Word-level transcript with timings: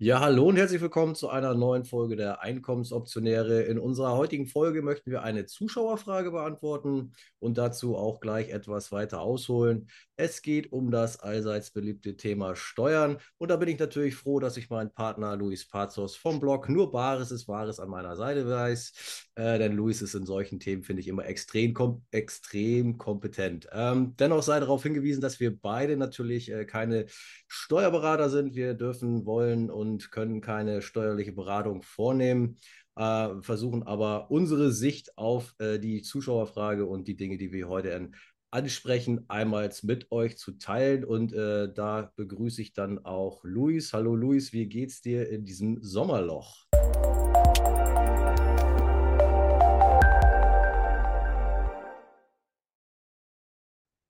Ja, 0.00 0.20
hallo 0.20 0.46
und 0.46 0.54
herzlich 0.56 0.80
willkommen 0.80 1.16
zu 1.16 1.28
einer 1.28 1.54
neuen 1.54 1.84
Folge 1.84 2.14
der 2.14 2.40
Einkommensoptionäre. 2.40 3.62
In 3.62 3.80
unserer 3.80 4.16
heutigen 4.16 4.46
Folge 4.46 4.80
möchten 4.80 5.10
wir 5.10 5.24
eine 5.24 5.46
Zuschauerfrage 5.46 6.30
beantworten 6.30 7.14
und 7.40 7.58
dazu 7.58 7.96
auch 7.96 8.20
gleich 8.20 8.50
etwas 8.50 8.92
weiter 8.92 9.20
ausholen. 9.20 9.88
Es 10.14 10.40
geht 10.42 10.70
um 10.70 10.92
das 10.92 11.18
allseits 11.18 11.72
beliebte 11.72 12.16
Thema 12.16 12.54
Steuern 12.54 13.18
und 13.38 13.50
da 13.50 13.56
bin 13.56 13.68
ich 13.68 13.80
natürlich 13.80 14.14
froh, 14.14 14.38
dass 14.38 14.56
ich 14.56 14.70
meinen 14.70 14.92
Partner 14.92 15.36
Luis 15.36 15.66
Pazos 15.66 16.14
vom 16.14 16.38
Blog 16.38 16.68
Nur 16.68 16.92
Bares 16.92 17.32
ist 17.32 17.48
Wahres 17.48 17.80
an 17.80 17.88
meiner 17.88 18.14
Seite 18.14 18.48
weiß, 18.48 19.28
äh, 19.34 19.58
denn 19.58 19.72
Luis 19.74 20.00
ist 20.00 20.14
in 20.14 20.26
solchen 20.26 20.60
Themen, 20.60 20.84
finde 20.84 21.02
ich, 21.02 21.08
immer 21.08 21.26
extrem, 21.26 21.74
kom 21.74 22.04
extrem 22.12 22.98
kompetent. 22.98 23.68
Ähm, 23.72 24.14
dennoch 24.16 24.44
sei 24.44 24.60
darauf 24.60 24.84
hingewiesen, 24.84 25.20
dass 25.20 25.40
wir 25.40 25.58
beide 25.58 25.96
natürlich 25.96 26.52
äh, 26.52 26.64
keine 26.66 27.06
Steuerberater 27.48 28.30
sind. 28.30 28.54
Wir 28.54 28.74
dürfen, 28.74 29.26
wollen 29.26 29.70
und 29.70 29.87
und 29.88 30.10
können 30.10 30.40
keine 30.40 30.82
steuerliche 30.82 31.32
Beratung 31.32 31.82
vornehmen, 31.82 32.56
äh, 32.96 33.28
versuchen 33.40 33.82
aber 33.84 34.30
unsere 34.30 34.70
Sicht 34.70 35.16
auf 35.16 35.54
äh, 35.58 35.78
die 35.78 36.02
Zuschauerfrage 36.02 36.84
und 36.84 37.08
die 37.08 37.16
Dinge, 37.16 37.38
die 37.38 37.52
wir 37.52 37.68
heute 37.68 38.10
ansprechen, 38.50 39.24
einmal 39.28 39.70
mit 39.82 40.10
euch 40.10 40.36
zu 40.36 40.52
teilen. 40.52 41.04
Und 41.04 41.32
äh, 41.32 41.72
da 41.72 42.12
begrüße 42.16 42.62
ich 42.62 42.72
dann 42.72 43.04
auch 43.04 43.44
Luis. 43.44 43.92
Hallo 43.92 44.14
Luis, 44.14 44.52
wie 44.52 44.66
geht's 44.66 45.00
dir 45.00 45.28
in 45.28 45.44
diesem 45.44 45.82
Sommerloch? 45.82 46.66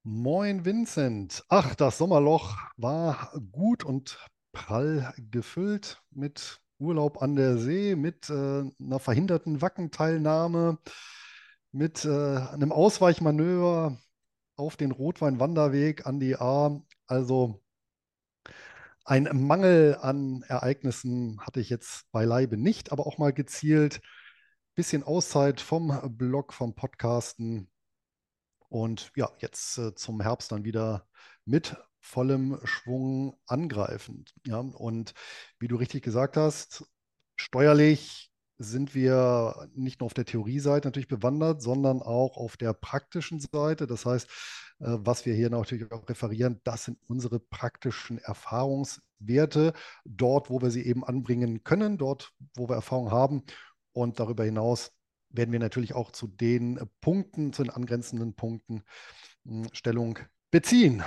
Moin 0.04 0.64
Vincent. 0.64 1.44
Ach, 1.48 1.74
das 1.74 1.98
Sommerloch 1.98 2.56
war 2.76 3.30
gut 3.52 3.84
und 3.84 4.18
prall 4.58 5.14
gefüllt 5.30 6.02
mit 6.10 6.60
Urlaub 6.78 7.22
an 7.22 7.36
der 7.36 7.58
See, 7.58 7.94
mit 7.94 8.28
äh, 8.28 8.64
einer 8.80 8.98
verhinderten 8.98 9.62
Wackenteilnahme, 9.62 10.78
mit 11.70 12.04
äh, 12.04 12.08
einem 12.08 12.72
Ausweichmanöver 12.72 13.96
auf 14.56 14.76
den 14.76 14.90
Rotweinwanderweg 14.90 16.06
an 16.06 16.18
die 16.18 16.36
A. 16.36 16.80
Also 17.06 17.62
ein 19.04 19.28
Mangel 19.32 19.96
an 20.00 20.42
Ereignissen 20.48 21.40
hatte 21.40 21.60
ich 21.60 21.70
jetzt 21.70 22.10
beileibe 22.10 22.56
nicht, 22.56 22.90
aber 22.90 23.06
auch 23.06 23.16
mal 23.16 23.32
gezielt. 23.32 24.00
Bisschen 24.74 25.04
Auszeit 25.04 25.60
vom 25.60 26.16
Blog, 26.16 26.52
vom 26.52 26.74
Podcasten. 26.74 27.70
Und 28.68 29.12
ja, 29.16 29.30
jetzt 29.38 29.78
äh, 29.78 29.94
zum 29.94 30.20
Herbst 30.20 30.50
dann 30.50 30.64
wieder 30.64 31.06
mit 31.44 31.76
vollem 32.08 32.58
Schwung 32.64 33.36
angreifen. 33.46 34.24
Ja? 34.46 34.58
Und 34.58 35.12
wie 35.58 35.68
du 35.68 35.76
richtig 35.76 36.02
gesagt 36.02 36.36
hast, 36.36 36.84
steuerlich 37.36 38.32
sind 38.58 38.94
wir 38.94 39.68
nicht 39.74 40.00
nur 40.00 40.06
auf 40.06 40.14
der 40.14 40.24
Theorieseite 40.24 40.88
natürlich 40.88 41.06
bewandert, 41.06 41.62
sondern 41.62 42.02
auch 42.02 42.36
auf 42.36 42.56
der 42.56 42.72
praktischen 42.72 43.40
Seite. 43.40 43.86
Das 43.86 44.04
heißt, 44.04 44.28
äh, 44.80 44.96
was 44.98 45.26
wir 45.26 45.34
hier 45.34 45.50
natürlich 45.50 45.92
auch 45.92 46.08
referieren, 46.08 46.60
das 46.64 46.84
sind 46.84 46.98
unsere 47.06 47.38
praktischen 47.38 48.18
Erfahrungswerte, 48.18 49.74
dort, 50.04 50.50
wo 50.50 50.60
wir 50.60 50.70
sie 50.70 50.84
eben 50.84 51.04
anbringen 51.04 51.62
können, 51.62 51.98
dort, 51.98 52.32
wo 52.56 52.68
wir 52.68 52.74
Erfahrung 52.74 53.12
haben. 53.12 53.44
Und 53.92 54.18
darüber 54.18 54.44
hinaus 54.44 54.92
werden 55.30 55.52
wir 55.52 55.60
natürlich 55.60 55.94
auch 55.94 56.10
zu 56.10 56.26
den 56.26 56.80
Punkten, 57.00 57.52
zu 57.52 57.62
den 57.62 57.70
angrenzenden 57.70 58.34
Punkten 58.34 58.82
hm, 59.44 59.68
Stellung 59.72 60.18
beziehen. 60.50 61.04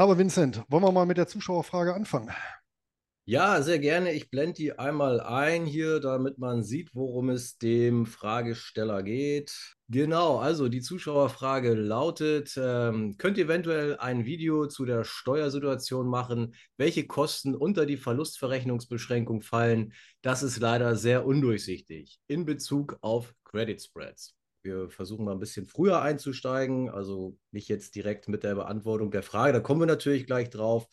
Aber 0.00 0.16
Vincent, 0.16 0.64
wollen 0.68 0.82
wir 0.82 0.92
mal 0.92 1.04
mit 1.04 1.18
der 1.18 1.26
Zuschauerfrage 1.26 1.92
anfangen? 1.92 2.30
Ja, 3.26 3.60
sehr 3.60 3.78
gerne. 3.78 4.14
Ich 4.14 4.30
blende 4.30 4.54
die 4.54 4.78
einmal 4.78 5.20
ein 5.20 5.66
hier, 5.66 6.00
damit 6.00 6.38
man 6.38 6.62
sieht, 6.62 6.94
worum 6.94 7.28
es 7.28 7.58
dem 7.58 8.06
Fragesteller 8.06 9.02
geht. 9.02 9.76
Genau, 9.88 10.38
also 10.38 10.70
die 10.70 10.80
Zuschauerfrage 10.80 11.74
lautet, 11.74 12.54
ähm, 12.56 13.18
könnt 13.18 13.36
ihr 13.36 13.44
eventuell 13.44 13.98
ein 13.98 14.24
Video 14.24 14.68
zu 14.68 14.86
der 14.86 15.04
Steuersituation 15.04 16.08
machen, 16.08 16.54
welche 16.78 17.06
Kosten 17.06 17.54
unter 17.54 17.84
die 17.84 17.98
Verlustverrechnungsbeschränkung 17.98 19.42
fallen? 19.42 19.92
Das 20.22 20.42
ist 20.42 20.60
leider 20.60 20.96
sehr 20.96 21.26
undurchsichtig 21.26 22.20
in 22.26 22.46
Bezug 22.46 22.96
auf 23.02 23.34
Credit 23.44 23.82
Spreads. 23.82 24.34
Wir 24.62 24.90
versuchen 24.90 25.24
mal 25.24 25.32
ein 25.32 25.40
bisschen 25.40 25.66
früher 25.66 26.02
einzusteigen, 26.02 26.90
also 26.90 27.36
nicht 27.50 27.68
jetzt 27.68 27.94
direkt 27.94 28.28
mit 28.28 28.42
der 28.42 28.54
Beantwortung 28.54 29.10
der 29.10 29.22
Frage, 29.22 29.52
da 29.52 29.60
kommen 29.60 29.80
wir 29.80 29.86
natürlich 29.86 30.26
gleich 30.26 30.50
drauf. 30.50 30.86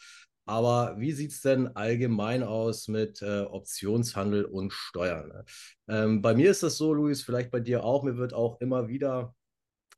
Aber 0.46 0.96
wie 0.98 1.12
sieht 1.12 1.32
es 1.32 1.42
denn 1.42 1.76
allgemein 1.76 2.42
aus 2.42 2.88
mit 2.88 3.22
äh, 3.22 3.42
Optionshandel 3.42 4.46
und 4.46 4.72
Steuern? 4.72 5.28
Ne? 5.28 5.44
Ähm, 5.90 6.22
bei 6.22 6.36
mir 6.36 6.52
ist 6.52 6.64
das 6.64 6.78
so, 6.78 6.94
Luis, 6.94 7.22
vielleicht 7.22 7.52
bei 7.52 7.60
dir 7.60 7.84
auch. 7.84 8.04
Mir 8.04 8.16
wird 8.16 8.34
auch 8.34 8.62
immer 8.62 8.88
wieder 8.88 9.36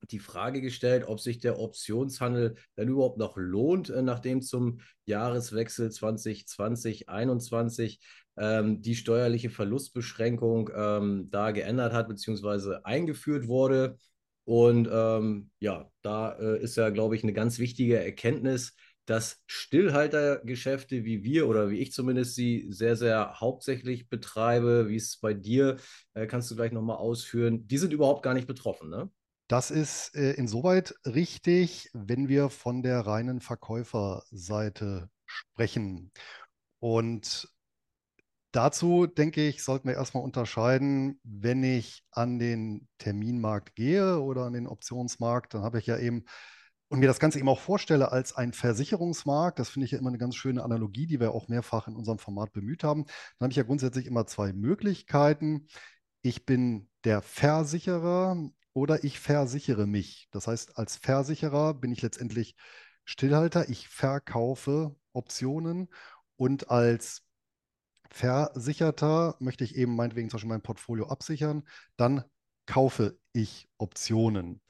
die 0.09 0.19
Frage 0.19 0.62
gestellt, 0.62 1.03
ob 1.08 1.19
sich 1.19 1.40
der 1.40 1.59
Optionshandel 1.59 2.56
dann 2.75 2.88
überhaupt 2.88 3.19
noch 3.19 3.38
lohnt, 3.38 3.91
äh, 3.91 4.02
nachdem 4.02 4.41
zum 4.41 4.79
Jahreswechsel 5.06 5.90
2020-2021 5.90 8.00
ähm, 8.39 8.81
die 8.81 8.95
steuerliche 8.95 9.50
Verlustbeschränkung 9.50 10.69
ähm, 10.73 11.27
da 11.29 11.51
geändert 11.51 11.94
hat, 11.94 12.07
beziehungsweise 12.07 12.85
eingeführt 12.85 13.47
wurde. 13.47 13.97
Und 14.45 14.89
ähm, 14.91 15.51
ja, 15.59 15.91
da 16.01 16.31
äh, 16.39 16.61
ist 16.61 16.75
ja, 16.78 16.89
glaube 16.89 17.16
ich, 17.16 17.23
eine 17.23 17.33
ganz 17.33 17.59
wichtige 17.59 18.03
Erkenntnis, 18.03 18.75
dass 19.05 19.41
Stillhaltergeschäfte, 19.47 21.03
wie 21.03 21.23
wir 21.23 21.47
oder 21.47 21.69
wie 21.69 21.79
ich 21.79 21.91
zumindest 21.91 22.35
sie 22.35 22.67
sehr, 22.69 22.95
sehr 22.95 23.39
hauptsächlich 23.39 24.07
betreibe, 24.07 24.88
wie 24.88 24.95
es 24.95 25.17
bei 25.17 25.33
dir, 25.33 25.78
äh, 26.13 26.28
kannst 26.28 26.49
du 26.51 26.55
gleich 26.55 26.72
nochmal 26.72 26.97
ausführen, 26.97 27.67
die 27.67 27.78
sind 27.78 27.91
überhaupt 27.91 28.23
gar 28.23 28.33
nicht 28.33 28.47
betroffen, 28.47 28.89
ne? 28.89 29.09
Das 29.47 29.72
ist 29.72 30.16
äh, 30.16 30.33
insoweit 30.33 30.94
richtig, 31.07 31.89
wenn 31.94 32.29
wir 32.29 32.49
von 32.49 32.83
der 32.83 32.99
reinen 32.99 33.41
Verkäuferseite 33.41 35.09
sprechen. 35.25 36.11
Und 36.78 37.49
Dazu 38.51 39.05
denke 39.05 39.47
ich, 39.47 39.63
sollten 39.63 39.87
wir 39.87 39.95
erstmal 39.95 40.23
unterscheiden, 40.23 41.19
wenn 41.23 41.63
ich 41.63 42.03
an 42.11 42.39
den 42.39 42.87
Terminmarkt 42.97 43.75
gehe 43.75 44.19
oder 44.19 44.45
an 44.45 44.53
den 44.53 44.67
Optionsmarkt, 44.67 45.53
dann 45.53 45.61
habe 45.61 45.77
ich 45.79 45.85
ja 45.85 45.97
eben 45.97 46.25
und 46.89 46.99
mir 46.99 47.07
das 47.07 47.19
Ganze 47.19 47.37
eben 47.37 47.49
auch 47.49 47.59
vorstelle 47.59 48.11
als 48.11 48.35
ein 48.35 48.51
Versicherungsmarkt, 48.51 49.59
das 49.59 49.69
finde 49.69 49.85
ich 49.85 49.91
ja 49.91 49.99
immer 49.99 50.09
eine 50.09 50.17
ganz 50.17 50.35
schöne 50.35 50.63
Analogie, 50.63 51.05
die 51.05 51.19
wir 51.19 51.31
auch 51.31 51.47
mehrfach 51.47 51.87
in 51.87 51.95
unserem 51.95 52.17
Format 52.17 52.51
bemüht 52.51 52.83
haben, 52.83 53.05
dann 53.05 53.45
habe 53.45 53.51
ich 53.51 53.57
ja 53.57 53.63
grundsätzlich 53.63 54.07
immer 54.07 54.25
zwei 54.25 54.53
Möglichkeiten. 54.53 55.67
Ich 56.23 56.47
bin 56.47 56.89
der 57.03 57.21
Versicherer 57.21 58.49
oder 58.73 59.03
ich 59.03 59.19
versichere 59.19 59.85
mich. 59.85 60.27
Das 60.31 60.47
heißt, 60.47 60.77
als 60.77 60.97
Versicherer 60.97 61.75
bin 61.75 61.91
ich 61.91 62.01
letztendlich 62.01 62.55
Stillhalter, 63.05 63.69
ich 63.69 63.87
verkaufe 63.87 64.95
Optionen 65.13 65.89
und 66.37 66.71
als 66.71 67.23
Versicherter 68.09 69.36
möchte 69.40 69.64
ich 69.64 69.75
eben 69.75 69.96
meinetwegen 69.96 70.30
zum 70.30 70.38
Beispiel 70.38 70.50
mein 70.50 70.62
Portfolio 70.62 71.08
absichern, 71.08 71.64
dann 71.97 72.24
kaufe 72.66 73.18
ich 73.34 73.68
Optionen. 73.78 74.62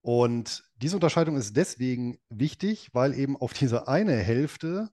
Und 0.00 0.64
diese 0.76 0.96
Unterscheidung 0.96 1.36
ist 1.36 1.56
deswegen 1.56 2.18
wichtig, 2.30 2.88
weil 2.92 3.14
eben 3.14 3.36
auf 3.36 3.52
diese 3.52 3.88
eine 3.88 4.14
Hälfte 4.14 4.90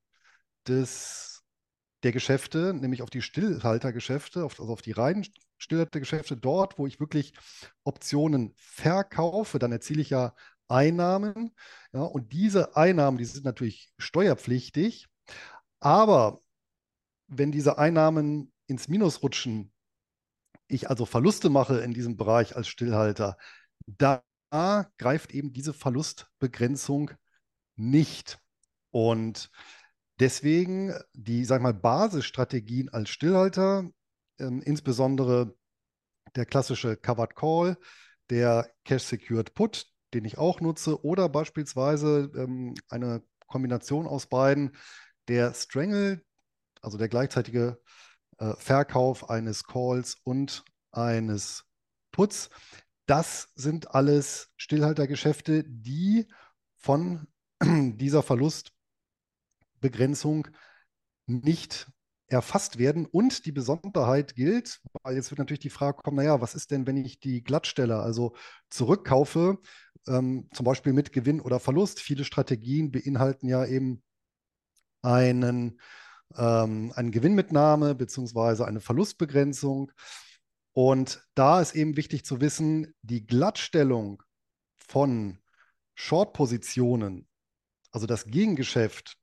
des, 0.68 1.44
der 2.04 2.12
Geschäfte, 2.12 2.74
nämlich 2.74 3.02
auf 3.02 3.10
die 3.10 3.22
Stillhaltergeschäfte, 3.22 4.44
auf, 4.44 4.60
also 4.60 4.74
auf 4.74 4.82
die 4.82 4.92
reinen 4.92 5.26
Stillhaltergeschäfte, 5.58 6.36
dort, 6.38 6.78
wo 6.78 6.88
ich 6.88 7.00
wirklich 7.00 7.34
Optionen 7.84 8.54
verkaufe, 8.58 9.60
dann 9.60 9.72
erziele 9.72 10.02
ich 10.02 10.10
ja 10.10 10.34
Einnahmen. 10.68 11.56
Ja, 11.94 12.02
und 12.02 12.34
diese 12.34 12.76
Einnahmen, 12.76 13.18
die 13.18 13.26
sind 13.26 13.46
natürlich 13.46 13.92
steuerpflichtig. 13.98 15.08
Aber 15.80 16.42
wenn 17.28 17.52
diese 17.52 17.78
Einnahmen 17.78 18.52
ins 18.68 18.88
Minus 18.88 19.24
rutschen, 19.24 19.72
ich 20.68 20.90
also 20.90 21.06
Verluste 21.06 21.50
mache 21.50 21.80
in 21.80 21.94
diesem 21.94 22.18
Bereich 22.18 22.56
als 22.56 22.68
Stillhalter, 22.68 23.38
da 23.86 24.24
greift 24.98 25.34
eben 25.34 25.54
diese 25.54 25.74
Verlustbegrenzung 25.74 27.12
nicht. 27.76 28.40
Und 28.92 29.50
deswegen 30.20 30.94
die, 31.14 31.46
sag 31.46 31.62
mal, 31.62 31.74
Basisstrategien 31.74 32.90
als 32.90 33.10
Stillhalter, 33.10 33.90
äh, 34.38 34.46
insbesondere 34.46 35.56
der 36.36 36.46
klassische 36.46 36.96
Covered 36.96 37.36
Call, 37.36 37.78
der 38.30 38.72
Cash 38.86 39.04
Secured 39.04 39.54
Put, 39.54 39.88
den 40.14 40.26
ich 40.26 40.38
auch 40.38 40.62
nutze, 40.62 41.04
oder 41.04 41.30
beispielsweise 41.30 42.32
ähm, 42.36 42.74
eine 42.90 43.22
Kombination 43.48 44.08
aus 44.08 44.28
beiden, 44.28 44.76
der 45.28 45.54
Strangle, 45.54 46.24
also 46.86 46.98
der 46.98 47.10
gleichzeitige 47.10 47.82
äh, 48.38 48.54
Verkauf 48.58 49.30
eines 49.30 49.66
Calls 49.66 50.16
und 50.24 50.64
eines 50.92 51.66
Puts. 52.12 52.50
Das 53.06 53.50
sind 53.56 53.94
alles 53.94 54.50
Stillhaltergeschäfte, 54.56 55.66
die 55.68 56.28
von 56.76 57.28
dieser 57.62 58.24
Verlustbegrenzung 58.24 60.48
nicht 61.28 61.88
erfasst 62.28 62.78
werden. 62.78 63.06
Und 63.06 63.46
die 63.46 63.52
Besonderheit 63.52 64.36
gilt, 64.36 64.82
weil 65.04 65.16
jetzt 65.16 65.32
wird 65.32 65.40
natürlich 65.40 65.60
die 65.60 65.70
Frage 65.70 66.02
kommen, 66.02 66.18
naja, 66.18 66.42
was 66.42 66.56
ist 66.56 66.72
denn, 66.72 66.88
wenn 66.88 66.98
ich 66.98 67.20
die 67.20 67.44
Glattstelle, 67.44 68.00
also 68.00 68.36
zurückkaufe, 68.70 69.60
ähm, 70.08 70.50
zum 70.54 70.66
Beispiel 70.66 70.94
mit 70.94 71.14
Gewinn 71.14 71.42
oder 71.42 71.60
Verlust? 71.60 72.00
Viele 72.00 72.24
Strategien 72.24 72.92
beinhalten 72.92 73.48
ja 73.48 73.66
eben 73.66 74.04
einen, 75.02 75.80
ähm, 76.36 76.92
eine 76.96 77.12
Gewinnmitnahme 77.12 77.96
beziehungsweise 77.96 78.66
eine 78.66 78.82
Verlustbegrenzung. 78.82 79.92
Und 80.74 81.26
da 81.36 81.62
ist 81.62 81.76
eben 81.76 81.96
wichtig 81.96 82.26
zu 82.26 82.42
wissen, 82.42 82.94
die 83.02 83.26
Glattstellung 83.26 84.22
von 84.78 85.40
Short-Positionen, 85.94 87.28
also 87.92 88.06
das 88.06 88.26
Gegengeschäft 88.26 89.18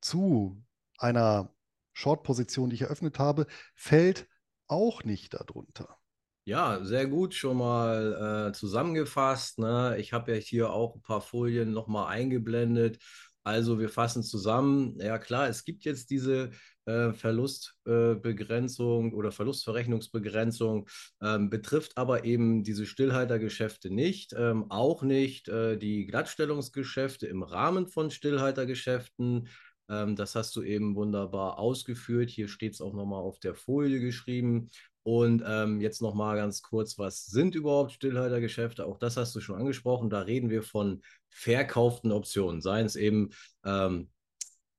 zu 0.00 0.62
einer 0.98 1.54
Short-Position, 1.94 2.70
die 2.70 2.76
ich 2.76 2.82
eröffnet 2.82 3.18
habe, 3.18 3.46
fällt 3.74 4.28
auch 4.66 5.04
nicht 5.04 5.34
darunter. 5.34 5.96
Ja, 6.44 6.82
sehr 6.82 7.06
gut 7.06 7.34
schon 7.34 7.58
mal 7.58 8.48
äh, 8.48 8.52
zusammengefasst. 8.52 9.60
Ne? 9.60 9.96
Ich 9.98 10.12
habe 10.12 10.34
ja 10.34 10.38
hier 10.38 10.72
auch 10.72 10.96
ein 10.96 11.02
paar 11.02 11.20
Folien 11.20 11.72
nochmal 11.72 12.08
eingeblendet. 12.08 12.98
Also 13.44 13.78
wir 13.78 13.88
fassen 13.88 14.22
zusammen. 14.22 14.98
Ja 15.00 15.18
klar, 15.18 15.48
es 15.48 15.64
gibt 15.64 15.84
jetzt 15.84 16.10
diese 16.10 16.50
äh, 16.84 17.12
Verlustbegrenzung 17.12 19.12
äh, 19.12 19.14
oder 19.14 19.32
Verlustverrechnungsbegrenzung, 19.32 20.88
ähm, 21.20 21.50
betrifft 21.50 21.96
aber 21.96 22.24
eben 22.24 22.62
diese 22.62 22.86
Stillhaltergeschäfte 22.86 23.90
nicht, 23.90 24.34
ähm, 24.36 24.70
auch 24.70 25.02
nicht 25.02 25.48
äh, 25.48 25.76
die 25.76 26.06
Glattstellungsgeschäfte 26.06 27.26
im 27.26 27.42
Rahmen 27.42 27.88
von 27.88 28.10
Stillhaltergeschäften. 28.10 29.48
Ähm, 29.88 30.16
das 30.16 30.34
hast 30.34 30.54
du 30.56 30.62
eben 30.62 30.94
wunderbar 30.94 31.58
ausgeführt. 31.58 32.30
Hier 32.30 32.48
steht 32.48 32.74
es 32.74 32.80
auch 32.80 32.94
nochmal 32.94 33.22
auf 33.22 33.40
der 33.40 33.54
Folie 33.54 34.00
geschrieben. 34.00 34.70
Und 35.04 35.42
ähm, 35.44 35.80
jetzt 35.80 36.00
nochmal 36.00 36.36
ganz 36.36 36.62
kurz, 36.62 36.98
was 36.98 37.26
sind 37.26 37.54
überhaupt 37.54 37.92
Stillhaltergeschäfte? 37.92 38.86
Auch 38.86 38.98
das 38.98 39.16
hast 39.16 39.34
du 39.34 39.40
schon 39.40 39.56
angesprochen. 39.56 40.10
Da 40.10 40.20
reden 40.20 40.48
wir 40.48 40.62
von 40.62 41.02
verkauften 41.28 42.12
Optionen, 42.12 42.60
seien 42.60 42.86
es 42.86 42.94
eben 42.94 43.30
ähm, 43.64 44.10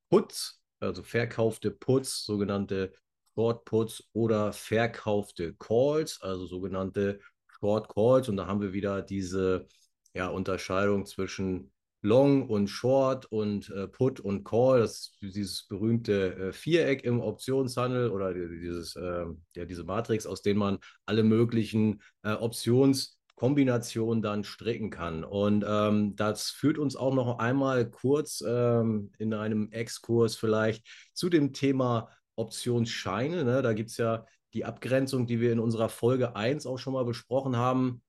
Puts, 0.08 0.62
also 0.80 1.02
verkaufte 1.02 1.70
Puts, 1.70 2.24
sogenannte 2.24 2.92
Short 3.34 3.64
Puts 3.64 4.08
oder 4.12 4.52
verkaufte 4.52 5.54
Calls, 5.54 6.20
also 6.22 6.46
sogenannte 6.46 7.20
Short 7.60 7.92
Calls. 7.92 8.28
Und 8.28 8.36
da 8.36 8.46
haben 8.46 8.62
wir 8.62 8.72
wieder 8.72 9.02
diese 9.02 9.66
ja, 10.14 10.28
Unterscheidung 10.28 11.04
zwischen 11.04 11.72
Long 12.04 12.46
und 12.50 12.68
Short 12.68 13.24
und 13.32 13.70
äh, 13.70 13.88
Put 13.88 14.20
und 14.20 14.44
Call, 14.44 14.80
das 14.80 14.92
ist 14.92 15.16
dieses 15.22 15.66
berühmte 15.66 16.36
äh, 16.36 16.52
Viereck 16.52 17.02
im 17.02 17.18
Optionshandel 17.18 18.10
oder 18.10 18.34
dieses, 18.34 18.94
äh, 18.94 19.24
ja, 19.56 19.64
diese 19.64 19.84
Matrix, 19.84 20.26
aus 20.26 20.42
denen 20.42 20.58
man 20.58 20.78
alle 21.06 21.22
möglichen 21.22 22.02
äh, 22.22 22.32
Optionskombinationen 22.32 24.20
dann 24.20 24.44
stricken 24.44 24.90
kann. 24.90 25.24
Und 25.24 25.64
ähm, 25.66 26.14
das 26.14 26.50
führt 26.50 26.76
uns 26.76 26.94
auch 26.94 27.14
noch 27.14 27.38
einmal 27.38 27.90
kurz 27.90 28.44
ähm, 28.46 29.10
in 29.18 29.32
einem 29.32 29.70
Exkurs 29.72 30.36
vielleicht 30.36 30.86
zu 31.14 31.30
dem 31.30 31.54
Thema 31.54 32.10
Optionsscheine. 32.36 33.44
Ne? 33.44 33.62
Da 33.62 33.72
gibt 33.72 33.88
es 33.88 33.96
ja 33.96 34.26
die 34.52 34.66
Abgrenzung, 34.66 35.26
die 35.26 35.40
wir 35.40 35.52
in 35.52 35.58
unserer 35.58 35.88
Folge 35.88 36.36
1 36.36 36.66
auch 36.66 36.78
schon 36.78 36.92
mal 36.92 37.06
besprochen 37.06 37.56
haben 37.56 38.02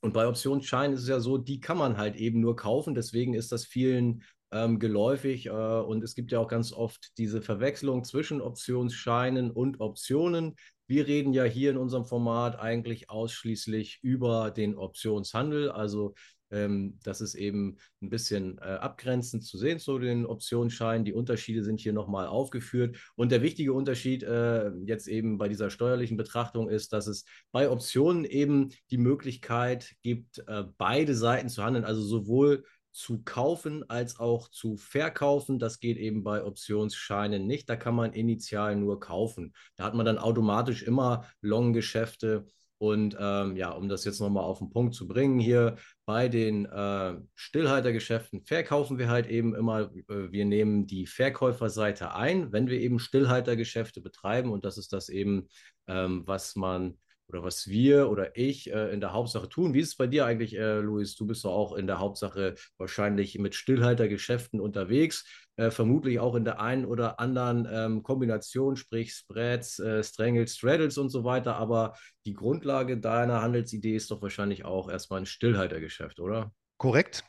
und 0.00 0.12
bei 0.14 0.26
Optionsscheinen 0.26 0.94
ist 0.94 1.02
es 1.02 1.08
ja 1.08 1.20
so, 1.20 1.36
die 1.36 1.60
kann 1.60 1.76
man 1.76 1.96
halt 1.98 2.16
eben 2.16 2.40
nur 2.40 2.56
kaufen. 2.56 2.94
Deswegen 2.94 3.34
ist 3.34 3.52
das 3.52 3.66
vielen 3.66 4.22
ähm, 4.50 4.78
geläufig. 4.78 5.46
Äh, 5.46 5.50
und 5.50 6.02
es 6.02 6.14
gibt 6.14 6.32
ja 6.32 6.38
auch 6.38 6.48
ganz 6.48 6.72
oft 6.72 7.18
diese 7.18 7.42
Verwechslung 7.42 8.04
zwischen 8.04 8.40
Optionsscheinen 8.40 9.50
und 9.50 9.80
Optionen. 9.80 10.56
Wir 10.86 11.06
reden 11.06 11.32
ja 11.32 11.44
hier 11.44 11.70
in 11.70 11.76
unserem 11.76 12.04
Format 12.04 12.58
eigentlich 12.58 13.10
ausschließlich 13.10 14.00
über 14.02 14.50
den 14.50 14.74
Optionshandel. 14.74 15.70
Also 15.70 16.14
ähm, 16.50 16.98
das 17.02 17.20
ist 17.20 17.34
eben 17.34 17.76
ein 18.02 18.10
bisschen 18.10 18.58
äh, 18.58 18.62
abgrenzend 18.62 19.44
zu 19.44 19.58
sehen 19.58 19.78
zu 19.78 19.98
den 19.98 20.26
Optionsscheinen. 20.26 21.04
Die 21.04 21.12
Unterschiede 21.12 21.62
sind 21.62 21.80
hier 21.80 21.92
nochmal 21.92 22.26
aufgeführt. 22.26 22.96
Und 23.16 23.32
der 23.32 23.42
wichtige 23.42 23.72
Unterschied 23.72 24.22
äh, 24.22 24.70
jetzt 24.84 25.06
eben 25.08 25.38
bei 25.38 25.48
dieser 25.48 25.70
steuerlichen 25.70 26.16
Betrachtung 26.16 26.68
ist, 26.68 26.92
dass 26.92 27.06
es 27.06 27.24
bei 27.52 27.70
Optionen 27.70 28.24
eben 28.24 28.70
die 28.90 28.98
Möglichkeit 28.98 29.94
gibt, 30.02 30.42
äh, 30.46 30.64
beide 30.78 31.14
Seiten 31.14 31.48
zu 31.48 31.62
handeln, 31.62 31.84
also 31.84 32.02
sowohl 32.02 32.64
zu 32.92 33.22
kaufen 33.22 33.88
als 33.88 34.18
auch 34.18 34.48
zu 34.48 34.76
verkaufen. 34.76 35.58
Das 35.58 35.80
geht 35.80 35.96
eben 35.96 36.24
bei 36.24 36.44
Optionsscheinen 36.44 37.46
nicht. 37.46 37.68
Da 37.68 37.76
kann 37.76 37.94
man 37.94 38.12
initial 38.12 38.76
nur 38.76 38.98
kaufen. 39.00 39.54
Da 39.76 39.84
hat 39.84 39.94
man 39.94 40.06
dann 40.06 40.18
automatisch 40.18 40.82
immer 40.82 41.24
Long-Geschäfte 41.40 42.46
und 42.80 43.14
ähm, 43.20 43.56
ja, 43.56 43.72
um 43.72 43.90
das 43.90 44.06
jetzt 44.06 44.20
nochmal 44.20 44.44
auf 44.44 44.58
den 44.58 44.70
Punkt 44.70 44.94
zu 44.94 45.06
bringen, 45.06 45.38
hier 45.38 45.76
bei 46.06 46.28
den 46.28 46.64
äh, 46.64 47.14
Stillhaltergeschäften 47.34 48.46
verkaufen 48.46 48.96
wir 48.96 49.10
halt 49.10 49.26
eben 49.26 49.54
immer, 49.54 49.90
äh, 50.08 50.32
wir 50.32 50.46
nehmen 50.46 50.86
die 50.86 51.06
Verkäuferseite 51.06 52.14
ein, 52.14 52.52
wenn 52.52 52.68
wir 52.68 52.80
eben 52.80 52.98
Stillhaltergeschäfte 52.98 54.00
betreiben. 54.00 54.50
Und 54.50 54.64
das 54.64 54.78
ist 54.78 54.94
das 54.94 55.10
eben, 55.10 55.46
ähm, 55.88 56.22
was 56.24 56.56
man 56.56 56.96
oder 57.30 57.42
was 57.44 57.68
wir 57.68 58.10
oder 58.10 58.36
ich 58.36 58.70
äh, 58.72 58.92
in 58.92 59.00
der 59.00 59.12
Hauptsache 59.12 59.48
tun. 59.48 59.72
Wie 59.72 59.80
ist 59.80 59.88
es 59.88 59.96
bei 59.96 60.06
dir 60.06 60.26
eigentlich, 60.26 60.56
äh, 60.56 60.80
Luis? 60.80 61.14
Du 61.14 61.26
bist 61.26 61.44
doch 61.44 61.52
auch 61.52 61.74
in 61.74 61.86
der 61.86 61.98
Hauptsache 61.98 62.56
wahrscheinlich 62.76 63.38
mit 63.38 63.54
Stillhaltergeschäften 63.54 64.60
unterwegs, 64.60 65.24
äh, 65.56 65.70
vermutlich 65.70 66.18
auch 66.18 66.34
in 66.34 66.44
der 66.44 66.60
einen 66.60 66.84
oder 66.84 67.20
anderen 67.20 67.68
ähm, 67.70 68.02
Kombination, 68.02 68.76
sprich 68.76 69.14
Spreads, 69.14 69.78
äh, 69.78 70.02
Strangles, 70.02 70.56
Straddles 70.56 70.98
und 70.98 71.10
so 71.10 71.24
weiter. 71.24 71.56
Aber 71.56 71.94
die 72.26 72.34
Grundlage 72.34 72.98
deiner 72.98 73.42
Handelsidee 73.42 73.94
ist 73.94 74.10
doch 74.10 74.20
wahrscheinlich 74.22 74.64
auch 74.64 74.90
erstmal 74.90 75.20
ein 75.20 75.26
Stillhaltergeschäft, 75.26 76.20
oder? 76.20 76.52
Korrekt. 76.76 77.24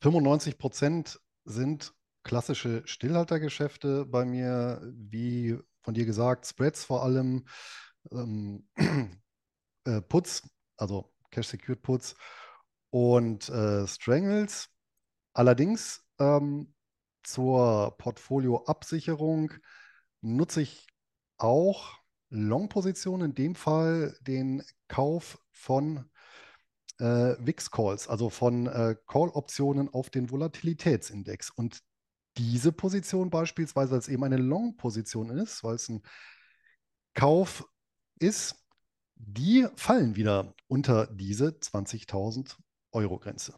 95 0.00 0.58
Prozent 0.58 1.20
sind 1.44 1.94
klassische 2.24 2.82
Stillhaltergeschäfte 2.86 4.06
bei 4.06 4.24
mir, 4.24 4.80
wie 4.94 5.58
von 5.82 5.94
dir 5.94 6.06
gesagt, 6.06 6.46
Spreads 6.46 6.84
vor 6.84 7.02
allem. 7.02 7.44
Ähm, 8.10 8.66
äh, 9.84 10.00
Puts, 10.00 10.48
also 10.76 11.12
Cash 11.30 11.48
Secured 11.48 11.82
Puts 11.82 12.16
und 12.90 13.48
äh, 13.48 13.86
Strangles. 13.86 14.68
Allerdings 15.32 16.04
ähm, 16.18 16.74
zur 17.22 17.96
Portfolioabsicherung 17.98 19.52
nutze 20.20 20.62
ich 20.62 20.86
auch 21.38 21.98
Long-Positionen, 22.30 23.30
in 23.30 23.34
dem 23.34 23.54
Fall 23.54 24.16
den 24.22 24.62
Kauf 24.88 25.38
von 25.52 26.10
äh, 26.98 27.36
VIX-Calls, 27.38 28.08
also 28.08 28.30
von 28.30 28.66
äh, 28.66 28.96
Call-Optionen 29.06 29.88
auf 29.88 30.10
den 30.10 30.30
Volatilitätsindex. 30.30 31.50
Und 31.50 31.80
diese 32.36 32.72
Position 32.72 33.30
beispielsweise, 33.30 33.92
weil 33.92 33.98
es 33.98 34.08
eben 34.08 34.24
eine 34.24 34.36
Long-Position 34.36 35.30
ist, 35.30 35.62
weil 35.62 35.76
es 35.76 35.88
ein 35.88 36.02
Kauf 37.14 37.64
ist, 38.18 38.63
die 39.16 39.66
fallen 39.76 40.16
wieder 40.16 40.54
unter 40.68 41.06
diese 41.06 41.48
20.000 41.48 42.56
Euro 42.92 43.18
Grenze. 43.18 43.54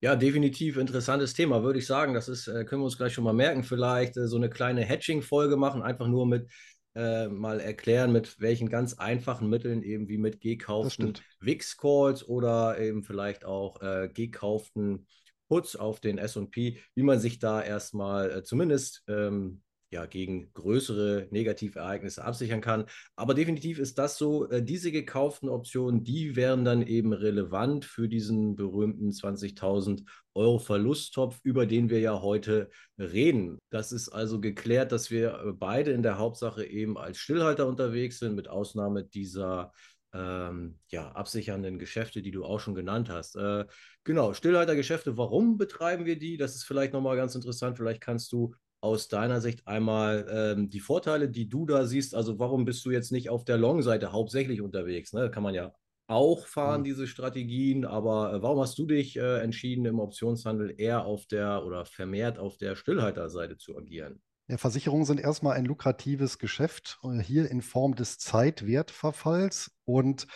Ja, 0.00 0.14
definitiv 0.14 0.76
interessantes 0.76 1.34
Thema, 1.34 1.62
würde 1.64 1.80
ich 1.80 1.86
sagen. 1.86 2.14
Das 2.14 2.28
ist, 2.28 2.46
äh, 2.46 2.64
können 2.64 2.82
wir 2.82 2.86
uns 2.86 2.96
gleich 2.96 3.14
schon 3.14 3.24
mal 3.24 3.32
merken. 3.32 3.64
Vielleicht 3.64 4.16
äh, 4.16 4.28
so 4.28 4.36
eine 4.36 4.48
kleine 4.48 4.84
Hatching-Folge 4.84 5.56
machen, 5.56 5.82
einfach 5.82 6.06
nur 6.06 6.24
mit 6.26 6.48
äh, 6.94 7.28
mal 7.28 7.60
erklären, 7.60 8.12
mit 8.12 8.40
welchen 8.40 8.68
ganz 8.68 8.94
einfachen 8.94 9.48
Mitteln, 9.48 9.82
eben 9.82 10.08
wie 10.08 10.18
mit 10.18 10.40
gekauften 10.40 11.14
Wix-Calls 11.40 12.28
oder 12.28 12.78
eben 12.78 13.02
vielleicht 13.02 13.44
auch 13.44 13.80
äh, 13.82 14.08
gekauften 14.08 15.06
Puts 15.48 15.76
auf 15.76 16.00
den 16.00 16.18
SP, 16.18 16.78
wie 16.94 17.02
man 17.02 17.18
sich 17.18 17.38
da 17.38 17.62
erstmal 17.62 18.30
äh, 18.30 18.42
zumindest 18.44 19.02
ähm, 19.08 19.62
ja, 19.90 20.04
gegen 20.06 20.52
größere 20.52 21.28
Negativereignisse 21.30 22.24
absichern 22.24 22.60
kann. 22.60 22.84
Aber 23.16 23.34
definitiv 23.34 23.78
ist 23.78 23.98
das 23.98 24.18
so, 24.18 24.48
äh, 24.50 24.62
diese 24.62 24.92
gekauften 24.92 25.48
Optionen, 25.48 26.04
die 26.04 26.36
wären 26.36 26.64
dann 26.64 26.82
eben 26.82 27.12
relevant 27.12 27.84
für 27.84 28.08
diesen 28.08 28.54
berühmten 28.54 29.12
20.000 29.12 30.04
Euro 30.34 30.58
Verlusttopf, 30.58 31.40
über 31.42 31.66
den 31.66 31.88
wir 31.90 32.00
ja 32.00 32.20
heute 32.20 32.68
reden. 32.98 33.58
Das 33.70 33.92
ist 33.92 34.10
also 34.10 34.40
geklärt, 34.40 34.92
dass 34.92 35.10
wir 35.10 35.34
äh, 35.34 35.52
beide 35.52 35.92
in 35.92 36.02
der 36.02 36.18
Hauptsache 36.18 36.64
eben 36.64 36.98
als 36.98 37.18
Stillhalter 37.18 37.66
unterwegs 37.66 38.18
sind, 38.18 38.34
mit 38.34 38.48
Ausnahme 38.48 39.04
dieser 39.04 39.72
ähm, 40.12 40.78
ja, 40.88 41.10
absichernden 41.12 41.78
Geschäfte, 41.78 42.22
die 42.22 42.30
du 42.30 42.44
auch 42.44 42.60
schon 42.60 42.74
genannt 42.74 43.08
hast. 43.10 43.36
Äh, 43.36 43.64
genau, 44.04 44.34
Stillhaltergeschäfte, 44.34 45.16
warum 45.16 45.58
betreiben 45.58 46.04
wir 46.04 46.18
die? 46.18 46.36
Das 46.36 46.54
ist 46.54 46.64
vielleicht 46.64 46.92
nochmal 46.92 47.16
ganz 47.16 47.34
interessant. 47.34 47.76
Vielleicht 47.76 48.00
kannst 48.00 48.32
du 48.32 48.54
aus 48.80 49.08
deiner 49.08 49.40
Sicht 49.40 49.66
einmal 49.66 50.26
ähm, 50.30 50.70
die 50.70 50.80
Vorteile, 50.80 51.28
die 51.28 51.48
du 51.48 51.66
da 51.66 51.84
siehst? 51.84 52.14
Also 52.14 52.38
warum 52.38 52.64
bist 52.64 52.84
du 52.84 52.90
jetzt 52.90 53.12
nicht 53.12 53.30
auf 53.30 53.44
der 53.44 53.58
Long-Seite 53.58 54.12
hauptsächlich 54.12 54.60
unterwegs? 54.60 55.12
Ne? 55.12 55.30
Kann 55.30 55.42
man 55.42 55.54
ja 55.54 55.72
auch 56.06 56.46
fahren, 56.46 56.80
mhm. 56.80 56.84
diese 56.84 57.06
Strategien, 57.06 57.84
aber 57.84 58.32
äh, 58.32 58.42
warum 58.42 58.60
hast 58.60 58.78
du 58.78 58.86
dich 58.86 59.16
äh, 59.16 59.40
entschieden, 59.40 59.84
im 59.84 60.00
Optionshandel 60.00 60.74
eher 60.78 61.04
auf 61.04 61.26
der 61.26 61.64
oder 61.64 61.84
vermehrt 61.84 62.38
auf 62.38 62.56
der 62.56 62.76
Stillhalterseite 62.76 63.58
zu 63.58 63.76
agieren? 63.76 64.22
Ja, 64.48 64.56
Versicherungen 64.56 65.04
sind 65.04 65.20
erstmal 65.20 65.56
ein 65.56 65.66
lukratives 65.66 66.38
Geschäft, 66.38 66.98
äh, 67.04 67.18
hier 67.18 67.50
in 67.50 67.60
Form 67.60 67.94
des 67.94 68.18
Zeitwertverfalls. 68.18 69.70
Und 69.84 70.26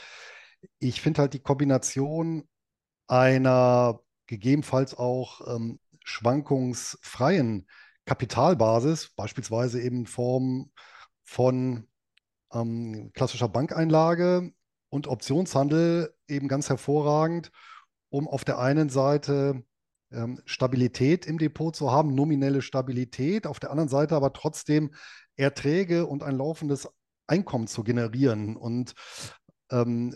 ich 0.79 1.01
finde 1.01 1.23
halt 1.23 1.33
die 1.33 1.41
Kombination 1.41 2.47
einer 3.07 4.01
gegebenenfalls 4.27 4.95
auch 4.95 5.57
ähm, 5.57 5.81
schwankungsfreien 6.05 7.67
Kapitalbasis, 8.05 9.11
beispielsweise 9.15 9.81
eben 9.81 10.01
in 10.01 10.07
Form 10.07 10.73
von 11.25 11.89
ähm, 12.53 13.11
klassischer 13.15 13.49
Bankeinlage 13.49 14.53
und 14.89 15.07
Optionshandel, 15.07 16.15
eben 16.29 16.49
ganz 16.49 16.69
hervorragend, 16.69 17.51
um 18.11 18.29
auf 18.29 18.45
der 18.45 18.59
einen 18.59 18.89
Seite 18.89 19.65
ähm, 20.11 20.41
Stabilität 20.45 21.27
im 21.27 21.39
Depot 21.39 21.75
zu 21.75 21.91
haben, 21.91 22.15
nominelle 22.15 22.63
Stabilität, 22.63 23.47
auf 23.47 23.61
der 23.61 23.71
anderen 23.71 23.89
Seite 23.89 24.15
aber 24.15 24.33
trotzdem 24.33 24.93
Erträge 25.37 26.07
und 26.07 26.23
ein 26.23 26.37
laufendes 26.37 26.89
Einkommen 27.27 27.67
zu 27.67 27.83
generieren. 27.83 28.57
Und 28.57 28.95
ähm, 29.71 30.15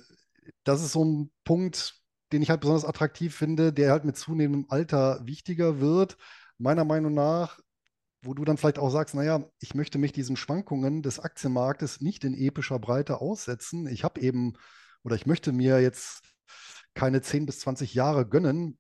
das 0.65 0.83
ist 0.83 0.93
so 0.93 1.05
ein 1.05 1.33
Punkt, 1.45 2.01
den 2.33 2.43
ich 2.43 2.51
halt 2.51 2.61
besonders 2.61 2.85
attraktiv 2.85 3.35
finde, 3.35 3.73
der 3.73 3.93
halt 3.93 4.05
mit 4.05 4.17
zunehmendem 4.17 4.67
Alter 4.69 5.21
wichtiger 5.25 5.81
wird. 5.81 6.17
Meiner 6.59 6.85
Meinung 6.85 7.15
nach, 7.15 7.59
wo 8.27 8.35
du 8.35 8.45
dann 8.45 8.57
vielleicht 8.57 8.79
auch 8.79 8.91
sagst, 8.91 9.15
naja, 9.15 9.45
ich 9.61 9.75
möchte 9.75 9.99
mich 9.99 10.13
diesen 10.13 10.37
Schwankungen 10.37 11.03
des 11.03 11.21
Aktienmarktes 11.21 12.01
nicht 12.01 12.25
in 12.25 12.35
epischer 12.35 12.79
Breite 12.79 13.21
aussetzen. 13.21 13.87
Ich 13.87 14.05
habe 14.05 14.21
eben 14.21 14.55
oder 15.05 15.15
ich 15.15 15.27
möchte 15.27 15.53
mir 15.53 15.81
jetzt 15.81 16.23
keine 16.95 17.23
10 17.23 17.47
bis 17.47 17.61
20 17.61 17.95
Jahre 17.95 18.27
gönnen, 18.27 18.79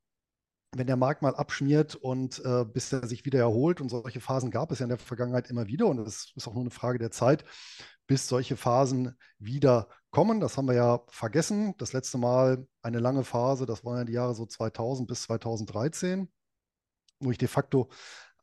wenn 0.75 0.87
der 0.87 0.97
Markt 0.97 1.23
mal 1.23 1.37
abschmiert 1.37 1.95
und 1.95 2.45
äh, 2.45 2.65
bis 2.65 2.93
er 2.93 3.07
sich 3.07 3.25
wieder 3.25 3.39
erholt, 3.39 3.81
und 3.81 3.89
solche 3.89 4.21
Phasen 4.21 4.51
gab 4.51 4.73
es 4.73 4.81
ja 4.81 4.85
in 4.85 4.91
der 4.91 4.99
Vergangenheit 4.99 5.49
immer 5.49 5.69
wieder, 5.69 5.87
und 5.87 6.01
es 6.01 6.33
ist 6.35 6.49
auch 6.49 6.55
nur 6.55 6.63
eine 6.63 6.71
Frage 6.71 6.99
der 6.99 7.11
Zeit, 7.11 7.45
bis 8.07 8.29
solche 8.29 8.57
Phasen 8.57 9.17
wieder 9.39 9.89
kommen. 10.11 10.41
Das 10.41 10.57
haben 10.57 10.67
wir 10.67 10.75
ja 10.75 11.01
vergessen. 11.09 11.75
Das 11.79 11.93
letzte 11.93 12.19
Mal 12.19 12.67
eine 12.83 12.99
lange 12.99 13.25
Phase, 13.25 13.67
das 13.67 13.85
waren 13.85 13.99
ja 13.99 14.05
die 14.05 14.13
Jahre 14.13 14.35
so 14.35 14.47
2000 14.47 15.09
bis 15.09 15.23
2013, 15.23 16.31
wo 17.21 17.31
ich 17.31 17.39
de 17.39 17.49
facto 17.49 17.91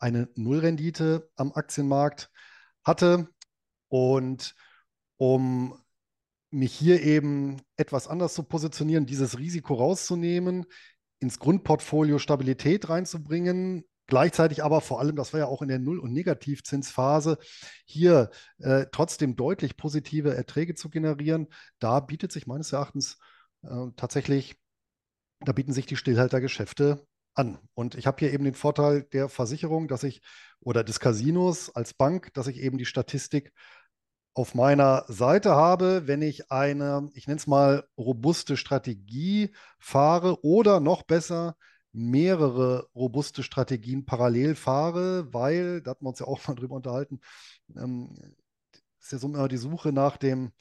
eine 0.03 0.27
Nullrendite 0.35 1.31
am 1.37 1.53
Aktienmarkt 1.53 2.29
hatte. 2.83 3.29
Und 3.87 4.53
um 5.15 5.79
mich 6.51 6.73
hier 6.73 7.01
eben 7.01 7.61
etwas 7.77 8.09
anders 8.09 8.33
zu 8.33 8.43
positionieren, 8.43 9.05
dieses 9.05 9.39
Risiko 9.39 9.75
rauszunehmen, 9.75 10.65
ins 11.19 11.39
Grundportfolio 11.39 12.19
Stabilität 12.19 12.89
reinzubringen, 12.89 13.85
gleichzeitig 14.07 14.61
aber 14.61 14.81
vor 14.81 14.99
allem, 14.99 15.15
das 15.15 15.31
war 15.31 15.39
ja 15.39 15.45
auch 15.45 15.61
in 15.61 15.69
der 15.69 15.79
Null- 15.79 15.99
und 15.99 16.11
Negativzinsphase, 16.11 17.37
hier 17.85 18.29
äh, 18.57 18.87
trotzdem 18.91 19.37
deutlich 19.37 19.77
positive 19.77 20.35
Erträge 20.35 20.75
zu 20.75 20.89
generieren. 20.89 21.47
Da 21.79 22.01
bietet 22.01 22.33
sich 22.33 22.45
meines 22.45 22.73
Erachtens 22.73 23.17
äh, 23.61 23.87
tatsächlich, 23.95 24.57
da 25.39 25.53
bieten 25.53 25.71
sich 25.71 25.85
die 25.85 25.95
Stillhaltergeschäfte 25.95 27.07
an. 27.33 27.57
Und 27.73 27.95
ich 27.95 28.07
habe 28.07 28.17
hier 28.19 28.33
eben 28.33 28.43
den 28.43 28.53
Vorteil 28.55 29.03
der 29.03 29.29
Versicherung, 29.29 29.87
dass 29.87 30.03
ich 30.03 30.21
oder 30.59 30.83
des 30.83 30.99
Casinos 30.99 31.69
als 31.75 31.93
Bank, 31.93 32.33
dass 32.33 32.47
ich 32.47 32.59
eben 32.61 32.77
die 32.77 32.85
Statistik 32.85 33.51
auf 34.33 34.55
meiner 34.55 35.05
Seite 35.07 35.51
habe, 35.51 36.07
wenn 36.07 36.21
ich 36.21 36.51
eine, 36.51 37.09
ich 37.13 37.27
nenne 37.27 37.37
es 37.37 37.47
mal, 37.47 37.85
robuste 37.97 38.57
Strategie 38.57 39.53
fahre 39.79 40.43
oder 40.43 40.79
noch 40.79 41.03
besser 41.03 41.55
mehrere 41.93 42.89
robuste 42.95 43.43
Strategien 43.43 44.05
parallel 44.05 44.55
fahre, 44.55 45.31
weil, 45.31 45.81
da 45.81 45.91
hatten 45.91 46.05
wir 46.05 46.09
uns 46.09 46.19
ja 46.19 46.25
auch 46.25 46.39
mal 46.47 46.55
drüber 46.55 46.75
unterhalten, 46.75 47.21
ähm, 47.75 48.15
ist 48.99 49.11
ja 49.11 49.17
so 49.19 49.27
immer 49.27 49.47
die 49.47 49.57
Suche 49.57 49.91
nach 49.91 50.17
dem, 50.17 50.51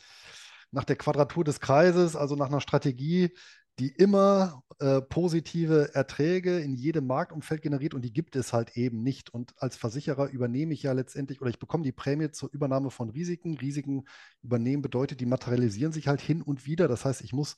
nach 0.71 0.85
der 0.85 0.97
Quadratur 0.97 1.45
des 1.45 1.61
Kreises, 1.61 2.17
also 2.17 2.37
nach 2.37 2.49
einer 2.49 2.61
Strategie, 2.61 3.35
die 3.79 3.89
immer 3.89 4.63
äh, 4.79 5.01
positive 5.01 5.95
Erträge 5.95 6.59
in 6.59 6.75
jedem 6.75 7.07
Marktumfeld 7.07 7.63
generiert 7.63 7.95
und 7.95 8.03
die 8.03 8.13
gibt 8.13 8.37
es 8.37 8.53
halt 8.53 8.77
eben 8.77 9.03
nicht. 9.03 9.33
Und 9.33 9.55
als 9.57 9.77
Versicherer 9.77 10.29
übernehme 10.29 10.75
ich 10.75 10.83
ja 10.83 10.93
letztendlich 10.93 11.41
oder 11.41 11.51
ich 11.51 11.59
bekomme 11.59 11.85
die 11.85 11.93
Prämie 11.93 12.31
zur 12.31 12.53
Übernahme 12.53 12.91
von 12.91 13.11
Risiken. 13.11 13.57
Risiken 13.57 14.05
übernehmen 14.43 14.83
bedeutet, 14.83 15.21
die 15.21 15.27
materialisieren 15.27 15.93
sich 15.93 16.09
halt 16.09 16.21
hin 16.21 16.43
und 16.43 16.67
wieder. 16.67 16.89
Das 16.89 17.05
heißt, 17.05 17.23
ich 17.23 17.33
muss 17.33 17.57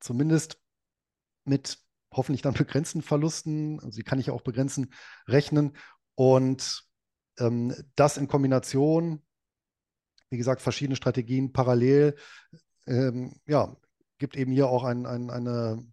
zumindest 0.00 0.60
mit 1.44 1.78
hoffentlich 2.12 2.42
dann 2.42 2.54
begrenzten 2.54 3.02
Verlusten, 3.02 3.80
also 3.80 3.96
die 3.96 4.04
kann 4.04 4.18
ich 4.18 4.26
ja 4.26 4.32
auch 4.34 4.42
begrenzen, 4.42 4.92
rechnen. 5.26 5.76
Und 6.14 6.84
ähm, 7.38 7.74
das 7.94 8.16
in 8.16 8.28
Kombination, 8.28 9.22
wie 10.30 10.38
gesagt, 10.38 10.60
verschiedene 10.60 10.96
Strategien 10.96 11.52
parallel, 11.52 12.16
ähm, 12.86 13.40
ja, 13.46 13.76
gibt 14.18 14.36
eben 14.36 14.52
hier 14.52 14.68
auch 14.68 14.84
ein, 14.84 15.06
ein, 15.06 15.30
eine, 15.30 15.84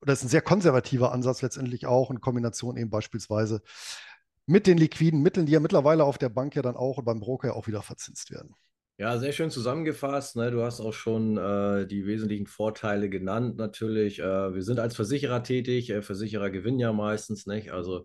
oder 0.00 0.12
ist 0.12 0.22
ein 0.22 0.28
sehr 0.28 0.42
konservativer 0.42 1.12
Ansatz 1.12 1.42
letztendlich 1.42 1.86
auch 1.86 2.10
in 2.10 2.20
Kombination 2.20 2.76
eben 2.76 2.90
beispielsweise 2.90 3.62
mit 4.46 4.66
den 4.66 4.78
liquiden 4.78 5.22
Mitteln, 5.22 5.46
die 5.46 5.52
ja 5.52 5.60
mittlerweile 5.60 6.04
auf 6.04 6.18
der 6.18 6.30
Bank 6.30 6.56
ja 6.56 6.62
dann 6.62 6.76
auch 6.76 6.98
und 6.98 7.04
beim 7.04 7.20
Broker 7.20 7.48
ja 7.48 7.54
auch 7.54 7.66
wieder 7.66 7.82
verzinst 7.82 8.30
werden. 8.30 8.54
Ja, 9.00 9.16
sehr 9.18 9.30
schön 9.30 9.50
zusammengefasst. 9.50 10.34
Ne? 10.34 10.50
Du 10.50 10.64
hast 10.64 10.80
auch 10.80 10.92
schon 10.92 11.36
äh, 11.36 11.86
die 11.86 12.04
wesentlichen 12.04 12.48
Vorteile 12.48 13.08
genannt, 13.08 13.56
natürlich. 13.56 14.18
Äh, 14.18 14.54
wir 14.54 14.62
sind 14.62 14.80
als 14.80 14.96
Versicherer 14.96 15.44
tätig. 15.44 15.90
Äh, 15.90 16.02
Versicherer 16.02 16.50
gewinnen 16.50 16.80
ja 16.80 16.92
meistens, 16.92 17.46
nicht? 17.46 17.70
Also 17.70 18.04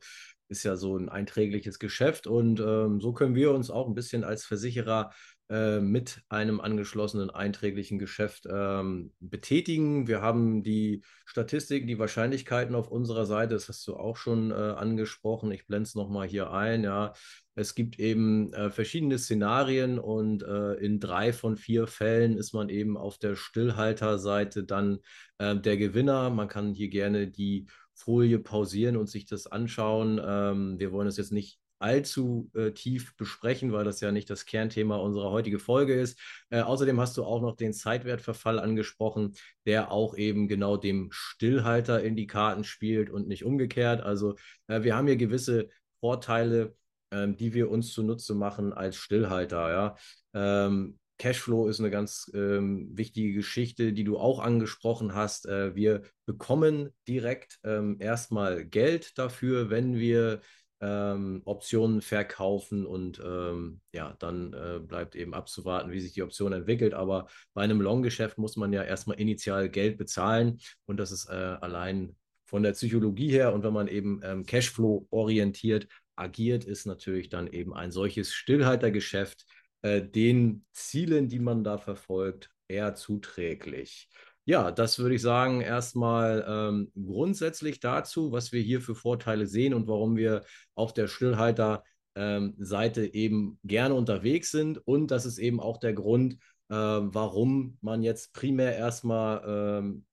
ist 0.50 0.64
ja 0.64 0.76
so 0.76 0.98
ein 0.98 1.10
einträgliches 1.10 1.80
Geschäft 1.80 2.28
und 2.28 2.60
ähm, 2.60 3.02
so 3.02 3.14
können 3.14 3.36
wir 3.36 3.52
uns 3.52 3.70
auch 3.70 3.88
ein 3.88 3.96
bisschen 3.96 4.24
als 4.24 4.46
Versicherer 4.46 5.12
äh, 5.50 5.82
mit 5.82 6.22
einem 6.30 6.62
angeschlossenen 6.62 7.30
einträglichen 7.30 8.00
Geschäft 8.00 8.48
ähm, 8.50 9.12
betätigen. 9.20 10.08
Wir 10.08 10.22
haben 10.22 10.64
die 10.64 11.04
Statistiken, 11.26 11.86
die 11.86 12.00
Wahrscheinlichkeiten 12.00 12.76
auf 12.76 12.90
unserer 12.90 13.26
Seite, 13.26 13.54
das 13.54 13.68
hast 13.68 13.86
du 13.88 13.96
auch 13.96 14.16
schon 14.16 14.52
äh, 14.52 14.54
angesprochen. 14.54 15.52
Ich 15.52 15.68
blende 15.68 15.88
es 15.88 15.96
nochmal 15.96 16.28
hier 16.28 16.52
ein. 16.52 16.84
Ja. 16.84 17.14
Es 17.56 17.76
gibt 17.76 18.00
eben 18.00 18.52
äh, 18.54 18.70
verschiedene 18.72 19.20
Szenarien 19.20 20.00
und 20.00 20.44
äh, 20.44 20.74
in 20.76 21.00
drei 21.00 21.34
von 21.34 21.56
vier 21.56 21.88
Fällen 21.88 22.38
ist 22.38 22.54
man 22.54 22.70
eben 22.70 22.98
auf 22.98 23.18
der 23.18 23.36
Stillhalterseite 23.36 24.64
dann 24.64 25.00
äh, 25.38 25.56
der 25.56 25.78
Gewinner. 25.78 26.30
Man 26.30 26.48
kann 26.48 26.74
hier 26.74 26.90
gerne 26.90 27.28
die 27.28 27.68
Folie 27.94 28.40
pausieren 28.40 28.98
und 28.98 29.10
sich 29.10 29.26
das 29.26 29.48
anschauen. 29.48 30.20
Ähm, 30.24 30.80
wir 30.80 30.92
wollen 30.92 31.08
es 31.08 31.18
jetzt 31.18 31.32
nicht 31.32 31.60
allzu 31.84 32.50
äh, 32.56 32.72
tief 32.72 33.16
besprechen, 33.18 33.74
weil 33.74 33.84
das 33.84 34.00
ja 34.00 34.12
nicht 34.12 34.30
das 34.30 34.46
Kernthema 34.46 34.96
unserer 34.96 35.32
heutigen 35.32 35.60
Folge 35.60 35.94
ist. 35.94 36.18
Äh, 36.50 36.62
außerdem 36.62 37.00
hast 37.00 37.18
du 37.18 37.26
auch 37.26 37.42
noch 37.42 37.56
den 37.56 37.74
Zeitwertverfall 37.74 38.58
angesprochen, 38.58 39.34
der 39.66 39.92
auch 39.92 40.16
eben 40.16 40.48
genau 40.48 40.78
dem 40.78 41.10
Stillhalter 41.12 42.02
in 42.02 42.16
die 42.16 42.28
Karten 42.28 42.64
spielt 42.64 43.10
und 43.10 43.28
nicht 43.28 43.44
umgekehrt. 43.44 44.02
Also 44.02 44.36
äh, 44.68 44.84
wir 44.84 44.96
haben 44.96 45.08
hier 45.08 45.18
gewisse 45.18 45.70
Vorteile, 46.00 46.76
ähm, 47.12 47.36
die 47.36 47.54
wir 47.54 47.70
uns 47.70 47.92
zunutze 47.92 48.34
machen 48.34 48.72
als 48.72 48.96
Stillhalter. 48.96 49.70
Ja? 49.70 49.96
Ähm, 50.34 51.00
Cashflow 51.24 51.70
ist 51.70 51.80
eine 51.80 51.90
ganz 51.90 52.30
ähm, 52.34 52.90
wichtige 52.92 53.32
Geschichte, 53.32 53.94
die 53.94 54.04
du 54.04 54.18
auch 54.18 54.40
angesprochen 54.40 55.16
hast. 55.16 55.46
Äh, 55.46 55.74
wir 55.74 56.02
bekommen 56.26 56.90
direkt 57.08 57.62
ähm, 57.64 57.96
erstmal 58.02 58.66
Geld 58.66 59.18
dafür, 59.18 59.70
wenn 59.70 59.96
wir 59.96 60.42
ähm, 60.82 61.42
Optionen 61.46 62.02
verkaufen 62.02 62.86
und 62.86 63.22
ähm, 63.26 63.80
ja, 63.94 64.18
dann 64.20 64.52
äh, 64.52 64.80
bleibt 64.80 65.16
eben 65.16 65.34
abzuwarten, 65.34 65.94
wie 65.94 66.02
sich 66.02 66.12
die 66.12 66.24
Option 66.24 66.52
entwickelt. 66.52 66.94
Aber 66.94 67.28
bei 67.54 67.62
einem 67.62 67.80
Long-Geschäft 67.80 68.38
muss 68.38 68.58
man 68.58 68.74
ja 68.74 68.84
erstmal 68.84 69.18
initial 69.18 69.70
Geld 69.70 69.98
bezahlen 69.98 70.60
und 70.88 70.98
das 70.98 71.14
ist 71.14 71.30
äh, 71.30 71.56
allein 71.62 72.18
von 72.44 72.64
der 72.64 72.74
Psychologie 72.74 73.32
her 73.32 73.54
und 73.54 73.64
wenn 73.64 73.72
man 73.72 73.88
eben 73.88 74.20
ähm, 74.26 74.46
Cashflow 74.46 75.08
orientiert 75.10 75.88
agiert, 76.16 76.66
ist 76.66 76.86
natürlich 76.86 77.30
dann 77.30 77.48
eben 77.48 77.74
ein 77.74 77.92
solches 77.92 78.34
Stillhaltergeschäft 78.34 79.46
äh, 79.84 80.02
den 80.02 80.66
Zielen, 80.72 81.30
die 81.30 81.40
man 81.40 81.64
da 81.64 81.78
verfolgt, 81.78 82.50
eher 82.68 82.96
zuträglich. 82.96 84.10
Ja, 84.46 84.72
das 84.72 85.00
würde 85.00 85.16
ich 85.16 85.22
sagen, 85.22 85.62
erstmal 85.62 86.46
ähm, 86.48 86.92
grundsätzlich 86.96 87.80
dazu, 87.80 88.32
was 88.32 88.52
wir 88.52 88.62
hier 88.62 88.82
für 88.82 88.96
Vorteile 88.96 89.46
sehen 89.48 89.74
und 89.74 89.88
warum 89.88 90.18
wir 90.18 90.44
auf 90.76 90.94
der 90.94 91.08
Stillhalter-Seite 91.08 93.06
ähm, 93.06 93.12
eben 93.14 93.60
gerne 93.64 93.94
unterwegs 93.94 94.52
sind. 94.52 94.80
Und 94.86 95.12
das 95.12 95.26
ist 95.26 95.38
eben 95.38 95.62
auch 95.62 95.78
der 95.78 95.94
Grund, 95.94 96.34
äh, 96.70 96.76
warum 96.76 97.78
man 97.82 98.04
jetzt 98.04 98.34
primär 98.34 98.76
erstmal, 98.76 99.44
ähm, 99.46 100.06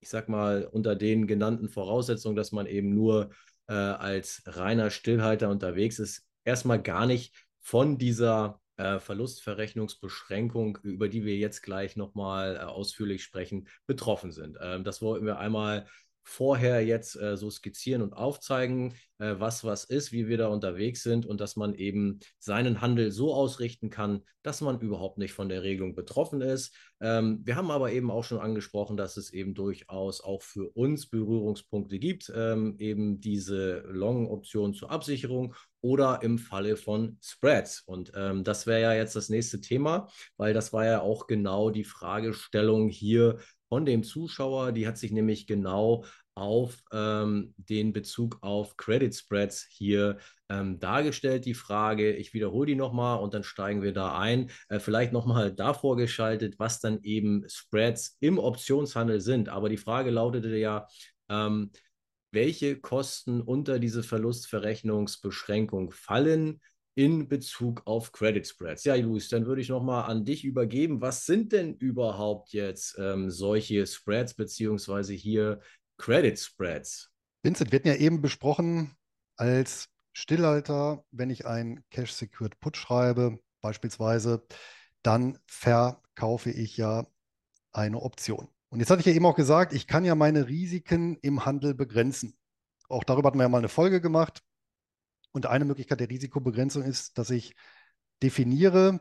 ich 0.00 0.08
sag 0.08 0.28
mal, 0.28 0.68
unter 0.70 0.96
den 0.96 1.26
genannten 1.28 1.68
Voraussetzungen, 1.68 2.36
dass 2.36 2.52
man 2.52 2.66
eben 2.66 2.94
nur 2.94 3.30
äh, 3.68 3.74
als 3.74 4.42
reiner 4.46 4.90
Stillhalter 4.90 5.48
unterwegs 5.48 5.98
ist, 6.00 6.26
erstmal 6.44 6.82
gar 6.82 7.06
nicht 7.06 7.34
von 7.60 7.98
dieser 7.98 8.60
äh, 8.76 8.98
Verlustverrechnungsbeschränkung, 8.98 10.78
über 10.82 11.08
die 11.08 11.24
wir 11.24 11.36
jetzt 11.36 11.62
gleich 11.62 11.96
nochmal 11.96 12.56
äh, 12.56 12.60
ausführlich 12.60 13.22
sprechen, 13.22 13.68
betroffen 13.86 14.32
sind. 14.32 14.58
Ähm, 14.60 14.84
das 14.84 15.02
wollten 15.02 15.26
wir 15.26 15.38
einmal 15.38 15.86
vorher 16.26 16.84
jetzt 16.84 17.14
äh, 17.16 17.36
so 17.36 17.50
skizzieren 17.50 18.02
und 18.02 18.12
aufzeigen, 18.12 18.94
äh, 19.18 19.36
was 19.38 19.62
was 19.62 19.84
ist, 19.84 20.10
wie 20.10 20.26
wir 20.26 20.36
da 20.36 20.48
unterwegs 20.48 21.02
sind 21.04 21.24
und 21.24 21.40
dass 21.40 21.54
man 21.54 21.72
eben 21.72 22.18
seinen 22.40 22.80
Handel 22.80 23.12
so 23.12 23.32
ausrichten 23.32 23.90
kann, 23.90 24.22
dass 24.42 24.60
man 24.60 24.80
überhaupt 24.80 25.18
nicht 25.18 25.32
von 25.32 25.48
der 25.48 25.62
Regelung 25.62 25.94
betroffen 25.94 26.40
ist. 26.40 26.74
Ähm, 27.00 27.40
wir 27.44 27.54
haben 27.54 27.70
aber 27.70 27.92
eben 27.92 28.10
auch 28.10 28.24
schon 28.24 28.40
angesprochen, 28.40 28.96
dass 28.96 29.16
es 29.16 29.32
eben 29.32 29.54
durchaus 29.54 30.20
auch 30.20 30.42
für 30.42 30.68
uns 30.70 31.08
Berührungspunkte 31.08 32.00
gibt, 32.00 32.30
ähm, 32.34 32.74
eben 32.80 33.20
diese 33.20 33.84
Long-Option 33.86 34.74
zur 34.74 34.90
Absicherung 34.90 35.54
oder 35.80 36.20
im 36.22 36.38
Falle 36.38 36.76
von 36.76 37.18
Spreads. 37.22 37.82
Und 37.86 38.10
ähm, 38.16 38.42
das 38.42 38.66
wäre 38.66 38.80
ja 38.80 38.94
jetzt 38.94 39.14
das 39.14 39.28
nächste 39.28 39.60
Thema, 39.60 40.08
weil 40.36 40.52
das 40.52 40.72
war 40.72 40.84
ja 40.84 41.00
auch 41.00 41.28
genau 41.28 41.70
die 41.70 41.84
Fragestellung 41.84 42.88
hier 42.88 43.38
von 43.76 43.84
dem 43.84 44.04
Zuschauer. 44.04 44.72
Die 44.72 44.88
hat 44.88 44.96
sich 44.96 45.12
nämlich 45.12 45.46
genau 45.46 46.06
auf 46.34 46.82
ähm, 46.92 47.52
den 47.58 47.92
Bezug 47.92 48.38
auf 48.40 48.78
Credit 48.78 49.14
Spreads 49.14 49.66
hier 49.68 50.16
ähm, 50.48 50.78
dargestellt, 50.78 51.44
die 51.44 51.52
Frage. 51.52 52.14
Ich 52.14 52.32
wiederhole 52.32 52.68
die 52.68 52.74
nochmal 52.74 53.18
und 53.18 53.34
dann 53.34 53.42
steigen 53.42 53.82
wir 53.82 53.92
da 53.92 54.18
ein. 54.18 54.50
Äh, 54.70 54.78
vielleicht 54.78 55.12
nochmal 55.12 55.52
davor 55.52 55.98
geschaltet, 55.98 56.58
was 56.58 56.80
dann 56.80 57.02
eben 57.02 57.44
Spreads 57.50 58.16
im 58.20 58.38
Optionshandel 58.38 59.20
sind. 59.20 59.50
Aber 59.50 59.68
die 59.68 59.76
Frage 59.76 60.08
lautete 60.08 60.56
ja, 60.56 60.86
ähm, 61.28 61.70
welche 62.32 62.80
Kosten 62.80 63.42
unter 63.42 63.78
diese 63.78 64.02
Verlustverrechnungsbeschränkung 64.02 65.90
fallen? 65.90 66.62
In 66.96 67.28
Bezug 67.28 67.82
auf 67.84 68.10
Credit 68.10 68.46
Spreads. 68.46 68.84
Ja, 68.84 68.94
Luis, 68.94 69.28
dann 69.28 69.46
würde 69.46 69.60
ich 69.60 69.68
nochmal 69.68 70.10
an 70.10 70.24
dich 70.24 70.44
übergeben. 70.44 71.02
Was 71.02 71.26
sind 71.26 71.52
denn 71.52 71.74
überhaupt 71.74 72.52
jetzt 72.52 72.96
ähm, 72.98 73.30
solche 73.30 73.86
Spreads 73.86 74.34
beziehungsweise 74.34 75.12
hier 75.12 75.60
Credit 75.98 76.38
Spreads? 76.38 77.12
Vincent, 77.42 77.70
wir 77.70 77.78
hatten 77.78 77.88
ja 77.88 77.96
eben 77.96 78.22
besprochen, 78.22 78.96
als 79.36 79.88
Stillhalter, 80.14 81.04
wenn 81.10 81.28
ich 81.28 81.46
ein 81.46 81.84
Cash-Secured 81.90 82.58
Put 82.60 82.78
schreibe, 82.78 83.38
beispielsweise, 83.60 84.46
dann 85.02 85.38
verkaufe 85.46 86.50
ich 86.50 86.78
ja 86.78 87.06
eine 87.72 88.00
Option. 88.00 88.48
Und 88.70 88.80
jetzt 88.80 88.88
hatte 88.88 89.00
ich 89.00 89.06
ja 89.06 89.12
eben 89.12 89.26
auch 89.26 89.36
gesagt, 89.36 89.74
ich 89.74 89.86
kann 89.86 90.06
ja 90.06 90.14
meine 90.14 90.48
Risiken 90.48 91.18
im 91.20 91.44
Handel 91.44 91.74
begrenzen. 91.74 92.38
Auch 92.88 93.04
darüber 93.04 93.28
hatten 93.28 93.38
wir 93.38 93.44
ja 93.44 93.48
mal 93.50 93.58
eine 93.58 93.68
Folge 93.68 94.00
gemacht. 94.00 94.42
Und 95.36 95.44
eine 95.44 95.66
Möglichkeit 95.66 96.00
der 96.00 96.08
Risikobegrenzung 96.08 96.82
ist, 96.82 97.18
dass 97.18 97.28
ich 97.28 97.54
definiere, 98.22 99.00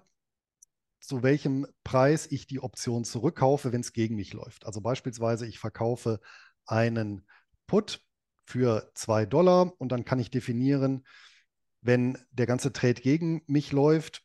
zu 0.99 1.23
welchem 1.23 1.65
Preis 1.85 2.27
ich 2.29 2.45
die 2.45 2.59
Option 2.59 3.05
zurückkaufe, 3.05 3.71
wenn 3.71 3.79
es 3.79 3.93
gegen 3.93 4.17
mich 4.17 4.33
läuft. 4.33 4.65
Also 4.65 4.81
beispielsweise, 4.81 5.47
ich 5.47 5.59
verkaufe 5.59 6.19
einen 6.65 7.25
Put 7.67 8.01
für 8.43 8.91
2 8.95 9.25
Dollar 9.25 9.71
und 9.79 9.93
dann 9.93 10.03
kann 10.03 10.19
ich 10.19 10.29
definieren, 10.29 11.07
wenn 11.79 12.17
der 12.31 12.47
ganze 12.47 12.73
Trade 12.73 13.01
gegen 13.01 13.41
mich 13.47 13.71
läuft 13.71 14.21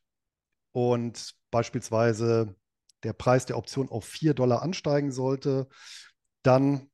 und 0.73 1.37
beispielsweise 1.53 2.57
der 3.05 3.13
Preis 3.13 3.47
der 3.47 3.57
Option 3.57 3.89
auf 3.89 4.05
4 4.05 4.35
Dollar 4.35 4.63
ansteigen 4.63 5.13
sollte, 5.13 5.69
dann 6.43 6.91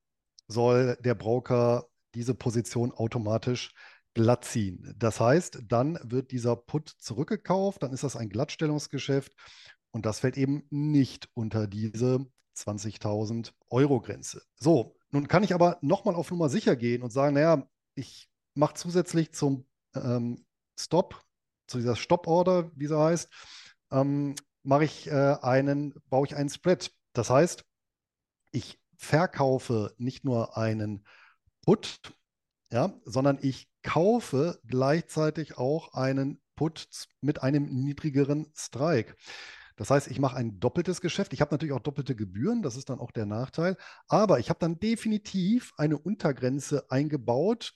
soll 0.46 0.99
der 1.00 1.14
Broker 1.14 1.87
diese 2.12 2.35
Position 2.35 2.92
automatisch 2.92 3.73
glatt 4.16 4.46
ziehen. 4.46 4.94
Das 4.96 5.20
heißt, 5.20 5.58
dann 5.68 5.99
wird 6.02 6.30
dieser 6.30 6.56
Put 6.56 6.88
zurückgekauft, 6.88 7.82
dann 7.82 7.92
ist 7.92 8.02
das 8.02 8.16
ein 8.16 8.30
Glattstellungsgeschäft 8.30 9.35
und 9.90 10.06
das 10.06 10.20
fällt 10.20 10.38
eben 10.38 10.62
nicht 10.70 11.28
unter 11.35 11.66
diese 11.66 12.26
20.000 12.56 13.52
Euro 13.68 14.00
Grenze. 14.00 14.42
So, 14.58 14.96
nun 15.11 15.28
kann 15.28 15.44
ich 15.44 15.52
aber 15.52 15.76
nochmal 15.82 16.14
auf 16.14 16.30
Nummer 16.30 16.49
sicher 16.49 16.76
gehen 16.76 17.02
und 17.02 17.11
sagen, 17.11 17.35
naja, 17.35 17.68
ich 17.94 18.30
mache 18.54 18.73
zusätzlich 18.73 19.32
zum 19.32 19.66
ähm, 19.94 20.46
Stop, 20.78 21.23
zu 21.66 21.76
dieser 21.76 21.94
Stop-Order, 21.94 22.70
wie 22.75 22.87
sie 22.87 22.99
heißt, 22.99 23.28
ähm, 23.90 24.35
mache 24.62 24.85
ich 24.85 25.08
äh, 25.08 25.37
einen, 25.42 25.92
baue 26.08 26.26
ich 26.26 26.35
einen 26.35 26.49
Spread. 26.49 26.90
Das 27.12 27.28
heißt, 27.28 27.66
ich 28.50 28.79
verkaufe 28.96 29.94
nicht 29.98 30.24
nur 30.24 30.57
einen 30.57 31.07
Put, 31.66 32.15
ja, 32.70 32.92
sondern 33.05 33.38
ich 33.40 33.68
kaufe 33.83 34.61
gleichzeitig 34.66 35.57
auch 35.57 35.94
einen 35.94 36.40
Put 36.57 36.88
mit 37.20 37.42
einem 37.42 37.66
niedrigeren 37.66 38.50
Strike. 38.55 39.14
Das 39.76 39.90
heißt, 39.90 40.09
ich 40.09 40.18
mache 40.18 40.37
ein 40.37 40.59
doppeltes 40.59 41.02
Geschäft. 41.02 41.35
Ich 41.35 41.42
habe 41.42 41.52
natürlich 41.52 41.74
auch 41.74 41.81
doppelte 41.81 42.16
Gebühren, 42.16 42.62
das 42.62 42.76
ist 42.76 42.88
dann 42.88 42.98
auch 42.98 43.11
der 43.11 43.26
Nachteil. 43.26 43.76
Aber 44.09 44.38
ich 44.38 44.48
habe 44.48 44.59
dann 44.59 44.79
definitiv 44.79 45.74
eine 45.76 45.98
Untergrenze 45.98 46.90
eingebaut, 46.90 47.74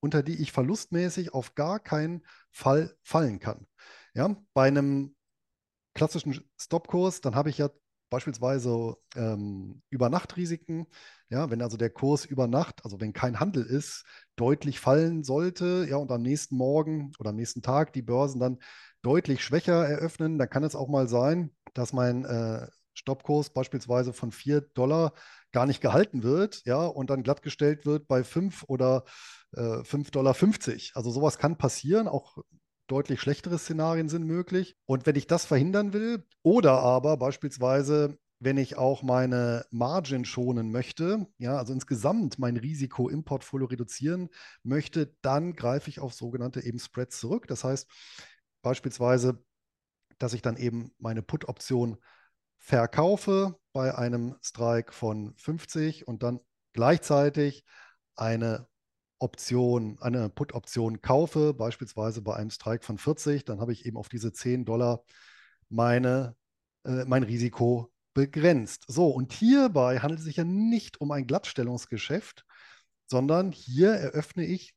unter 0.00 0.22
die 0.22 0.40
ich 0.40 0.50
verlustmäßig 0.50 1.34
auf 1.34 1.54
gar 1.54 1.78
keinen 1.78 2.24
Fall 2.50 2.96
fallen 3.02 3.38
kann. 3.38 3.66
Ja, 4.14 4.34
bei 4.54 4.66
einem 4.66 5.14
klassischen 5.94 6.42
Stopkurs, 6.56 7.20
dann 7.20 7.34
habe 7.34 7.50
ich 7.50 7.58
ja 7.58 7.68
beispielsweise 8.12 8.96
ähm, 9.16 9.82
Übernachtrisiken. 9.90 10.86
Ja, 11.30 11.50
wenn 11.50 11.62
also 11.62 11.76
der 11.78 11.90
Kurs 11.90 12.26
über 12.26 12.46
Nacht, 12.46 12.84
also 12.84 13.00
wenn 13.00 13.14
kein 13.14 13.40
Handel 13.40 13.64
ist, 13.64 14.04
deutlich 14.36 14.78
fallen 14.78 15.24
sollte, 15.24 15.86
ja, 15.88 15.96
und 15.96 16.12
am 16.12 16.22
nächsten 16.22 16.56
Morgen 16.56 17.12
oder 17.18 17.30
am 17.30 17.36
nächsten 17.36 17.62
Tag 17.62 17.92
die 17.94 18.02
Börsen 18.02 18.38
dann 18.38 18.58
deutlich 19.00 19.42
schwächer 19.42 19.86
eröffnen, 19.88 20.38
dann 20.38 20.50
kann 20.50 20.62
es 20.62 20.76
auch 20.76 20.88
mal 20.88 21.08
sein, 21.08 21.50
dass 21.72 21.94
mein 21.94 22.24
äh, 22.26 22.68
Stoppkurs 22.94 23.50
beispielsweise 23.50 24.12
von 24.12 24.30
4 24.30 24.60
Dollar 24.60 25.14
gar 25.50 25.66
nicht 25.66 25.80
gehalten 25.80 26.22
wird, 26.22 26.62
ja, 26.66 26.84
und 26.84 27.08
dann 27.08 27.22
glattgestellt 27.22 27.86
wird 27.86 28.06
bei 28.08 28.24
5 28.24 28.64
oder 28.68 29.04
äh, 29.56 29.82
5,50 29.82 30.10
Dollar. 30.10 30.36
Also 30.94 31.10
sowas 31.10 31.38
kann 31.38 31.56
passieren, 31.56 32.08
auch 32.08 32.36
deutlich 32.92 33.22
schlechtere 33.22 33.58
Szenarien 33.58 34.10
sind 34.10 34.26
möglich. 34.26 34.76
Und 34.84 35.06
wenn 35.06 35.16
ich 35.16 35.26
das 35.26 35.46
verhindern 35.46 35.94
will, 35.94 36.26
oder 36.42 36.80
aber 36.80 37.16
beispielsweise, 37.16 38.18
wenn 38.38 38.58
ich 38.58 38.76
auch 38.76 39.02
meine 39.02 39.64
Margin 39.70 40.26
schonen 40.26 40.70
möchte, 40.70 41.26
ja, 41.38 41.56
also 41.56 41.72
insgesamt 41.72 42.38
mein 42.38 42.58
Risiko 42.58 43.08
im 43.08 43.24
Portfolio 43.24 43.66
reduzieren 43.66 44.28
möchte, 44.62 45.16
dann 45.22 45.54
greife 45.54 45.88
ich 45.88 46.00
auf 46.00 46.12
sogenannte 46.12 46.62
eben 46.62 46.78
Spreads 46.78 47.18
zurück. 47.18 47.46
Das 47.46 47.64
heißt 47.64 47.88
beispielsweise, 48.60 49.42
dass 50.18 50.34
ich 50.34 50.42
dann 50.42 50.58
eben 50.58 50.92
meine 50.98 51.22
Put-Option 51.22 51.96
verkaufe 52.58 53.58
bei 53.72 53.96
einem 53.96 54.36
Strike 54.42 54.92
von 54.92 55.34
50 55.38 56.06
und 56.06 56.22
dann 56.22 56.40
gleichzeitig 56.74 57.64
eine 58.16 58.68
Option, 59.22 59.98
eine 60.00 60.28
Put-Option 60.28 61.00
kaufe, 61.00 61.54
beispielsweise 61.54 62.22
bei 62.22 62.34
einem 62.36 62.50
Strike 62.50 62.84
von 62.84 62.98
40, 62.98 63.44
dann 63.44 63.60
habe 63.60 63.72
ich 63.72 63.86
eben 63.86 63.96
auf 63.96 64.08
diese 64.08 64.32
10 64.32 64.64
Dollar 64.64 65.04
meine, 65.68 66.36
äh, 66.84 67.04
mein 67.06 67.22
Risiko 67.22 67.92
begrenzt. 68.14 68.84
So, 68.88 69.08
und 69.08 69.32
hierbei 69.32 70.00
handelt 70.00 70.20
es 70.20 70.26
sich 70.26 70.36
ja 70.36 70.44
nicht 70.44 71.00
um 71.00 71.10
ein 71.12 71.26
Glattstellungsgeschäft, 71.26 72.44
sondern 73.06 73.52
hier 73.52 73.92
eröffne 73.92 74.44
ich 74.44 74.74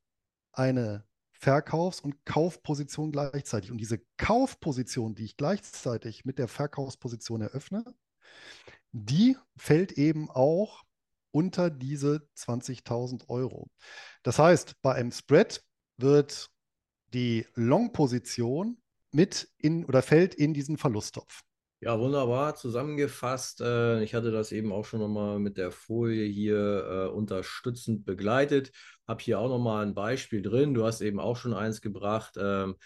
eine 0.54 1.06
Verkaufs- 1.34 2.00
und 2.00 2.24
Kaufposition 2.26 3.12
gleichzeitig. 3.12 3.72
Und 3.72 3.78
diese 3.80 4.00
Kaufposition, 4.18 5.16
die 5.16 5.26
ich 5.26 5.38
gleichzeitig 5.38 6.24
mit 6.24 6.40
der 6.40 6.48
Verkaufsposition 6.48 7.42
eröffne, 7.42 7.84
die 8.94 9.38
fällt 9.58 9.92
eben 9.94 10.30
auch 10.30 10.85
unter 11.36 11.70
diese 11.70 12.30
20.000 12.38 13.28
Euro. 13.28 13.70
Das 14.24 14.40
heißt, 14.40 14.82
bei 14.82 14.94
einem 14.94 15.12
Spread 15.12 15.62
wird 15.98 16.50
die 17.14 17.46
Long-Position 17.56 18.78
mit 19.12 19.50
in 19.58 19.84
oder 19.84 20.02
fällt 20.02 20.34
in 20.34 20.54
diesen 20.54 20.78
Verlusttopf. 20.78 21.42
Ja, 21.82 22.00
wunderbar 22.00 22.56
zusammengefasst. 22.56 23.60
Äh, 23.60 24.02
ich 24.02 24.16
hatte 24.16 24.32
das 24.32 24.54
eben 24.54 24.72
auch 24.72 24.86
schon 24.86 25.02
nochmal 25.02 25.40
mit 25.40 25.58
der 25.58 25.72
Folie 25.72 26.26
hier 26.26 26.58
äh, 26.58 27.14
unterstützend 27.14 28.06
begleitet. 28.06 28.72
Habe 29.06 29.22
hier 29.22 29.38
auch 29.38 29.50
nochmal 29.50 29.86
ein 29.86 29.94
Beispiel 29.94 30.42
drin. 30.42 30.74
Du 30.74 30.86
hast 30.86 31.02
eben 31.02 31.20
auch 31.20 31.36
schon 31.36 31.54
eins 31.54 31.82
gebracht. 31.82 32.36
Ähm, 32.40 32.78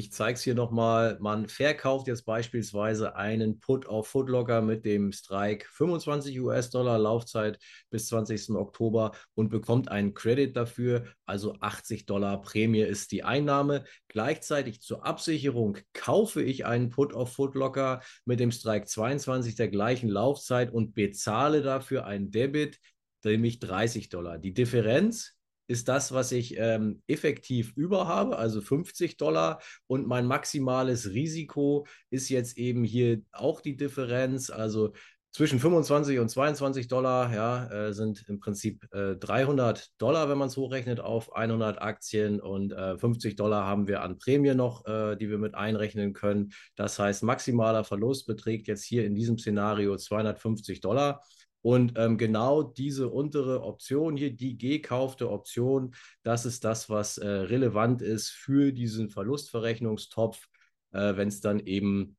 ich 0.00 0.12
zeige 0.12 0.36
es 0.36 0.42
hier 0.42 0.54
nochmal. 0.54 1.18
Man 1.20 1.46
verkauft 1.46 2.08
jetzt 2.08 2.24
beispielsweise 2.24 3.16
einen 3.16 3.60
Put 3.60 3.86
auf 3.86 4.08
Footlocker 4.08 4.62
mit 4.62 4.86
dem 4.86 5.12
Strike 5.12 5.66
25 5.70 6.40
US-Dollar 6.40 6.98
Laufzeit 6.98 7.58
bis 7.90 8.06
20. 8.06 8.56
Oktober 8.56 9.12
und 9.34 9.50
bekommt 9.50 9.90
einen 9.90 10.14
Credit 10.14 10.56
dafür. 10.56 11.04
Also 11.26 11.54
80 11.60 12.06
Dollar 12.06 12.40
Prämie 12.40 12.80
ist 12.80 13.12
die 13.12 13.24
Einnahme. 13.24 13.84
Gleichzeitig 14.08 14.80
zur 14.80 15.04
Absicherung 15.04 15.76
kaufe 15.92 16.42
ich 16.42 16.64
einen 16.64 16.88
Put 16.88 17.12
auf 17.12 17.34
Footlocker 17.34 18.00
mit 18.24 18.40
dem 18.40 18.52
Strike 18.52 18.86
22 18.86 19.54
der 19.54 19.68
gleichen 19.68 20.08
Laufzeit 20.08 20.72
und 20.72 20.94
bezahle 20.94 21.60
dafür 21.60 22.06
ein 22.06 22.30
Debit, 22.30 22.78
nämlich 23.22 23.58
30 23.58 24.08
Dollar. 24.08 24.38
Die 24.38 24.54
Differenz 24.54 25.39
ist 25.70 25.88
das, 25.88 26.10
was 26.12 26.32
ich 26.32 26.58
ähm, 26.58 27.00
effektiv 27.06 27.72
über 27.76 28.08
habe, 28.08 28.36
also 28.36 28.60
50 28.60 29.16
Dollar. 29.16 29.60
Und 29.86 30.06
mein 30.06 30.26
maximales 30.26 31.12
Risiko 31.12 31.86
ist 32.10 32.28
jetzt 32.28 32.58
eben 32.58 32.82
hier 32.82 33.22
auch 33.30 33.60
die 33.60 33.76
Differenz. 33.76 34.50
Also 34.50 34.92
zwischen 35.32 35.60
25 35.60 36.18
und 36.18 36.28
22 36.28 36.88
Dollar, 36.88 37.32
ja, 37.32 37.66
äh, 37.70 37.92
sind 37.92 38.24
im 38.26 38.40
Prinzip 38.40 38.92
äh, 38.92 39.14
300 39.14 39.90
Dollar, 39.98 40.28
wenn 40.28 40.38
man 40.38 40.48
es 40.48 40.56
hochrechnet, 40.56 40.98
auf 40.98 41.36
100 41.36 41.80
Aktien 41.80 42.40
und 42.40 42.72
äh, 42.72 42.98
50 42.98 43.36
Dollar 43.36 43.64
haben 43.64 43.86
wir 43.86 44.02
an 44.02 44.18
Prämie 44.18 44.54
noch, 44.54 44.84
äh, 44.86 45.14
die 45.14 45.30
wir 45.30 45.38
mit 45.38 45.54
einrechnen 45.54 46.14
können. 46.14 46.50
Das 46.74 46.98
heißt, 46.98 47.22
maximaler 47.22 47.84
Verlust 47.84 48.26
beträgt 48.26 48.66
jetzt 48.66 48.82
hier 48.82 49.04
in 49.04 49.14
diesem 49.14 49.38
Szenario 49.38 49.96
250 49.96 50.80
Dollar. 50.80 51.22
Und 51.62 51.92
ähm, 51.96 52.16
genau 52.16 52.62
diese 52.62 53.08
untere 53.08 53.62
Option 53.62 54.16
hier, 54.16 54.34
die 54.34 54.56
gekaufte 54.56 55.30
Option, 55.30 55.94
das 56.22 56.46
ist 56.46 56.64
das, 56.64 56.88
was 56.88 57.18
äh, 57.18 57.28
relevant 57.28 58.00
ist 58.02 58.30
für 58.30 58.72
diesen 58.72 59.10
Verlustverrechnungstopf, 59.10 60.48
äh, 60.92 61.16
wenn 61.16 61.28
es 61.28 61.40
dann 61.40 61.60
eben 61.60 62.16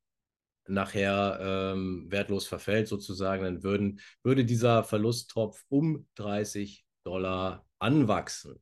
nachher 0.67 1.39
ähm, 1.73 2.05
wertlos 2.09 2.47
verfällt 2.47 2.87
sozusagen, 2.87 3.43
dann 3.43 3.63
würden, 3.63 3.99
würde 4.23 4.45
dieser 4.45 4.83
Verlusttopf 4.83 5.63
um 5.69 6.07
30 6.15 6.85
Dollar 7.03 7.65
anwachsen. 7.79 8.61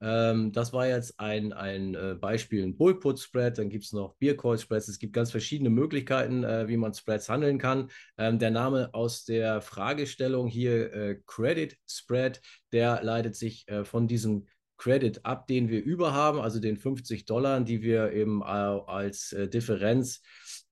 Ähm, 0.00 0.52
das 0.52 0.72
war 0.72 0.86
jetzt 0.86 1.20
ein, 1.20 1.52
ein 1.52 1.94
äh, 1.94 2.16
Beispiel, 2.18 2.62
ein 2.62 2.76
Bullput-Spread. 2.76 3.58
Dann 3.58 3.68
gibt 3.68 3.84
es 3.84 3.92
noch 3.92 4.14
Beer-Call-Spreads. 4.16 4.88
Es 4.88 4.98
gibt 4.98 5.12
ganz 5.12 5.30
verschiedene 5.30 5.70
Möglichkeiten, 5.70 6.44
äh, 6.44 6.68
wie 6.68 6.76
man 6.76 6.94
Spreads 6.94 7.28
handeln 7.28 7.58
kann. 7.58 7.90
Ähm, 8.16 8.38
der 8.38 8.50
Name 8.50 8.90
aus 8.92 9.24
der 9.24 9.60
Fragestellung 9.60 10.46
hier, 10.46 10.92
äh, 10.92 11.20
Credit 11.26 11.76
Spread, 11.86 12.40
der 12.72 13.02
leitet 13.02 13.36
sich 13.36 13.68
äh, 13.68 13.84
von 13.84 14.08
diesem 14.08 14.46
Credit 14.78 15.26
ab, 15.26 15.46
den 15.46 15.68
wir 15.68 15.84
überhaben, 15.84 16.40
also 16.40 16.58
den 16.58 16.78
50 16.78 17.26
Dollar, 17.26 17.60
die 17.60 17.82
wir 17.82 18.12
eben 18.12 18.42
als 18.42 19.32
äh, 19.32 19.46
Differenz 19.46 20.22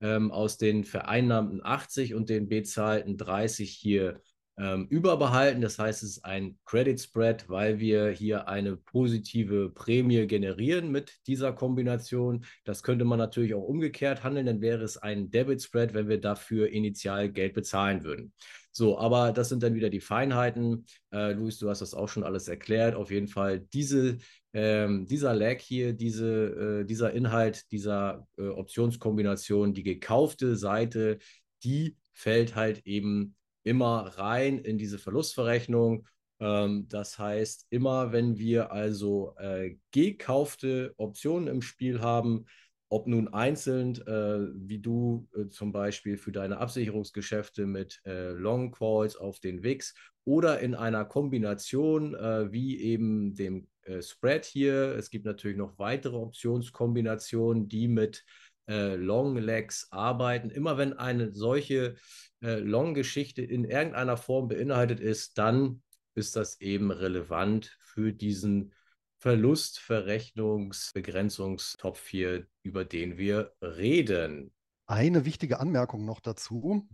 ähm, 0.01 0.31
aus 0.31 0.57
den 0.57 0.85
vereinnahmten 0.85 1.61
80 1.63 2.15
und 2.15 2.31
den 2.31 2.49
bezahlten 2.49 3.19
30 3.19 3.71
hier 3.71 4.23
ähm, 4.59 4.87
überbehalten. 4.91 5.61
Das 5.61 5.79
heißt, 5.79 6.03
es 6.03 6.17
ist 6.17 6.25
ein 6.25 6.59
Credit 6.65 7.01
Spread, 7.01 7.49
weil 7.49 7.79
wir 7.79 8.11
hier 8.11 8.49
eine 8.49 8.77
positive 8.77 9.71
Prämie 9.71 10.27
generieren 10.27 10.91
mit 10.91 11.13
dieser 11.27 11.53
Kombination. 11.53 12.45
Das 12.65 12.83
könnte 12.83 13.05
man 13.05 13.19
natürlich 13.19 13.55
auch 13.55 13.63
umgekehrt 13.63 14.25
handeln, 14.25 14.47
dann 14.47 14.61
wäre 14.61 14.83
es 14.83 14.97
ein 14.97 15.31
Debit 15.31 15.63
Spread, 15.63 15.95
wenn 15.95 16.09
wir 16.09 16.21
dafür 16.21 16.69
initial 16.69 17.31
Geld 17.31 17.55
bezahlen 17.55 18.05
würden. 18.05 18.33
So, 18.73 18.99
aber 18.99 19.33
das 19.33 19.49
sind 19.49 19.63
dann 19.63 19.75
wieder 19.75 19.91
die 19.91 20.01
Feinheiten. 20.01 20.87
Äh, 21.13 21.33
Luis, 21.33 21.59
du 21.59 21.69
hast 21.69 21.81
das 21.81 21.95
auch 21.95 22.09
schon 22.09 22.23
alles 22.23 22.47
erklärt. 22.47 22.95
Auf 22.95 23.11
jeden 23.11 23.27
Fall 23.27 23.61
diese, 23.73 24.19
ähm, 24.53 25.07
dieser 25.07 25.35
Lag 25.35 25.59
hier, 25.59 25.95
diese, 25.95 26.83
äh, 26.83 26.85
dieser 26.85 27.13
Inhalt 27.13 27.71
dieser 27.73 28.29
äh, 28.37 28.47
Optionskombination, 28.47 29.75
die 29.75 29.83
gekaufte 29.83 30.55
Seite, 30.55 31.19
die 31.65 31.97
fällt 32.13 32.55
halt 32.55 32.87
eben 32.87 33.35
immer 33.65 34.19
rein 34.19 34.59
in 34.59 34.79
diese 34.79 34.99
Verlustverrechnung. 34.99 36.07
Ähm, 36.41 36.87
das 36.89 37.19
heißt, 37.19 37.67
immer 37.71 38.13
wenn 38.13 38.39
wir 38.39 38.73
also 38.73 39.35
äh, 39.39 39.77
gekaufte 39.91 40.95
Optionen 40.97 41.49
im 41.49 41.63
Spiel 41.63 42.01
haben, 42.01 42.47
ob 42.91 43.07
nun 43.07 43.29
einzeln, 43.29 43.97
äh, 44.07 44.49
wie 44.55 44.79
du 44.79 45.29
äh, 45.37 45.49
zum 45.49 45.73
Beispiel 45.73 46.17
für 46.17 46.33
deine 46.33 46.59
Absicherungsgeschäfte 46.59 47.67
mit 47.67 48.01
äh, 48.07 48.31
Long 48.31 48.71
Calls 48.73 49.17
auf 49.17 49.41
den 49.41 49.63
VIX 49.63 49.95
oder 50.25 50.61
in 50.61 50.75
einer 50.75 51.05
Kombination 51.05 52.15
äh, 52.15 52.51
wie 52.53 52.81
eben 52.81 53.35
dem 53.35 53.69
äh, 53.83 54.01
Spread 54.03 54.45
hier. 54.45 54.95
Es 54.97 55.11
gibt 55.11 55.27
natürlich 55.27 55.57
noch 55.57 55.79
weitere 55.79 56.17
Optionskombinationen, 56.17 57.69
die 57.69 57.89
mit 57.89 58.25
äh, 58.69 58.95
Long 58.95 59.37
Legs 59.37 59.89
arbeiten. 59.91 60.51
Immer 60.51 60.79
wenn 60.79 60.93
eine 60.93 61.33
solche 61.33 61.97
Long-Geschichte 62.41 63.43
in 63.43 63.65
irgendeiner 63.65 64.17
Form 64.17 64.47
beinhaltet 64.47 65.01
ist, 65.01 65.39
dann 65.39 65.83
ist 66.15 66.37
das 66.37 66.61
eben 66.61 66.93
relevant 66.93 67.77
für 67.81 68.13
diesen 68.13 68.73
Verlustverrechnungsbegrenzungstopf 69.19 72.07
hier, 72.07 72.47
über 72.63 72.85
den 72.85 73.19
wir 73.19 73.57
reden. 73.61 74.53
Eine 74.87 75.25
wichtige 75.25 75.59
Anmerkung 75.59 76.05
noch 76.05 76.21
dazu, 76.21 76.89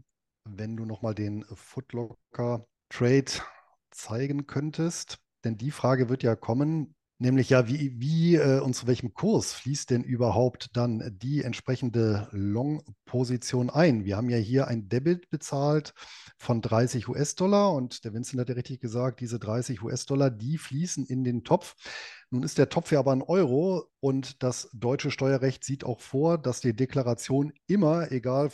wenn 0.49 0.77
du 0.77 0.87
nochmal 0.87 1.15
den 1.15 1.45
Footlocker 1.45 2.67
Trade 2.89 3.31
zeigen 3.91 4.47
könntest, 4.47 5.19
denn 5.45 5.59
die 5.59 5.71
Frage 5.71 6.09
wird 6.09 6.23
ja 6.23 6.37
kommen, 6.37 6.94
Nämlich 7.19 7.51
ja, 7.51 7.69
wie, 7.69 8.01
wie 8.01 8.35
äh, 8.35 8.59
und 8.59 8.75
zu 8.75 8.89
welchem 8.89 9.15
Kurs 9.15 9.53
fließt 9.53 9.91
denn 9.91 10.03
überhaupt 10.03 10.77
dann 10.77 11.17
die 11.23 11.43
entsprechende 11.43 12.29
Long-Position 12.33 13.71
ein? 13.71 14.05
Wir 14.05 14.17
haben 14.17 14.31
ja 14.31 14.37
hier 14.37 14.67
ein 14.67 14.89
Debit 14.89 15.31
bezahlt 15.31 15.95
von 16.39 16.61
30 16.61 17.09
US-Dollar 17.09 17.73
und 17.73 18.05
der 18.05 18.15
Vincent 18.15 18.41
hat 18.41 18.49
ja 18.49 18.57
richtig 18.57 18.81
gesagt, 18.81 19.21
diese 19.21 19.39
30 19.39 19.83
US-Dollar, 19.83 20.31
die 20.31 20.59
fließen 20.59 21.07
in 21.07 21.23
den 21.23 21.45
Topf. 21.45 21.77
Nun 22.31 22.43
ist 22.43 22.59
der 22.59 22.69
Topf 22.69 22.91
ja 22.91 22.99
aber 22.99 23.13
ein 23.13 23.23
Euro 23.23 23.89
und 24.01 24.43
das 24.43 24.69
deutsche 24.73 25.13
Steuerrecht 25.13 25.63
sieht 25.63 25.85
auch 25.85 26.01
vor, 26.01 26.37
dass 26.37 26.61
die 26.61 26.75
Deklaration 26.75 27.53
immer, 27.69 28.11
egal 28.11 28.51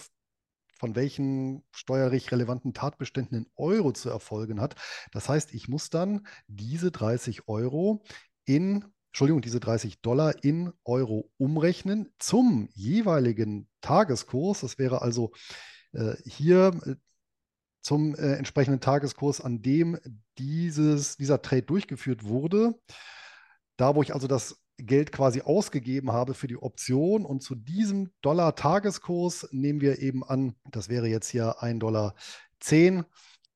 von 0.81 0.97
welchen 0.97 1.63
steuerlich 1.73 2.33
relevanten 2.33 2.73
Tatbeständen 2.73 3.37
in 3.37 3.47
Euro 3.57 3.93
zu 3.93 4.09
erfolgen 4.09 4.63
hat. 4.63 4.77
Das 5.13 5.29
heißt, 5.29 5.53
ich 5.53 5.69
muss 5.69 5.91
dann 5.91 6.27
diese 6.47 6.91
30 6.91 7.49
Euro 7.49 8.03
in, 8.51 8.85
Entschuldigung, 9.11 9.43
diese 9.43 9.61
30 9.61 10.01
Dollar 10.01 10.43
in 10.43 10.73
Euro 10.85 11.31
umrechnen 11.37 12.13
zum 12.19 12.69
jeweiligen 12.73 13.69
Tageskurs. 13.81 14.61
Das 14.61 14.79
wäre 14.79 15.03
also 15.03 15.33
äh, 15.93 16.15
hier 16.25 16.73
äh, 16.85 16.97
zum 17.81 18.15
äh, 18.17 18.35
entsprechenden 18.35 18.81
Tageskurs, 18.81 19.41
an 19.41 19.63
dem 19.63 19.99
dieses, 20.37 21.17
dieser 21.17 21.43
Trade 21.43 21.63
durchgeführt 21.63 22.25
wurde. 22.25 22.75
Da, 23.77 23.95
wo 23.95 24.03
ich 24.03 24.15
also 24.15 24.27
das 24.27 24.61
Geld 24.79 25.13
quasi 25.13 25.43
ausgegeben 25.43 26.11
habe 26.13 26.35
für 26.35 26.49
die 26.49 26.57
Option 26.57 27.25
und 27.25 27.43
zu 27.43 27.55
diesem 27.55 28.11
Dollar-Tageskurs 28.23 29.49
nehmen 29.53 29.81
wir 29.81 30.01
eben 30.01 30.25
an, 30.25 30.57
das 30.71 30.89
wäre 30.89 31.07
jetzt 31.07 31.29
hier 31.29 31.63
1,10 31.63 31.79
Dollar. 31.79 32.15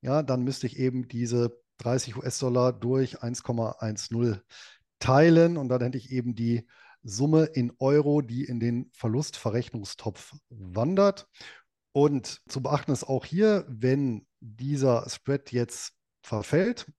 Ja, 0.02 0.22
dann 0.22 0.44
müsste 0.44 0.66
ich 0.66 0.78
eben 0.78 1.08
diese 1.08 1.58
30 1.78 2.16
US-Dollar 2.16 2.72
durch 2.72 3.22
1,10 3.22 4.40
teilen 4.98 5.56
und 5.56 5.68
dann 5.68 5.82
hätte 5.82 5.98
ich 5.98 6.10
eben 6.10 6.34
die 6.34 6.66
Summe 7.02 7.44
in 7.44 7.72
Euro, 7.78 8.22
die 8.22 8.44
in 8.44 8.60
den 8.60 8.90
Verlustverrechnungstopf 8.94 10.34
wandert. 10.48 11.28
Und 11.92 12.40
zu 12.48 12.62
beachten 12.62 12.92
ist 12.92 13.04
auch 13.04 13.24
hier, 13.24 13.66
wenn 13.68 14.26
dieser 14.40 15.08
Spread 15.08 15.52
jetzt 15.52 15.92
verfällt, 16.22 16.90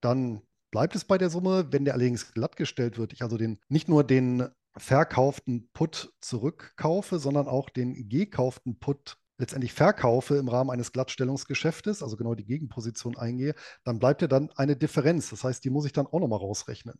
dann 0.00 0.42
bleibt 0.70 0.94
es 0.94 1.04
bei 1.04 1.18
der 1.18 1.30
Summe. 1.30 1.72
Wenn 1.72 1.84
der 1.84 1.94
allerdings 1.94 2.32
glattgestellt 2.32 2.98
wird, 2.98 3.12
ich 3.12 3.22
also 3.22 3.38
den, 3.38 3.58
nicht 3.68 3.88
nur 3.88 4.04
den 4.04 4.48
verkauften 4.76 5.70
Put 5.72 6.12
zurückkaufe, 6.20 7.18
sondern 7.18 7.48
auch 7.48 7.70
den 7.70 8.08
gekauften 8.08 8.78
Put 8.78 9.16
letztendlich 9.38 9.72
verkaufe 9.72 10.36
im 10.36 10.48
Rahmen 10.48 10.70
eines 10.70 10.92
Glattstellungsgeschäftes, 10.92 12.02
also 12.02 12.16
genau 12.16 12.34
die 12.34 12.44
Gegenposition 12.44 13.16
eingehe, 13.16 13.54
dann 13.84 13.98
bleibt 13.98 14.22
ja 14.22 14.28
dann 14.28 14.50
eine 14.56 14.76
Differenz. 14.76 15.30
Das 15.30 15.44
heißt, 15.44 15.64
die 15.64 15.70
muss 15.70 15.86
ich 15.86 15.92
dann 15.92 16.06
auch 16.06 16.20
nochmal 16.20 16.38
rausrechnen. 16.38 16.98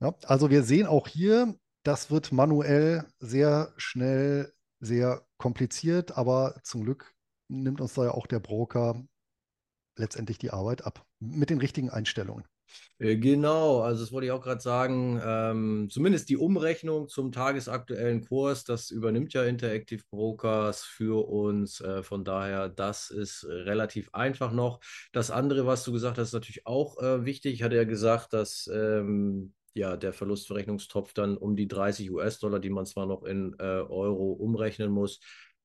Ja, 0.00 0.14
also 0.24 0.50
wir 0.50 0.62
sehen 0.62 0.86
auch 0.86 1.08
hier, 1.08 1.54
das 1.84 2.10
wird 2.10 2.32
manuell 2.32 3.04
sehr 3.18 3.72
schnell, 3.76 4.52
sehr 4.80 5.26
kompliziert, 5.36 6.16
aber 6.16 6.60
zum 6.62 6.84
Glück 6.84 7.14
nimmt 7.48 7.80
uns 7.80 7.94
da 7.94 8.04
ja 8.04 8.10
auch 8.12 8.26
der 8.26 8.40
Broker 8.40 9.02
letztendlich 9.96 10.38
die 10.38 10.50
Arbeit 10.50 10.84
ab 10.86 11.04
mit 11.20 11.50
den 11.50 11.58
richtigen 11.58 11.90
Einstellungen. 11.90 12.44
Äh, 12.98 13.16
genau, 13.16 13.80
also 13.80 14.02
das 14.02 14.12
wollte 14.12 14.26
ich 14.26 14.32
auch 14.32 14.42
gerade 14.42 14.60
sagen. 14.60 15.20
Ähm, 15.24 15.88
zumindest 15.90 16.28
die 16.28 16.36
Umrechnung 16.36 17.08
zum 17.08 17.32
tagesaktuellen 17.32 18.22
Kurs, 18.26 18.64
das 18.64 18.90
übernimmt 18.90 19.32
ja 19.32 19.44
Interactive 19.44 20.02
Brokers 20.10 20.84
für 20.84 21.28
uns. 21.28 21.80
Äh, 21.80 22.02
von 22.02 22.24
daher, 22.24 22.68
das 22.68 23.10
ist 23.10 23.44
relativ 23.44 24.12
einfach 24.14 24.52
noch. 24.52 24.80
Das 25.12 25.30
andere, 25.30 25.66
was 25.66 25.84
du 25.84 25.92
gesagt 25.92 26.18
hast, 26.18 26.28
ist 26.28 26.34
natürlich 26.34 26.66
auch 26.66 26.98
äh, 27.02 27.24
wichtig. 27.24 27.54
Ich 27.54 27.62
hatte 27.62 27.76
ja 27.76 27.84
gesagt, 27.84 28.32
dass 28.32 28.68
ähm, 28.72 29.52
ja, 29.74 29.96
der 29.96 30.12
Verlustverrechnungstopf 30.12 31.14
dann 31.14 31.36
um 31.36 31.56
die 31.56 31.66
30 31.68 32.10
US-Dollar, 32.10 32.60
die 32.60 32.70
man 32.70 32.86
zwar 32.86 33.06
noch 33.06 33.22
in 33.24 33.54
äh, 33.58 33.62
Euro 33.62 34.32
umrechnen 34.32 34.90
muss, 34.90 35.20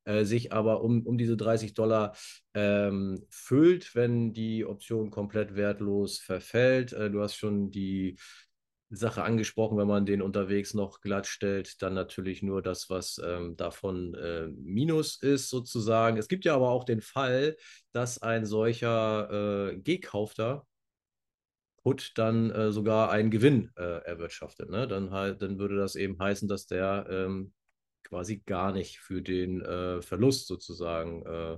äh, 0.08 0.24
sich 0.24 0.54
aber 0.54 0.82
um, 0.82 1.06
um 1.06 1.18
diese 1.18 1.38
30 1.38 1.74
Dollar 1.74 2.16
ähm, 2.54 3.26
füllt, 3.30 3.94
wenn 3.94 4.34
die 4.34 4.66
Option 4.66 5.12
komplett 5.12 5.56
wertlos 5.56 6.20
verfällt. 6.20 6.94
Äh, 6.94 7.12
du 7.12 7.22
hast 7.22 7.36
schon 7.36 7.72
die 7.72 8.18
Sache 8.90 9.24
angesprochen, 9.24 9.78
wenn 9.78 9.88
man 9.88 10.06
den 10.06 10.22
unterwegs 10.22 10.74
noch 10.74 11.02
glatt 11.02 11.28
stellt, 11.28 11.82
dann 11.82 11.94
natürlich 11.94 12.42
nur 12.42 12.62
das, 12.62 12.90
was 12.90 13.22
ähm, 13.24 13.58
davon 13.58 14.14
äh, 14.16 14.48
Minus 14.48 15.22
ist, 15.22 15.50
sozusagen. 15.50 16.18
Es 16.18 16.30
gibt 16.30 16.46
ja 16.46 16.56
aber 16.56 16.70
auch 16.70 16.86
den 16.86 17.02
Fall, 17.02 17.58
dass 17.92 18.22
ein 18.22 18.46
solcher 18.46 19.74
äh, 19.74 19.78
gekaufter 19.78 20.66
Put 21.84 22.14
dann 22.16 22.52
äh, 22.52 22.72
sogar 22.72 23.12
einen 23.12 23.30
Gewinn 23.30 23.72
äh, 23.78 24.04
erwirtschaftet. 24.04 24.70
Ne? 24.70 24.88
Dann, 24.88 25.12
halt, 25.12 25.42
dann 25.42 25.60
würde 25.60 25.78
das 25.78 25.96
eben 25.96 26.18
heißen, 26.20 26.48
dass 26.48 26.66
der 26.66 27.08
ähm, 27.10 27.54
quasi 28.08 28.42
gar 28.46 28.72
nicht 28.72 29.00
für 29.00 29.22
den 29.22 29.62
äh, 29.62 30.02
Verlust 30.02 30.48
sozusagen 30.48 31.26
äh, 31.26 31.58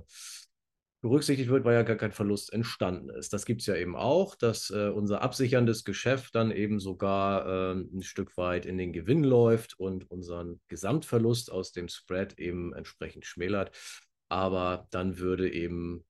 berücksichtigt 1.02 1.48
wird, 1.48 1.64
weil 1.64 1.74
ja 1.74 1.82
gar 1.82 1.96
kein 1.96 2.12
Verlust 2.12 2.52
entstanden 2.52 3.08
ist. 3.08 3.32
Das 3.32 3.46
gibt 3.46 3.62
es 3.62 3.66
ja 3.66 3.74
eben 3.74 3.96
auch, 3.96 4.34
dass 4.34 4.70
äh, 4.70 4.90
unser 4.90 5.22
absicherndes 5.22 5.84
Geschäft 5.84 6.34
dann 6.34 6.50
eben 6.50 6.78
sogar 6.78 7.46
äh, 7.46 7.72
ein 7.72 8.02
Stück 8.02 8.36
weit 8.36 8.66
in 8.66 8.76
den 8.76 8.92
Gewinn 8.92 9.24
läuft 9.24 9.78
und 9.78 10.10
unseren 10.10 10.60
Gesamtverlust 10.68 11.50
aus 11.50 11.72
dem 11.72 11.88
Spread 11.88 12.38
eben 12.38 12.74
entsprechend 12.74 13.24
schmälert. 13.24 13.74
Aber 14.28 14.86
dann 14.90 15.18
würde 15.18 15.50
eben 15.50 16.04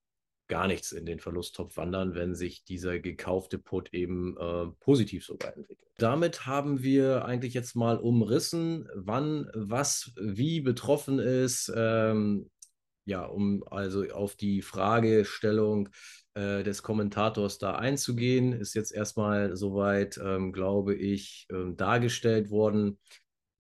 gar 0.51 0.67
nichts 0.67 0.93
in 0.93 1.07
den 1.07 1.21
Verlusttopf 1.21 1.79
wandern, 1.79 2.15
wenn 2.15 2.35
sich 2.35 2.65
dieser 2.65 2.99
gekaufte 2.99 3.57
Put 3.57 3.95
eben 3.95 4.37
äh, 4.37 4.67
positiv 4.81 5.25
sogar 5.25 5.57
entwickelt. 5.57 5.89
Damit 5.97 6.45
haben 6.47 6.83
wir 6.83 7.25
eigentlich 7.25 7.55
jetzt 7.55 7.77
mal 7.77 7.97
umrissen, 7.97 8.89
wann 8.95 9.49
was 9.55 10.13
wie 10.21 10.61
betroffen 10.61 11.19
ist. 11.19 11.73
Ähm, 11.75 12.51
ja, 13.07 13.25
um 13.25 13.65
also 13.71 14.05
auf 14.11 14.35
die 14.35 14.61
Fragestellung 14.61 15.89
äh, 16.35 16.63
des 16.63 16.83
Kommentators 16.83 17.59
da 17.59 17.77
einzugehen, 17.77 18.53
ist 18.53 18.75
jetzt 18.75 18.93
erstmal 18.93 19.57
soweit, 19.57 20.19
ähm, 20.23 20.53
glaube 20.53 20.95
ich, 20.95 21.47
ähm, 21.51 21.77
dargestellt 21.77 22.51
worden, 22.51 22.99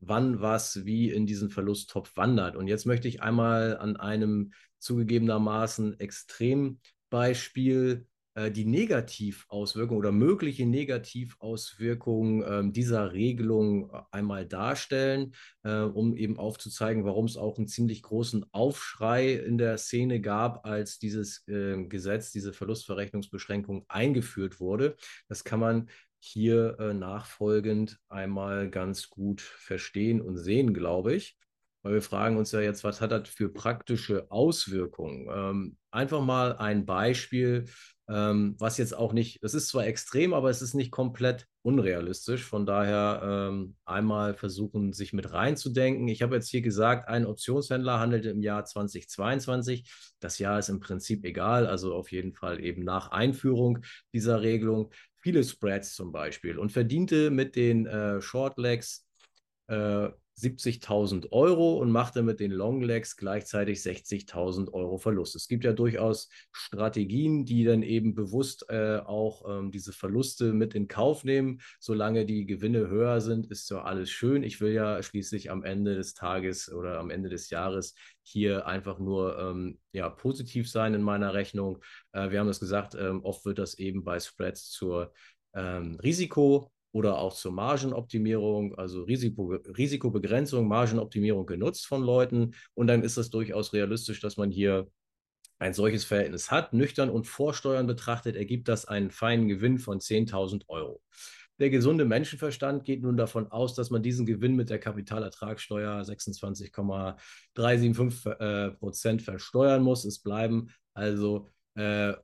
wann 0.00 0.40
was 0.40 0.84
wie 0.84 1.10
in 1.10 1.26
diesen 1.26 1.50
Verlusttopf 1.50 2.16
wandert. 2.16 2.56
Und 2.56 2.66
jetzt 2.66 2.86
möchte 2.86 3.08
ich 3.08 3.22
einmal 3.22 3.76
an 3.76 3.96
einem 3.96 4.52
zugegebenermaßen 4.78 6.00
Extrembeispiel 6.00 8.06
äh, 8.34 8.50
die 8.50 8.64
Negativauswirkungen 8.64 9.98
oder 9.98 10.12
mögliche 10.12 10.66
Negativauswirkungen 10.66 12.42
äh, 12.42 12.72
dieser 12.72 13.12
Regelung 13.12 13.92
einmal 14.10 14.46
darstellen, 14.46 15.34
äh, 15.64 15.80
um 15.80 16.16
eben 16.16 16.38
aufzuzeigen, 16.38 17.04
warum 17.04 17.26
es 17.26 17.36
auch 17.36 17.58
einen 17.58 17.66
ziemlich 17.66 18.02
großen 18.02 18.46
Aufschrei 18.52 19.32
in 19.32 19.58
der 19.58 19.78
Szene 19.78 20.20
gab, 20.20 20.64
als 20.64 20.98
dieses 20.98 21.44
ähm, 21.48 21.88
Gesetz, 21.88 22.30
diese 22.30 22.52
Verlustverrechnungsbeschränkung 22.52 23.84
eingeführt 23.88 24.60
wurde. 24.60 24.96
Das 25.28 25.44
kann 25.44 25.60
man 25.60 25.88
hier 26.20 26.78
äh, 26.78 26.94
nachfolgend 26.94 27.98
einmal 28.08 28.70
ganz 28.70 29.08
gut 29.08 29.40
verstehen 29.40 30.20
und 30.20 30.36
sehen, 30.36 30.74
glaube 30.74 31.14
ich. 31.14 31.36
Weil 31.82 31.94
wir 31.94 32.02
fragen 32.02 32.36
uns 32.36 32.52
ja 32.52 32.60
jetzt, 32.60 32.84
was 32.84 33.00
hat 33.00 33.10
das 33.10 33.28
für 33.28 33.48
praktische 33.48 34.30
Auswirkungen? 34.30 35.28
Ähm, 35.32 35.76
einfach 35.90 36.20
mal 36.20 36.56
ein 36.56 36.84
Beispiel, 36.84 37.64
ähm, 38.06 38.54
was 38.58 38.76
jetzt 38.76 38.94
auch 38.94 39.12
nicht, 39.12 39.42
es 39.42 39.54
ist 39.54 39.68
zwar 39.68 39.86
extrem, 39.86 40.34
aber 40.34 40.50
es 40.50 40.60
ist 40.60 40.74
nicht 40.74 40.90
komplett 40.90 41.46
unrealistisch. 41.62 42.44
Von 42.44 42.66
daher 42.66 43.20
ähm, 43.22 43.76
einmal 43.84 44.34
versuchen, 44.34 44.92
sich 44.92 45.12
mit 45.12 45.32
reinzudenken. 45.32 46.08
Ich 46.08 46.20
habe 46.20 46.34
jetzt 46.34 46.50
hier 46.50 46.60
gesagt, 46.60 47.08
ein 47.08 47.24
Optionshändler 47.24 47.98
handelte 47.98 48.30
im 48.30 48.42
Jahr 48.42 48.64
2022. 48.64 49.90
Das 50.18 50.38
Jahr 50.38 50.58
ist 50.58 50.68
im 50.68 50.80
Prinzip 50.80 51.24
egal, 51.24 51.66
also 51.66 51.94
auf 51.94 52.10
jeden 52.12 52.34
Fall 52.34 52.62
eben 52.62 52.82
nach 52.82 53.10
Einführung 53.10 53.78
dieser 54.12 54.42
Regelung. 54.42 54.90
Viele 55.20 55.44
Spreads 55.44 55.94
zum 55.94 56.12
Beispiel 56.12 56.58
und 56.58 56.72
verdiente 56.72 57.30
mit 57.30 57.56
den 57.56 57.86
äh, 57.86 58.20
Shortlegs 58.20 59.06
äh, 59.68 60.08
70.000 60.40 61.32
Euro 61.32 61.74
und 61.74 61.90
machte 61.90 62.22
mit 62.22 62.40
den 62.40 62.50
Longlegs 62.50 63.16
gleichzeitig 63.16 63.80
60.000 63.80 64.72
Euro 64.72 64.98
Verlust. 64.98 65.36
Es 65.36 65.48
gibt 65.48 65.64
ja 65.64 65.72
durchaus 65.72 66.28
Strategien, 66.52 67.44
die 67.44 67.64
dann 67.64 67.82
eben 67.82 68.14
bewusst 68.14 68.66
äh, 68.68 68.98
auch 68.98 69.48
ähm, 69.48 69.70
diese 69.70 69.92
Verluste 69.92 70.52
mit 70.52 70.74
in 70.74 70.88
Kauf 70.88 71.24
nehmen. 71.24 71.60
Solange 71.78 72.24
die 72.24 72.46
Gewinne 72.46 72.88
höher 72.88 73.20
sind, 73.20 73.46
ist 73.46 73.70
ja 73.70 73.82
alles 73.82 74.10
schön. 74.10 74.42
Ich 74.42 74.60
will 74.60 74.72
ja 74.72 75.02
schließlich 75.02 75.50
am 75.50 75.62
Ende 75.62 75.94
des 75.94 76.14
Tages 76.14 76.72
oder 76.72 76.98
am 76.98 77.10
Ende 77.10 77.28
des 77.28 77.50
Jahres 77.50 77.94
hier 78.22 78.66
einfach 78.66 78.98
nur 78.98 79.38
ähm, 79.38 79.78
ja, 79.92 80.08
positiv 80.08 80.70
sein 80.70 80.94
in 80.94 81.02
meiner 81.02 81.34
Rechnung. 81.34 81.82
Äh, 82.12 82.30
wir 82.30 82.40
haben 82.40 82.46
das 82.46 82.60
gesagt, 82.60 82.94
ähm, 82.94 83.24
oft 83.24 83.44
wird 83.44 83.58
das 83.58 83.74
eben 83.74 84.04
bei 84.04 84.18
Spreads 84.18 84.70
zur 84.70 85.12
ähm, 85.54 85.98
Risiko 86.02 86.70
oder 86.92 87.18
auch 87.18 87.34
zur 87.34 87.52
Margenoptimierung, 87.52 88.74
also 88.76 89.02
Risiko, 89.02 89.54
Risikobegrenzung, 89.76 90.66
Margenoptimierung 90.66 91.46
genutzt 91.46 91.86
von 91.86 92.02
Leuten. 92.02 92.52
Und 92.74 92.86
dann 92.86 93.02
ist 93.02 93.16
es 93.16 93.30
durchaus 93.30 93.72
realistisch, 93.72 94.20
dass 94.20 94.36
man 94.36 94.50
hier 94.50 94.88
ein 95.58 95.74
solches 95.74 96.04
Verhältnis 96.04 96.50
hat. 96.50 96.72
Nüchtern 96.72 97.10
und 97.10 97.26
Vorsteuern 97.26 97.86
betrachtet 97.86 98.34
ergibt 98.34 98.68
das 98.68 98.86
einen 98.86 99.10
feinen 99.10 99.48
Gewinn 99.48 99.78
von 99.78 100.00
10.000 100.00 100.64
Euro. 100.68 101.02
Der 101.60 101.68
gesunde 101.68 102.06
Menschenverstand 102.06 102.84
geht 102.84 103.02
nun 103.02 103.18
davon 103.18 103.52
aus, 103.52 103.74
dass 103.74 103.90
man 103.90 104.02
diesen 104.02 104.24
Gewinn 104.24 104.56
mit 104.56 104.70
der 104.70 104.78
Kapitalertragssteuer 104.78 106.02
26,375 106.02 108.32
äh, 108.40 108.70
Prozent 108.70 109.20
versteuern 109.20 109.82
muss. 109.82 110.06
Es 110.06 110.20
bleiben 110.20 110.70
also 110.94 111.48
äh, 111.74 112.14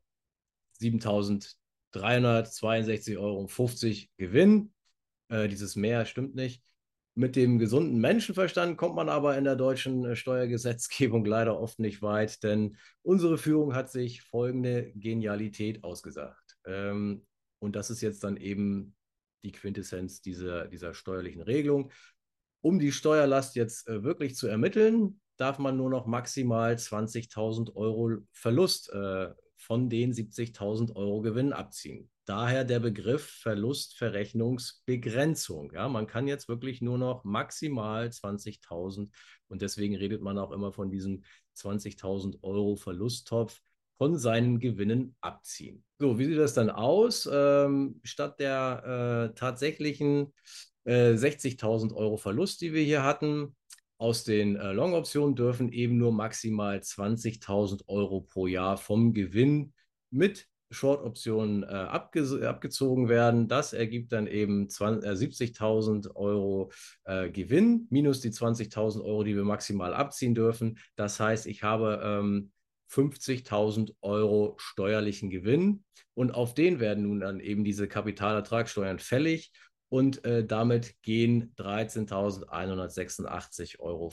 7.000 0.81 1.55
362,50 1.97 3.19
Euro 3.19 3.49
Gewinn. 4.17 4.73
Äh, 5.29 5.49
dieses 5.49 5.77
Mehr 5.77 6.07
stimmt 6.07 6.35
nicht. 6.35 6.63
Mit 7.19 7.35
dem 7.35 7.59
gesunden 7.59 7.99
Menschenverstand 7.99 8.77
kommt 8.77 8.95
man 8.95 9.09
aber 9.09 9.39
in 9.39 9.45
der 9.45 9.57
deutschen 9.57 10.05
äh, 10.05 10.17
Steuergesetzgebung 10.17 11.25
leider 11.27 11.59
oft 11.59 11.79
nicht 11.79 12.03
weit, 12.03 12.43
denn 12.43 12.77
unsere 13.03 13.39
Führung 13.39 13.75
hat 13.75 13.91
sich 13.91 14.23
folgende 14.23 14.93
Genialität 14.95 15.83
ausgesagt. 15.83 16.59
Ähm, 16.67 17.27
und 17.59 17.75
das 17.75 17.91
ist 17.91 18.03
jetzt 18.03 18.23
dann 18.23 18.37
eben 18.37 18.95
die 19.45 19.53
Quintessenz 19.53 20.21
dieser, 20.21 20.69
dieser 20.69 20.93
steuerlichen 20.93 21.43
Regelung. 21.43 21.91
Um 22.61 22.79
die 22.79 22.93
Steuerlast 22.93 23.57
jetzt 23.57 23.89
äh, 23.89 24.03
wirklich 24.03 24.37
zu 24.37 24.47
ermitteln, 24.49 25.21
darf 25.37 25.59
man 25.59 25.77
nur 25.77 25.89
noch 25.91 26.07
maximal 26.07 26.75
20.000 26.75 27.75
Euro 27.77 28.19
Verlust 28.33 28.91
äh, 28.93 29.33
von 29.67 29.91
den 29.91 30.13
70.000 30.13 30.95
Euro 30.95 31.23
Gewinn 31.23 31.53
abziehen. 31.53 32.09
Daher 32.25 32.63
der 32.65 32.79
Begriff 32.79 33.29
Verlustverrechnungsbegrenzung. 33.43 35.73
Ja, 35.73 35.89
man 35.89 36.07
kann 36.07 36.29
jetzt 36.29 36.49
wirklich 36.49 36.83
nur 36.83 36.99
noch 36.99 37.25
maximal 37.25 38.07
20.000 38.07 39.11
und 39.49 39.63
deswegen 39.63 39.97
redet 39.97 40.23
man 40.23 40.39
auch 40.39 40.53
immer 40.53 40.73
von 40.73 40.89
diesem 40.89 41.25
20.000 41.57 42.39
Euro 42.43 42.77
Verlusttopf 42.77 43.61
von 43.99 44.17
seinen 44.17 44.61
Gewinnen 44.61 45.17
abziehen. 45.21 45.83
So, 45.99 46.17
wie 46.19 46.27
sieht 46.27 46.39
das 46.39 46.55
dann 46.55 46.71
aus? 46.71 47.29
Ähm, 47.33 48.01
statt 48.05 48.39
der 48.39 49.31
äh, 49.33 49.35
tatsächlichen 49.35 50.33
äh, 50.85 51.15
60.000 51.15 51.93
Euro 51.93 52.19
Verlust, 52.19 52.61
die 52.61 52.73
wir 52.73 52.85
hier 52.85 53.03
hatten, 53.03 53.57
aus 53.99 54.25
den 54.25 54.57
äh, 54.57 54.73
Long-Optionen 54.73 55.35
dürfen 55.35 55.73
eben 55.73 55.97
nur 55.97 56.13
maximal 56.13 56.79
20.000 56.79 57.89
Euro 57.89 58.21
pro 58.21 58.47
Jahr 58.47 58.77
vom 58.77 59.13
Gewinn 59.13 59.73
mit 60.11 60.49
Short-Optionen 60.71 61.63
äh, 61.63 61.67
abge 61.67 62.47
abgezogen 62.49 63.09
werden. 63.09 63.49
Das 63.49 63.73
ergibt 63.73 64.13
dann 64.13 64.27
eben 64.27 64.65
äh, 64.65 64.69
70.000 64.69 66.15
Euro 66.17 66.73
äh, 67.05 67.31
Gewinn 67.31 67.87
minus 67.91 68.21
die 68.21 68.31
20.000 68.31 69.03
Euro, 69.03 69.23
die 69.23 69.37
wir 69.37 69.45
maximal 69.45 69.95
abziehen 69.95 70.35
dürfen. 70.35 70.79
Das 70.97 71.21
heißt, 71.21 71.47
ich 71.47 71.63
habe 71.63 72.01
ähm, 72.03 72.51
50.000 72.91 73.95
Euro 74.01 74.55
steuerlichen 74.59 75.31
Gewinn 75.31 75.85
und 76.15 76.33
auf 76.33 76.55
den 76.55 76.81
werden 76.81 77.05
nun 77.05 77.21
dann 77.21 77.41
eben 77.41 77.65
diese 77.65 77.89
Kapitalertragssteuern 77.89 78.99
fällig 78.99 79.53
und 79.89 80.25
äh, 80.25 80.45
damit 80.45 81.01
gehen 81.03 81.55
13.186,50 81.57 83.79
Euro 83.79 84.13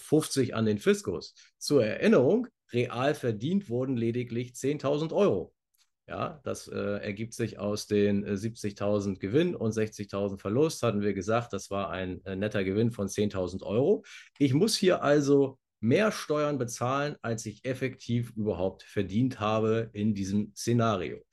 an 0.55 0.65
den 0.65 0.77
Fiskus. 0.77 1.33
Zur 1.57 1.83
Erinnerung, 1.85 2.47
real 2.71 3.15
verdient 3.15 3.69
wurden 3.69 3.97
lediglich 3.97 4.51
10.000 4.51 5.11
Euro. 5.13 5.53
Ja, 6.07 6.41
das 6.43 6.67
äh, 6.67 6.97
ergibt 6.97 7.33
sich 7.33 7.59
aus 7.59 7.87
den 7.87 8.25
äh, 8.25 8.33
70.000 8.33 9.19
Gewinn 9.19 9.55
und 9.55 9.73
60.000 9.73 10.37
Verlust, 10.37 10.83
hatten 10.83 11.01
wir 11.01 11.13
gesagt, 11.13 11.53
das 11.53 11.71
war 11.71 11.91
ein 11.91 12.23
äh, 12.25 12.35
netter 12.35 12.65
Gewinn 12.65 12.91
von 12.91 13.07
10.000 13.07 13.63
Euro. 13.63 14.03
Ich 14.37 14.53
muss 14.53 14.75
hier 14.75 15.01
also 15.01 15.59
mehr 15.79 16.11
Steuern 16.11 16.57
bezahlen, 16.57 17.15
als 17.21 17.45
ich 17.45 17.63
effektiv 17.63 18.33
überhaupt 18.35 18.83
verdient 18.83 19.39
habe 19.39 19.89
in 19.93 20.13
diesem 20.13 20.51
Szenario. 20.55 21.23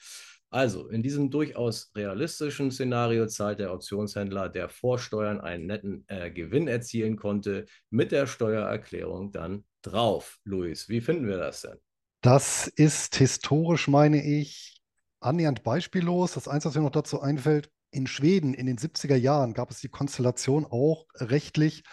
Also, 0.52 0.88
in 0.88 1.02
diesem 1.02 1.30
durchaus 1.30 1.92
realistischen 1.94 2.72
Szenario 2.72 3.26
zahlt 3.28 3.60
der 3.60 3.72
Optionshändler, 3.72 4.48
der 4.48 4.68
vor 4.68 4.98
Steuern 4.98 5.40
einen 5.40 5.66
netten 5.66 6.04
äh, 6.08 6.30
Gewinn 6.30 6.66
erzielen 6.66 7.16
konnte, 7.16 7.66
mit 7.88 8.10
der 8.10 8.26
Steuererklärung 8.26 9.30
dann 9.30 9.64
drauf. 9.82 10.38
Luis, 10.44 10.88
wie 10.88 11.00
finden 11.00 11.28
wir 11.28 11.38
das 11.38 11.62
denn? 11.62 11.78
Das 12.20 12.66
ist 12.66 13.14
historisch, 13.16 13.86
meine 13.86 14.22
ich, 14.22 14.82
annähernd 15.20 15.62
beispiellos. 15.62 16.34
Das 16.34 16.48
Einzige, 16.48 16.70
was 16.70 16.76
mir 16.76 16.82
noch 16.82 16.90
dazu 16.90 17.20
einfällt, 17.20 17.70
in 17.92 18.06
Schweden 18.06 18.52
in 18.52 18.66
den 18.66 18.76
70er 18.76 19.16
Jahren 19.16 19.54
gab 19.54 19.70
es 19.70 19.80
die 19.80 19.88
Konstellation 19.88 20.66
auch 20.66 21.06
rechtlich. 21.14 21.84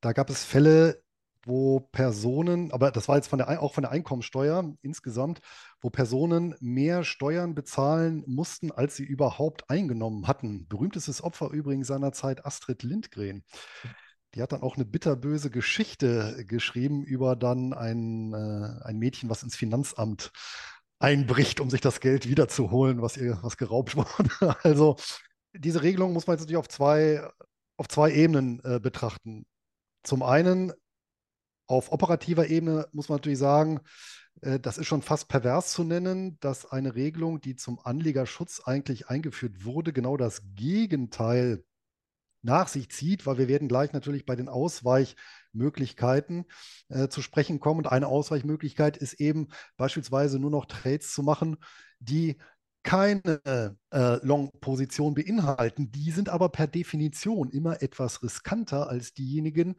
Da 0.00 0.12
gab 0.12 0.28
es 0.28 0.44
Fälle, 0.44 1.01
wo 1.44 1.80
Personen, 1.80 2.70
aber 2.72 2.90
das 2.90 3.08
war 3.08 3.16
jetzt 3.16 3.28
von 3.28 3.38
der, 3.38 3.62
auch 3.62 3.74
von 3.74 3.82
der 3.82 3.90
Einkommensteuer 3.90 4.74
insgesamt, 4.82 5.40
wo 5.80 5.90
Personen 5.90 6.54
mehr 6.60 7.04
Steuern 7.04 7.54
bezahlen 7.54 8.24
mussten, 8.26 8.70
als 8.70 8.96
sie 8.96 9.04
überhaupt 9.04 9.68
eingenommen 9.68 10.28
hatten. 10.28 10.66
Berühmtestes 10.68 11.22
Opfer 11.22 11.50
übrigens 11.50 11.88
seinerzeit 11.88 12.46
Astrid 12.46 12.82
Lindgren. 12.82 13.42
Die 14.34 14.42
hat 14.42 14.52
dann 14.52 14.62
auch 14.62 14.76
eine 14.76 14.84
bitterböse 14.84 15.50
Geschichte 15.50 16.44
geschrieben 16.46 17.04
über 17.04 17.36
dann 17.36 17.74
ein, 17.74 18.32
äh, 18.32 18.84
ein 18.84 18.98
Mädchen, 18.98 19.28
was 19.28 19.42
ins 19.42 19.56
Finanzamt 19.56 20.32
einbricht, 20.98 21.60
um 21.60 21.68
sich 21.68 21.80
das 21.80 22.00
Geld 22.00 22.28
wiederzuholen, 22.28 23.02
was 23.02 23.16
ihr, 23.16 23.38
was 23.42 23.56
geraubt 23.56 23.96
wurde. 23.96 24.56
Also 24.62 24.96
diese 25.52 25.82
Regelung 25.82 26.12
muss 26.12 26.26
man 26.26 26.34
jetzt 26.34 26.42
natürlich 26.42 26.58
auf 26.58 26.68
zwei, 26.68 27.28
auf 27.76 27.88
zwei 27.88 28.12
Ebenen 28.12 28.60
äh, 28.64 28.80
betrachten. 28.80 29.44
Zum 30.02 30.22
einen 30.22 30.72
auf 31.72 31.90
operativer 31.90 32.48
Ebene 32.48 32.86
muss 32.92 33.08
man 33.08 33.16
natürlich 33.16 33.38
sagen, 33.38 33.80
äh, 34.42 34.60
das 34.60 34.76
ist 34.76 34.86
schon 34.86 35.02
fast 35.02 35.28
pervers 35.28 35.72
zu 35.72 35.84
nennen, 35.84 36.38
dass 36.40 36.70
eine 36.70 36.94
Regelung, 36.94 37.40
die 37.40 37.56
zum 37.56 37.80
Anlegerschutz 37.80 38.60
eigentlich 38.64 39.08
eingeführt 39.08 39.64
wurde, 39.64 39.92
genau 39.92 40.18
das 40.18 40.42
Gegenteil 40.54 41.64
nach 42.42 42.68
sich 42.68 42.90
zieht, 42.90 43.24
weil 43.24 43.38
wir 43.38 43.48
werden 43.48 43.68
gleich 43.68 43.92
natürlich 43.92 44.26
bei 44.26 44.36
den 44.36 44.48
Ausweichmöglichkeiten 44.48 46.44
äh, 46.88 47.08
zu 47.08 47.22
sprechen 47.22 47.58
kommen. 47.58 47.78
Und 47.78 47.86
eine 47.86 48.08
Ausweichmöglichkeit 48.08 48.98
ist 48.98 49.14
eben 49.14 49.48
beispielsweise 49.76 50.38
nur 50.38 50.50
noch 50.50 50.66
Trades 50.66 51.12
zu 51.12 51.22
machen, 51.22 51.56
die 52.00 52.36
keine 52.82 53.40
äh, 53.92 54.26
Long-Position 54.26 55.14
beinhalten. 55.14 55.92
Die 55.92 56.10
sind 56.10 56.28
aber 56.28 56.48
per 56.48 56.66
Definition 56.66 57.48
immer 57.48 57.80
etwas 57.80 58.24
riskanter 58.24 58.88
als 58.88 59.14
diejenigen, 59.14 59.76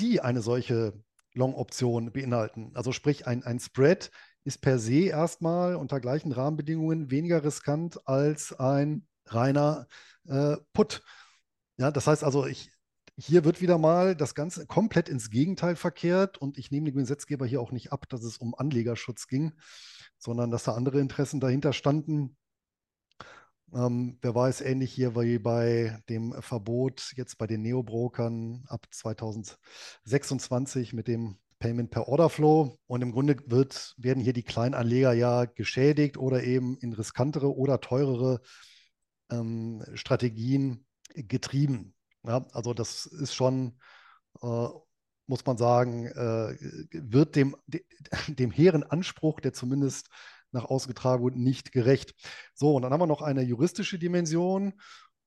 die 0.00 0.20
eine 0.20 0.42
solche 0.42 0.94
Long-Option 1.34 2.12
beinhalten. 2.12 2.72
Also 2.74 2.92
sprich, 2.92 3.26
ein, 3.26 3.44
ein 3.44 3.60
Spread 3.60 4.10
ist 4.44 4.62
per 4.62 4.78
se 4.78 5.06
erstmal 5.06 5.76
unter 5.76 6.00
gleichen 6.00 6.32
Rahmenbedingungen 6.32 7.10
weniger 7.10 7.44
riskant 7.44 8.06
als 8.08 8.52
ein 8.58 9.06
reiner 9.26 9.86
äh, 10.26 10.56
Put. 10.72 11.02
Ja, 11.76 11.90
das 11.90 12.06
heißt 12.06 12.24
also, 12.24 12.46
ich, 12.46 12.70
hier 13.16 13.44
wird 13.44 13.60
wieder 13.60 13.78
mal 13.78 14.16
das 14.16 14.34
Ganze 14.34 14.66
komplett 14.66 15.08
ins 15.08 15.30
Gegenteil 15.30 15.76
verkehrt 15.76 16.38
und 16.38 16.58
ich 16.58 16.70
nehme 16.70 16.90
dem 16.90 16.96
Gesetzgeber 16.96 17.46
hier 17.46 17.60
auch 17.60 17.72
nicht 17.72 17.92
ab, 17.92 18.08
dass 18.08 18.22
es 18.22 18.38
um 18.38 18.54
Anlegerschutz 18.54 19.26
ging, 19.26 19.52
sondern 20.18 20.50
dass 20.50 20.64
da 20.64 20.74
andere 20.74 21.00
Interessen 21.00 21.40
dahinter 21.40 21.72
standen. 21.72 22.36
Ähm, 23.72 24.18
wer 24.20 24.34
weiß, 24.34 24.62
ähnlich 24.62 24.92
hier 24.92 25.14
wie 25.14 25.38
bei 25.38 26.02
dem 26.08 26.34
Verbot 26.42 27.12
jetzt 27.16 27.38
bei 27.38 27.46
den 27.46 27.62
Neobrokern 27.62 28.64
ab 28.66 28.84
2026 28.90 30.92
mit 30.92 31.06
dem 31.06 31.38
Payment 31.60 31.90
per 31.90 32.08
Order 32.08 32.30
Flow. 32.30 32.78
Und 32.86 33.02
im 33.02 33.12
Grunde 33.12 33.36
wird, 33.46 33.94
werden 33.96 34.22
hier 34.22 34.32
die 34.32 34.42
Kleinanleger 34.42 35.12
ja 35.12 35.44
geschädigt 35.44 36.16
oder 36.16 36.42
eben 36.42 36.76
in 36.78 36.92
riskantere 36.92 37.54
oder 37.54 37.80
teurere 37.80 38.40
ähm, 39.30 39.84
Strategien 39.94 40.86
getrieben. 41.14 41.94
Ja, 42.24 42.46
also 42.52 42.74
das 42.74 43.06
ist 43.06 43.34
schon, 43.34 43.78
äh, 44.42 44.68
muss 45.26 45.46
man 45.46 45.58
sagen, 45.58 46.06
äh, 46.06 46.56
wird 46.90 47.36
dem, 47.36 47.56
dem 48.26 48.50
hehren 48.50 48.82
Anspruch, 48.82 49.40
der 49.40 49.52
zumindest 49.52 50.08
nach 50.52 50.64
außen 50.64 50.88
getragen 50.88 51.22
wurde, 51.22 51.40
nicht 51.40 51.72
gerecht. 51.72 52.14
So, 52.54 52.74
und 52.74 52.82
dann 52.82 52.92
haben 52.92 53.00
wir 53.00 53.06
noch 53.06 53.22
eine 53.22 53.42
juristische 53.42 53.98
Dimension. 53.98 54.74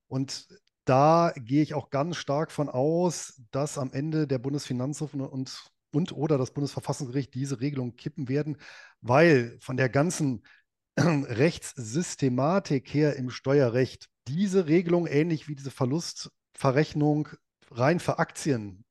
Und 0.08 0.48
da 0.86 1.34
gehe 1.38 1.64
ich 1.64 1.74
auch 1.74 1.90
ganz 1.90 2.18
stark 2.18 2.52
von 2.52 2.70
aus, 2.70 3.42
dass 3.52 3.78
am 3.78 3.92
Ende 3.94 4.28
der 4.28 4.40
Bundesfinanzhof 4.40 5.14
und, 5.14 5.72
und 5.92 6.12
oder 6.12 6.38
das 6.38 6.52
Bundesverfassungsgericht 6.52 7.34
diese 7.34 7.62
Regelung 7.62 7.96
kippen 7.96 8.28
werden, 8.28 8.58
weil 9.02 9.58
von 9.62 9.78
der 9.78 9.90
ganzen 9.90 10.44
Rechtssystematik 10.98 12.94
her 12.94 13.16
im 13.16 13.30
Steuerrecht 13.30 14.10
diese 14.28 14.68
Regelung, 14.68 15.08
ähnlich 15.08 15.48
wie 15.48 15.56
diese 15.56 15.72
Verlustverrechnung 15.72 17.30
rein 17.72 18.00
für 18.00 18.20
Aktien, 18.20 18.86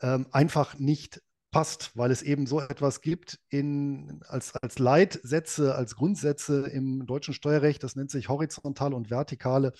ähm, 0.00 0.26
einfach 0.30 0.78
nicht 0.78 1.22
passt, 1.54 1.92
weil 1.94 2.10
es 2.10 2.22
eben 2.22 2.48
so 2.48 2.60
etwas 2.60 3.00
gibt 3.00 3.38
in, 3.48 4.20
als, 4.26 4.56
als 4.56 4.80
Leitsätze, 4.80 5.76
als 5.76 5.94
Grundsätze 5.94 6.66
im 6.66 7.06
deutschen 7.06 7.32
Steuerrecht. 7.32 7.84
Das 7.84 7.94
nennt 7.94 8.10
sich 8.10 8.28
horizontale 8.28 8.96
und 8.96 9.08
vertikale 9.08 9.72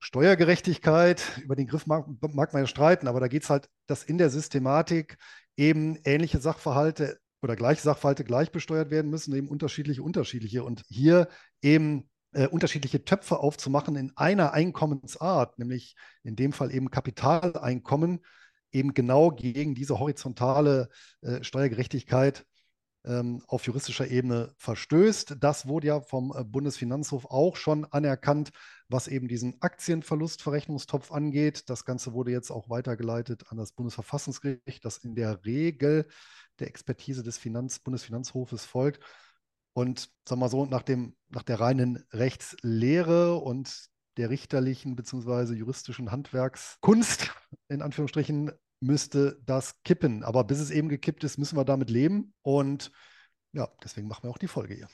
Steuergerechtigkeit. 0.00 1.22
Über 1.42 1.54
den 1.54 1.66
Griff 1.66 1.84
mag, 1.84 2.06
mag 2.32 2.54
man 2.54 2.62
ja 2.62 2.66
streiten, 2.66 3.08
aber 3.08 3.20
da 3.20 3.28
geht 3.28 3.42
es 3.42 3.50
halt, 3.50 3.68
dass 3.86 4.04
in 4.04 4.16
der 4.16 4.30
Systematik 4.30 5.18
eben 5.58 5.98
ähnliche 6.02 6.40
Sachverhalte 6.40 7.18
oder 7.42 7.56
gleiche 7.56 7.82
Sachverhalte 7.82 8.24
gleich 8.24 8.50
besteuert 8.50 8.90
werden 8.90 9.10
müssen, 9.10 9.34
eben 9.34 9.48
unterschiedliche, 9.48 10.02
unterschiedliche. 10.02 10.64
Und 10.64 10.82
hier 10.88 11.28
eben 11.60 12.08
äh, 12.32 12.46
unterschiedliche 12.46 13.04
Töpfe 13.04 13.38
aufzumachen 13.38 13.96
in 13.96 14.12
einer 14.16 14.54
Einkommensart, 14.54 15.58
nämlich 15.58 15.94
in 16.22 16.36
dem 16.36 16.54
Fall 16.54 16.74
eben 16.74 16.90
Kapitaleinkommen, 16.90 18.20
eben 18.74 18.94
genau 18.94 19.30
gegen 19.30 19.74
diese 19.74 19.98
horizontale 19.98 20.88
äh, 21.22 21.42
Steuergerechtigkeit 21.42 22.44
ähm, 23.04 23.42
auf 23.46 23.66
juristischer 23.66 24.08
Ebene 24.08 24.52
verstößt. 24.56 25.36
Das 25.40 25.68
wurde 25.68 25.88
ja 25.88 26.00
vom 26.00 26.34
äh, 26.36 26.44
Bundesfinanzhof 26.44 27.26
auch 27.26 27.56
schon 27.56 27.84
anerkannt, 27.86 28.50
was 28.88 29.08
eben 29.08 29.28
diesen 29.28 29.60
Aktienverlustverrechnungstopf 29.60 31.12
angeht. 31.12 31.68
Das 31.68 31.84
Ganze 31.84 32.12
wurde 32.12 32.30
jetzt 32.30 32.50
auch 32.50 32.70
weitergeleitet 32.70 33.44
an 33.50 33.58
das 33.58 33.72
Bundesverfassungsgericht, 33.72 34.84
das 34.84 34.98
in 34.98 35.14
der 35.14 35.44
Regel 35.44 36.06
der 36.58 36.68
Expertise 36.68 37.22
des 37.22 37.38
Finanz 37.38 37.78
Bundesfinanzhofes 37.78 38.64
folgt. 38.64 39.02
Und 39.74 40.10
sagen 40.26 40.40
wir 40.40 40.44
mal 40.46 40.50
so, 40.50 40.66
nach, 40.66 40.82
dem, 40.82 41.16
nach 41.28 41.42
der 41.42 41.58
reinen 41.60 42.04
Rechtslehre 42.12 43.36
und 43.36 43.88
der 44.16 44.30
richterlichen 44.30 44.94
bzw. 44.94 45.54
juristischen 45.54 46.12
Handwerkskunst, 46.12 47.34
in 47.68 47.82
Anführungsstrichen, 47.82 48.52
müsste 48.84 49.38
das 49.44 49.82
kippen. 49.82 50.22
Aber 50.22 50.44
bis 50.44 50.60
es 50.60 50.70
eben 50.70 50.88
gekippt 50.88 51.24
ist, 51.24 51.38
müssen 51.38 51.56
wir 51.56 51.64
damit 51.64 51.90
leben. 51.90 52.34
Und 52.42 52.92
ja, 53.52 53.68
deswegen 53.82 54.08
machen 54.08 54.24
wir 54.24 54.30
auch 54.30 54.38
die 54.38 54.48
Folge 54.48 54.74
hier. 54.74 54.88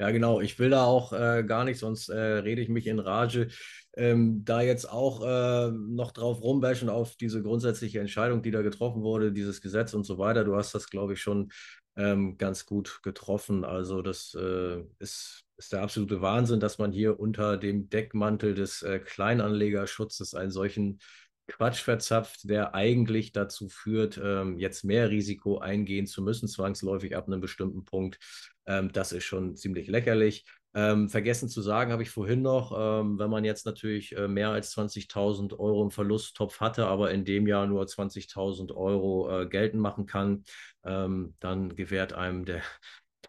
Ja, 0.00 0.10
genau. 0.10 0.40
Ich 0.40 0.58
will 0.58 0.70
da 0.70 0.84
auch 0.84 1.12
äh, 1.12 1.44
gar 1.44 1.64
nicht, 1.64 1.78
sonst 1.78 2.08
äh, 2.08 2.18
rede 2.18 2.60
ich 2.60 2.68
mich 2.68 2.88
in 2.88 2.98
Rage. 2.98 3.48
Ähm, 3.96 4.44
da 4.44 4.60
jetzt 4.60 4.90
auch 4.90 5.24
äh, 5.24 5.70
noch 5.70 6.10
drauf 6.10 6.42
rumbashen 6.42 6.88
auf 6.88 7.14
diese 7.14 7.42
grundsätzliche 7.42 8.00
Entscheidung, 8.00 8.42
die 8.42 8.50
da 8.50 8.62
getroffen 8.62 9.02
wurde, 9.02 9.32
dieses 9.32 9.60
Gesetz 9.60 9.94
und 9.94 10.02
so 10.02 10.18
weiter. 10.18 10.44
Du 10.44 10.56
hast 10.56 10.74
das, 10.74 10.90
glaube 10.90 11.12
ich, 11.12 11.20
schon 11.20 11.50
ähm, 11.96 12.36
ganz 12.38 12.66
gut 12.66 13.00
getroffen. 13.04 13.64
Also 13.64 14.02
das 14.02 14.34
äh, 14.34 14.82
ist, 14.98 15.44
ist 15.56 15.72
der 15.72 15.82
absolute 15.82 16.20
Wahnsinn, 16.20 16.58
dass 16.58 16.78
man 16.78 16.90
hier 16.90 17.20
unter 17.20 17.56
dem 17.56 17.88
Deckmantel 17.88 18.54
des 18.54 18.82
äh, 18.82 18.98
Kleinanlegerschutzes 18.98 20.34
einen 20.34 20.50
solchen 20.50 20.98
Quatsch 21.46 21.82
verzapft, 21.82 22.48
der 22.48 22.74
eigentlich 22.74 23.32
dazu 23.32 23.68
führt, 23.68 24.20
ähm, 24.22 24.58
jetzt 24.58 24.84
mehr 24.84 25.10
Risiko 25.10 25.58
eingehen 25.58 26.06
zu 26.06 26.22
müssen, 26.22 26.48
zwangsläufig 26.48 27.16
ab 27.16 27.26
einem 27.26 27.40
bestimmten 27.40 27.84
Punkt. 27.84 28.18
Ähm, 28.66 28.90
das 28.92 29.12
ist 29.12 29.24
schon 29.24 29.56
ziemlich 29.56 29.88
lächerlich. 29.88 30.44
Ähm, 30.76 31.08
vergessen 31.08 31.48
zu 31.48 31.62
sagen 31.62 31.92
habe 31.92 32.02
ich 32.02 32.10
vorhin 32.10 32.42
noch, 32.42 32.72
ähm, 32.76 33.16
wenn 33.18 33.30
man 33.30 33.44
jetzt 33.44 33.64
natürlich 33.64 34.16
äh, 34.16 34.26
mehr 34.26 34.50
als 34.50 34.72
20.000 34.72 35.52
Euro 35.52 35.84
im 35.84 35.92
Verlusttopf 35.92 36.58
hatte, 36.60 36.86
aber 36.86 37.12
in 37.12 37.24
dem 37.24 37.46
Jahr 37.46 37.66
nur 37.68 37.86
20.000 37.86 38.72
Euro 38.74 39.42
äh, 39.42 39.46
geltend 39.46 39.80
machen 39.80 40.06
kann, 40.06 40.44
ähm, 40.84 41.34
dann 41.38 41.76
gewährt 41.76 42.12
einem 42.12 42.44
der, 42.44 42.62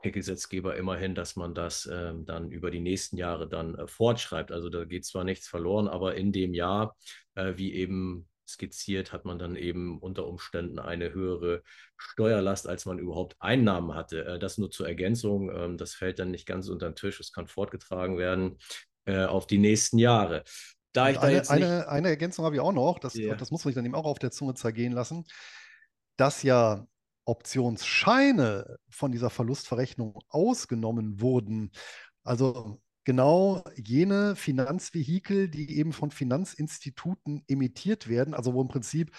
der 0.05 0.11
Gesetzgeber 0.11 0.75
immerhin, 0.77 1.15
dass 1.15 1.35
man 1.35 1.53
das 1.53 1.89
ähm, 1.91 2.25
dann 2.25 2.51
über 2.51 2.71
die 2.71 2.79
nächsten 2.79 3.17
Jahre 3.17 3.49
dann 3.49 3.75
äh, 3.75 3.87
fortschreibt. 3.87 4.51
Also 4.51 4.69
da 4.69 4.85
geht 4.85 5.05
zwar 5.05 5.23
nichts 5.23 5.47
verloren, 5.47 5.87
aber 5.87 6.15
in 6.15 6.31
dem 6.31 6.53
Jahr, 6.53 6.95
äh, 7.35 7.53
wie 7.57 7.73
eben 7.73 8.29
skizziert, 8.47 9.11
hat 9.11 9.25
man 9.25 9.39
dann 9.39 9.55
eben 9.55 9.99
unter 9.99 10.27
Umständen 10.27 10.79
eine 10.79 11.13
höhere 11.13 11.63
Steuerlast, 11.97 12.67
als 12.67 12.85
man 12.85 12.99
überhaupt 12.99 13.35
Einnahmen 13.39 13.95
hatte. 13.95 14.25
Äh, 14.25 14.39
das 14.39 14.57
nur 14.57 14.71
zur 14.71 14.87
Ergänzung. 14.87 15.49
Ähm, 15.49 15.77
das 15.77 15.93
fällt 15.93 16.19
dann 16.19 16.31
nicht 16.31 16.45
ganz 16.45 16.69
unter 16.69 16.89
den 16.89 16.95
Tisch. 16.95 17.19
Es 17.19 17.31
kann 17.31 17.47
fortgetragen 17.47 18.17
werden 18.17 18.59
äh, 19.05 19.25
auf 19.25 19.47
die 19.47 19.57
nächsten 19.57 19.97
Jahre. 19.97 20.43
Da 20.93 21.09
ich 21.09 21.17
da 21.17 21.23
eine, 21.23 21.49
eine, 21.49 21.87
eine, 21.89 22.09
Ergänzung 22.09 22.45
habe 22.45 22.55
ich 22.55 22.61
auch 22.61 22.71
noch, 22.71 22.99
das, 22.99 23.15
yeah. 23.15 23.35
das 23.35 23.51
muss 23.51 23.65
man 23.65 23.71
sich 23.71 23.75
dann 23.75 23.85
eben 23.85 23.95
auch 23.95 24.05
auf 24.05 24.19
der 24.19 24.31
Zunge 24.31 24.53
zergehen 24.53 24.93
lassen, 24.93 25.25
dass 26.15 26.41
ja 26.41 26.87
Optionsscheine 27.25 28.77
von 28.89 29.11
dieser 29.11 29.29
Verlustverrechnung 29.29 30.19
ausgenommen 30.29 31.21
wurden. 31.21 31.71
Also 32.23 32.79
genau 33.05 33.63
jene 33.75 34.35
Finanzvehikel, 34.35 35.47
die 35.47 35.77
eben 35.77 35.93
von 35.93 36.11
Finanzinstituten 36.11 37.43
emittiert 37.47 38.09
werden, 38.09 38.33
also 38.33 38.53
wo 38.53 38.61
im 38.61 38.67
Prinzip 38.67 39.11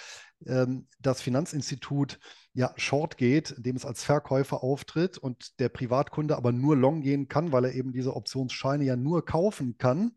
ähm, 0.44 0.88
das 0.98 1.22
Finanzinstitut 1.22 2.18
ja 2.52 2.74
short 2.76 3.16
geht, 3.16 3.52
indem 3.52 3.76
es 3.76 3.86
als 3.86 4.04
Verkäufer 4.04 4.62
auftritt 4.62 5.16
und 5.16 5.58
der 5.60 5.68
Privatkunde 5.68 6.36
aber 6.36 6.52
nur 6.52 6.76
long 6.76 7.00
gehen 7.00 7.28
kann, 7.28 7.52
weil 7.52 7.64
er 7.64 7.74
eben 7.74 7.92
diese 7.92 8.14
Optionsscheine 8.14 8.84
ja 8.84 8.96
nur 8.96 9.24
kaufen 9.24 9.78
kann. 9.78 10.12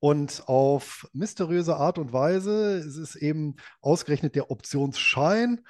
Und 0.00 0.48
auf 0.48 1.08
mysteriöse 1.12 1.76
Art 1.76 1.98
und 1.98 2.12
Weise 2.12 2.78
ist 2.78 2.96
es 2.96 3.16
eben 3.16 3.56
ausgerechnet 3.82 4.34
der 4.34 4.50
Optionsschein 4.50 5.60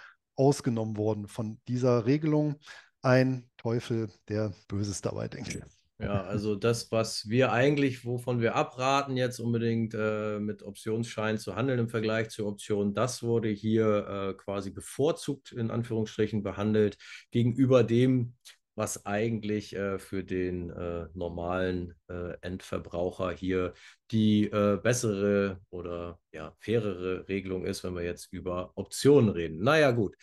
ausgenommen 0.41 0.97
worden 0.97 1.28
von 1.28 1.61
dieser 1.68 2.07
Regelung. 2.07 2.57
Ein 3.03 3.49
Teufel, 3.59 4.09
der 4.28 4.55
Böses 4.68 5.03
dabei 5.03 5.28
denkt. 5.28 5.61
Ja, 5.99 6.22
also 6.24 6.55
das, 6.57 6.91
was 6.91 7.28
wir 7.28 7.53
eigentlich, 7.53 8.07
wovon 8.07 8.41
wir 8.41 8.55
abraten, 8.55 9.18
jetzt 9.18 9.38
unbedingt 9.38 9.93
äh, 9.93 10.41
mit 10.41 10.62
Optionsschein 10.62 11.36
zu 11.36 11.57
handeln 11.57 11.78
im 11.78 11.88
Vergleich 11.91 12.30
zur 12.30 12.49
Option, 12.49 12.95
das 12.95 13.22
wurde 13.22 13.51
hier 13.51 14.07
äh, 14.09 14.34
quasi 14.34 14.70
bevorzugt 14.70 15.53
in 15.53 15.70
Anführungsstrichen 15.70 16.43
behandelt 16.43 16.97
gegenüber 17.30 17.84
dem, 17.84 18.34
was 18.81 19.05
eigentlich 19.05 19.76
äh, 19.76 19.99
für 19.99 20.24
den 20.24 20.70
äh, 20.70 21.07
normalen 21.12 21.93
äh, 22.09 22.33
Endverbraucher 22.41 23.31
hier 23.31 23.74
die 24.11 24.45
äh, 24.47 24.78
bessere 24.83 25.61
oder 25.68 26.18
ja, 26.33 26.57
fairere 26.61 27.28
Regelung 27.28 27.66
ist, 27.66 27.85
wenn 27.85 27.95
wir 27.95 28.05
jetzt 28.05 28.33
über 28.33 28.72
Optionen 28.76 29.28
reden. 29.28 29.62
Naja, 29.62 29.91
gut. 29.91 30.16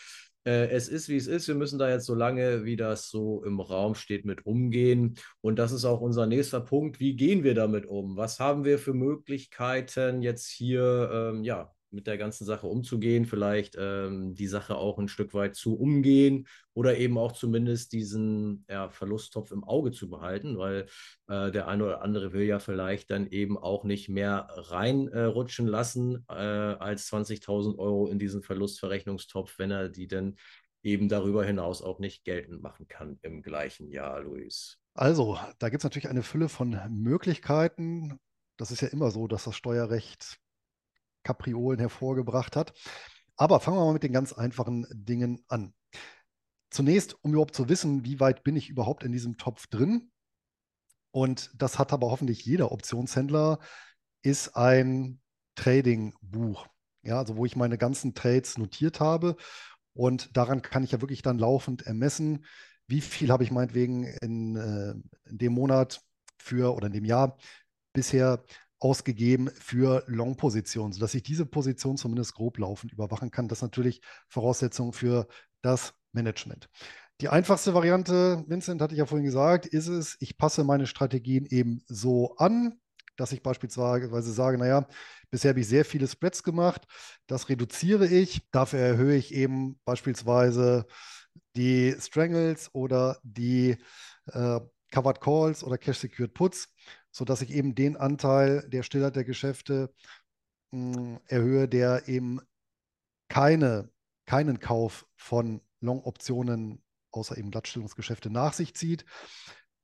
Äh, 0.44 0.70
es 0.70 0.90
ist, 0.90 1.08
wie 1.08 1.18
es 1.18 1.28
ist. 1.28 1.48
Wir 1.48 1.54
müssen 1.54 1.78
da 1.78 1.88
jetzt 1.88 2.08
so 2.08 2.16
lange, 2.16 2.66
wie 2.66 2.78
das 2.78 3.10
so 3.10 3.44
im 3.44 3.60
Raum 3.60 3.94
steht, 3.94 4.26
mit 4.26 4.48
umgehen. 4.48 5.20
Und 5.42 5.60
das 5.60 5.72
ist 5.72 5.86
auch 5.86 6.02
unser 6.02 6.26
nächster 6.26 6.60
Punkt. 6.62 7.00
Wie 7.00 7.16
gehen 7.16 7.44
wir 7.44 7.54
damit 7.54 7.86
um? 7.86 8.18
Was 8.18 8.40
haben 8.40 8.66
wir 8.66 8.80
für 8.80 8.96
Möglichkeiten 8.96 10.24
jetzt 10.24 10.50
hier, 10.50 11.12
ähm, 11.14 11.44
ja, 11.44 11.76
mit 11.92 12.08
der 12.08 12.18
ganzen 12.18 12.46
Sache 12.46 12.68
umzugehen, 12.68 13.26
vielleicht 13.26 13.76
ähm, 13.80 14.36
die 14.36 14.48
Sache 14.48 14.76
auch 14.76 15.00
ein 15.00 15.08
Stück 15.08 15.34
weit 15.34 15.56
zu 15.56 15.78
umgehen 15.78 16.48
oder 16.74 16.98
eben 16.98 17.18
auch 17.18 17.32
zumindest 17.32 17.94
diesen 17.94 18.66
ja, 18.70 18.90
Verlusttopf 18.90 19.52
im 19.52 19.64
Auge 19.64 19.92
zu 19.92 20.10
behalten, 20.10 20.58
weil 20.58 20.88
äh, 21.28 21.52
der 21.52 21.68
eine 21.68 21.86
oder 21.86 22.02
andere 22.02 22.34
will 22.34 22.44
ja 22.44 22.60
vielleicht 22.60 23.10
dann 23.10 23.28
eben 23.28 23.58
auch 23.58 23.84
nicht 23.84 24.10
mehr 24.10 24.48
reinrutschen 24.52 25.68
äh, 25.68 25.72
lassen 25.72 26.26
äh, 26.30 26.34
als 26.34 27.12
20.000 27.12 27.78
Euro 27.78 28.08
in 28.08 28.20
diesen 28.20 28.44
Verlustverrechnungstopf, 28.44 29.58
wenn 29.58 29.72
er 29.72 29.90
die 29.90 30.08
dann 30.08 30.36
eben 30.84 31.10
darüber 31.10 31.44
hinaus 31.44 31.82
auch 31.82 32.00
nicht 32.00 32.24
geltend 32.24 32.62
machen 32.62 32.88
kann 32.88 33.20
im 33.22 33.42
gleichen 33.42 33.90
Jahr, 33.90 34.22
Luis. 34.22 34.80
Also, 34.94 35.38
da 35.60 35.70
gibt 35.70 35.82
es 35.82 35.84
natürlich 35.84 36.10
eine 36.10 36.24
Fülle 36.24 36.50
von 36.50 36.80
Möglichkeiten. 36.90 38.20
Das 38.58 38.72
ist 38.72 38.82
ja 38.82 38.88
immer 38.88 39.12
so, 39.12 39.28
dass 39.28 39.44
das 39.44 39.56
Steuerrecht 39.56 40.40
Kapriolen 41.28 41.80
hervorgebracht 41.80 42.56
hat. 42.56 42.74
Aber 43.36 43.60
fangen 43.60 43.78
wir 43.78 43.86
mal 43.86 43.94
mit 43.94 44.04
den 44.04 44.14
ganz 44.14 44.32
einfachen 44.34 44.88
Dingen 44.92 45.44
an. 45.48 45.74
Zunächst, 46.70 47.16
um 47.24 47.32
überhaupt 47.32 47.56
zu 47.56 47.70
wissen, 47.70 48.06
wie 48.06 48.20
weit 48.20 48.44
bin 48.44 48.56
ich 48.56 48.70
überhaupt 48.70 49.04
in 49.04 49.12
diesem 49.12 49.38
Topf 49.38 49.68
drin. 49.68 50.12
Und 51.12 51.52
das 51.56 51.80
hat 51.80 51.94
aber 51.94 52.10
hoffentlich 52.10 52.46
jeder 52.46 52.72
Optionshändler, 52.72 53.60
ist 54.22 54.56
ein 54.56 55.20
Trading-Buch. 55.56 56.68
Ja, 57.04 57.20
also 57.20 57.38
wo 57.38 57.46
ich 57.46 57.56
meine 57.56 57.78
ganzen 57.78 58.14
Trades 58.14 58.58
notiert 58.58 59.00
habe. 59.00 59.36
Und 59.94 60.36
daran 60.36 60.62
kann 60.62 60.84
ich 60.84 60.92
ja 60.92 61.02
wirklich 61.02 61.22
dann 61.22 61.40
laufend 61.40 61.84
ermessen, 61.84 62.46
wie 62.88 63.02
viel 63.02 63.32
habe 63.32 63.44
ich 63.44 63.52
meinetwegen 63.52 64.06
in, 64.22 64.56
äh, 64.56 65.30
in 65.30 65.38
dem 65.38 65.54
Monat 65.54 66.02
für 66.38 66.74
oder 66.76 66.88
in 66.88 66.94
dem 66.94 67.06
Jahr 67.06 67.38
bisher 67.94 68.44
ausgegeben 68.80 69.50
für 69.60 70.04
Long-Positionen, 70.08 70.94
sodass 70.94 71.16
ich 71.16 71.24
diese 71.24 71.46
Position 71.46 71.98
zumindest 71.98 72.36
grob 72.36 72.58
laufend 72.60 72.94
überwachen 72.94 73.32
kann. 73.32 73.48
Das 73.48 73.60
ist 73.60 73.64
natürlich 73.64 74.02
Voraussetzung 74.28 74.94
für 74.94 75.28
das 75.62 75.94
Management. 76.12 76.70
Die 77.22 77.30
einfachste 77.30 77.74
Variante, 77.74 78.44
Vincent 78.48 78.82
hatte 78.82 78.94
ich 78.94 79.00
ja 79.00 79.08
vorhin 79.08 79.26
gesagt, 79.26 79.66
ist 79.66 79.88
es, 79.88 80.18
ich 80.20 80.38
passe 80.38 80.64
meine 80.64 80.86
Strategien 80.86 81.48
eben 81.48 81.82
so 81.88 82.36
an, 82.38 82.80
dass 83.16 83.32
ich 83.32 83.42
beispielsweise 83.42 84.32
sage, 84.32 84.60
naja, 84.60 84.88
bisher 85.32 85.50
habe 85.50 85.60
ich 85.60 85.68
sehr 85.68 85.84
viele 85.84 86.08
Spreads 86.08 86.44
gemacht, 86.44 86.86
das 87.26 87.50
reduziere 87.50 88.06
ich, 88.06 88.48
dafür 88.52 88.80
erhöhe 88.80 89.16
ich 89.18 89.34
eben 89.34 89.80
beispielsweise 89.84 90.86
die 91.56 91.96
Strangles 92.00 92.70
oder 92.74 93.18
die 93.24 93.78
äh, 94.28 94.60
Covered 94.92 95.20
Calls 95.20 95.64
oder 95.64 95.78
Cash 95.78 95.98
Secured 95.98 96.34
Puts 96.34 96.70
sodass 97.18 97.42
ich 97.42 97.50
eben 97.50 97.74
den 97.74 97.98
Anteil 97.98 98.70
der 98.70 98.84
Stillhaltergeschäfte 98.84 99.92
hm, 100.72 101.20
erhöhe, 101.26 101.68
der 101.68 102.08
eben 102.08 102.42
keine, 103.28 103.90
keinen 104.28 104.60
Kauf 104.60 105.08
von 105.16 105.62
Long-Optionen 105.82 106.84
außer 107.12 107.36
eben 107.36 107.50
Glattstellungsgeschäfte 107.50 108.30
nach 108.30 108.54
sich 108.54 108.76
zieht. 108.76 109.04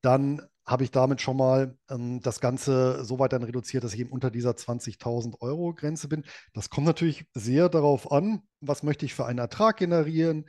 Dann 0.02 0.44
habe 0.64 0.84
ich 0.84 0.92
damit 0.92 1.22
schon 1.22 1.38
mal 1.38 1.76
ähm, 1.90 2.22
das 2.22 2.40
Ganze 2.40 3.04
so 3.04 3.18
weit 3.18 3.34
dann 3.34 3.44
reduziert, 3.44 3.84
dass 3.84 3.96
ich 3.96 4.02
eben 4.02 4.12
unter 4.12 4.30
dieser 4.30 4.52
20.000 4.52 5.42
Euro 5.42 5.74
Grenze 5.74 6.08
bin. 6.08 6.26
Das 6.54 6.70
kommt 6.70 6.86
natürlich 6.86 7.26
sehr 7.34 7.68
darauf 7.68 8.12
an, 8.12 8.44
was 8.62 8.84
möchte 8.84 9.08
ich 9.08 9.16
für 9.16 9.26
einen 9.26 9.40
Ertrag 9.40 9.78
generieren, 9.78 10.46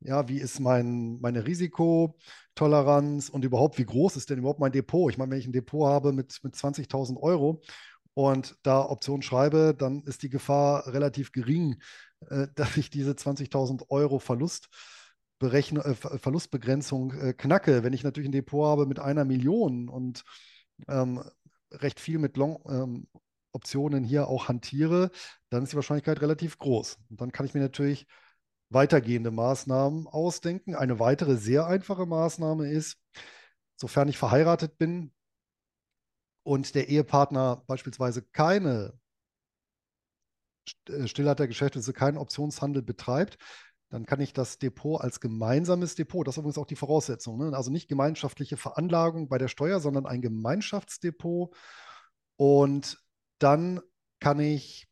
ja, 0.00 0.28
wie 0.28 0.38
ist 0.38 0.60
mein, 0.60 1.20
meine 1.20 1.46
Risikotoleranz 1.46 3.28
und 3.28 3.44
überhaupt, 3.44 3.78
wie 3.78 3.84
groß 3.84 4.16
ist 4.16 4.30
denn 4.30 4.38
überhaupt 4.38 4.60
mein 4.60 4.72
Depot? 4.72 5.10
Ich 5.10 5.18
meine, 5.18 5.30
wenn 5.30 5.38
ich 5.38 5.46
ein 5.46 5.52
Depot 5.52 5.88
habe 5.88 6.12
mit, 6.12 6.38
mit 6.42 6.54
20.000 6.54 7.20
Euro 7.20 7.62
und 8.14 8.56
da 8.62 8.80
Option 8.80 9.22
schreibe, 9.22 9.74
dann 9.76 10.02
ist 10.02 10.22
die 10.22 10.30
Gefahr 10.30 10.86
relativ 10.86 11.32
gering, 11.32 11.76
äh, 12.28 12.46
dass 12.54 12.76
ich 12.76 12.90
diese 12.90 13.12
20.000 13.12 13.90
Euro 13.90 14.18
Verlust 14.18 14.68
äh, 15.40 15.94
Verlustbegrenzung 15.94 17.12
äh, 17.12 17.32
knacke. 17.34 17.82
Wenn 17.82 17.92
ich 17.92 18.04
natürlich 18.04 18.28
ein 18.28 18.32
Depot 18.32 18.64
habe 18.64 18.86
mit 18.86 18.98
einer 18.98 19.24
Million 19.24 19.88
und 19.88 20.24
ähm, 20.88 21.22
recht 21.72 22.00
viel 22.00 22.18
mit 22.18 22.36
Long, 22.36 22.62
ähm, 22.68 23.06
Optionen 23.52 24.04
hier 24.04 24.28
auch 24.28 24.48
hantiere, 24.48 25.10
dann 25.50 25.62
ist 25.62 25.72
die 25.72 25.76
Wahrscheinlichkeit 25.76 26.20
relativ 26.20 26.58
groß. 26.58 26.98
Und 27.10 27.20
dann 27.20 27.32
kann 27.32 27.46
ich 27.46 27.54
mir 27.54 27.60
natürlich 27.60 28.06
weitergehende 28.70 29.30
Maßnahmen 29.30 30.06
ausdenken. 30.06 30.74
Eine 30.74 30.98
weitere 30.98 31.36
sehr 31.36 31.66
einfache 31.66 32.06
Maßnahme 32.06 32.68
ist, 32.68 32.98
sofern 33.76 34.08
ich 34.08 34.18
verheiratet 34.18 34.78
bin 34.78 35.12
und 36.42 36.74
der 36.74 36.88
Ehepartner 36.88 37.62
beispielsweise 37.66 38.22
keine 38.22 38.98
äh, 40.88 41.06
Stillhaltergeschäfte, 41.06 41.78
also 41.78 41.92
keinen 41.92 42.18
Optionshandel 42.18 42.82
betreibt, 42.82 43.38
dann 43.88 44.04
kann 44.04 44.20
ich 44.20 44.32
das 44.32 44.58
Depot 44.58 45.00
als 45.00 45.20
gemeinsames 45.20 45.94
Depot, 45.94 46.26
das 46.26 46.34
ist 46.34 46.38
übrigens 46.38 46.58
auch 46.58 46.66
die 46.66 46.76
Voraussetzung, 46.76 47.38
ne? 47.38 47.56
also 47.56 47.70
nicht 47.70 47.88
gemeinschaftliche 47.88 48.56
Veranlagung 48.56 49.28
bei 49.28 49.38
der 49.38 49.48
Steuer, 49.48 49.80
sondern 49.80 50.06
ein 50.06 50.22
Gemeinschaftsdepot. 50.22 51.54
Und 52.36 52.98
dann 53.38 53.80
kann 54.18 54.40
ich 54.40 54.85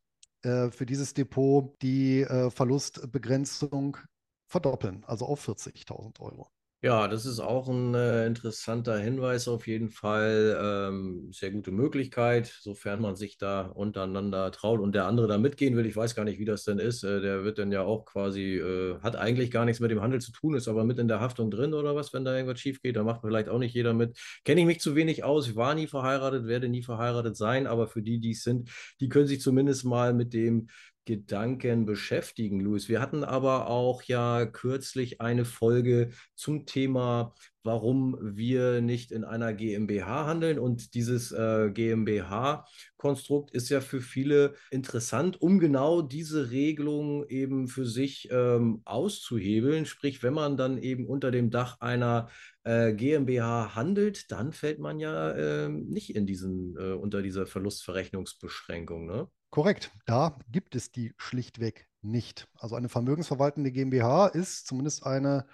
äh, 0.45 0.71
für 0.71 0.87
dieses 0.87 1.15
Depot 1.15 1.75
die 1.83 2.23
äh, 2.23 2.51
Verlustbegrenzung 2.51 3.99
verdoppeln, 4.47 5.05
also 5.07 5.27
auf 5.27 5.49
40.000 5.49 6.21
Euro. 6.21 6.49
Ja, 6.85 7.09
das 7.09 7.25
ist 7.25 7.41
auch 7.41 7.67
ein 7.71 7.95
äh, 7.95 8.27
interessanter 8.27 8.99
Hinweis 8.99 9.49
auf 9.49 9.67
jeden 9.67 9.89
Fall. 9.89 10.55
Ähm, 10.61 11.31
sehr 11.33 11.51
gute 11.51 11.71
Möglichkeit, 11.71 12.47
sofern 12.61 13.01
man 13.01 13.17
sich 13.17 13.39
da 13.39 13.63
untereinander 13.63 14.53
traut 14.53 14.81
und 14.81 14.95
der 14.95 15.07
andere 15.07 15.27
da 15.27 15.39
mitgehen 15.39 15.77
will. 15.77 15.87
Ich 15.87 15.97
weiß 15.97 16.15
gar 16.15 16.25
nicht, 16.27 16.39
wie 16.39 16.45
das 16.45 16.65
denn 16.65 16.79
ist. 16.79 17.03
Äh, 17.03 17.23
der 17.23 17.43
wird 17.43 17.57
dann 17.59 17.73
ja 17.73 17.81
auch 17.85 18.05
quasi, 18.05 18.59
äh, 18.59 19.01
hat 19.01 19.17
eigentlich 19.17 19.51
gar 19.51 19.65
nichts 19.65 19.81
mit 19.81 19.93
dem 19.93 20.03
Handel 20.03 20.21
zu 20.21 20.31
tun, 20.31 20.55
ist 20.57 20.69
aber 20.69 20.85
mit 20.85 20.99
in 20.99 21.09
der 21.09 21.21
Haftung 21.21 21.51
drin 21.51 21.73
oder 21.73 21.97
was, 21.97 22.13
wenn 22.13 22.27
da 22.27 22.35
irgendwas 22.37 22.61
schief 22.61 22.83
geht. 22.83 22.97
Da 22.97 23.03
macht 23.03 23.23
vielleicht 23.23 23.49
auch 23.49 23.59
nicht 23.59 23.73
jeder 23.75 23.95
mit. 23.95 24.19
Kenne 24.45 24.61
ich 24.61 24.67
mich 24.67 24.81
zu 24.81 24.95
wenig 24.95 25.25
aus. 25.25 25.49
Ich 25.49 25.57
war 25.57 25.75
nie 25.75 25.87
verheiratet, 25.87 26.47
werde 26.47 26.69
nie 26.69 26.83
verheiratet 26.83 27.35
sein, 27.35 27.67
aber 27.67 27.87
für 27.89 28.03
die, 28.03 28.21
die 28.21 28.33
es 28.33 28.43
sind, 28.43 28.69
die 29.01 29.09
können 29.09 29.27
sich 29.27 29.41
zumindest 29.41 29.87
mal 29.87 30.13
mit 30.13 30.35
dem 30.35 30.69
Gedanken 31.05 31.85
beschäftigen, 31.85 32.61
Luis. 32.61 32.89
Wir 32.89 33.01
hatten 33.01 33.25
aber 33.25 33.69
auch 33.69 34.03
ja 34.03 34.47
kürzlich 34.47 35.21
eine 35.21 35.45
Folge 35.45 36.11
zum 36.35 36.67
Thema, 36.67 37.35
warum 37.63 38.17
wir 38.21 38.81
nicht 38.81 39.11
in 39.11 39.25
einer 39.25 39.53
GmbH 39.55 40.27
handeln. 40.27 40.59
Und 40.59 40.95
dieses 40.95 41.33
äh, 41.33 41.71
GmbH-Konstrukt 41.73 43.51
ist 43.51 43.71
ja 43.71 43.81
für 43.81 44.01
viele 44.01 44.55
interessant, 44.71 45.41
um 45.41 45.59
genau 45.59 46.03
diese 46.03 46.51
Regelung 46.51 47.27
eben 47.29 47.69
für 47.69 47.87
sich 47.87 48.29
ähm, 48.31 48.83
auszuhebeln. 48.85 49.87
Sprich, 49.87 50.23
wenn 50.23 50.35
man 50.35 50.57
dann 50.57 50.79
eben 50.79 51.07
unter 51.07 51.31
dem 51.31 51.51
Dach 51.51 51.81
einer 51.81 52.29
äh, 52.65 52.93
GmbH 52.93 53.75
handelt, 53.75 54.31
dann 54.31 54.53
fällt 54.53 54.79
man 54.79 55.01
ja 55.01 55.31
äh, 55.33 55.69
nicht 55.69 56.15
in 56.15 56.27
diesen, 56.27 56.77
äh, 56.77 56.93
unter 56.93 57.23
dieser 57.23 57.47
Verlustverrechnungsbeschränkung. 57.47 59.07
Ne? 59.07 59.29
Korrekt, 59.55 59.93
da 60.05 60.37
gibt 60.51 60.75
es 60.75 60.91
die 60.91 61.15
schlichtweg 61.17 61.87
nicht. 62.03 62.49
Also 62.59 62.75
eine 62.75 62.89
vermögensverwaltende 62.89 63.71
GmbH 63.71 64.27
ist 64.27 64.67
zumindest 64.67 65.07
eine 65.07 65.47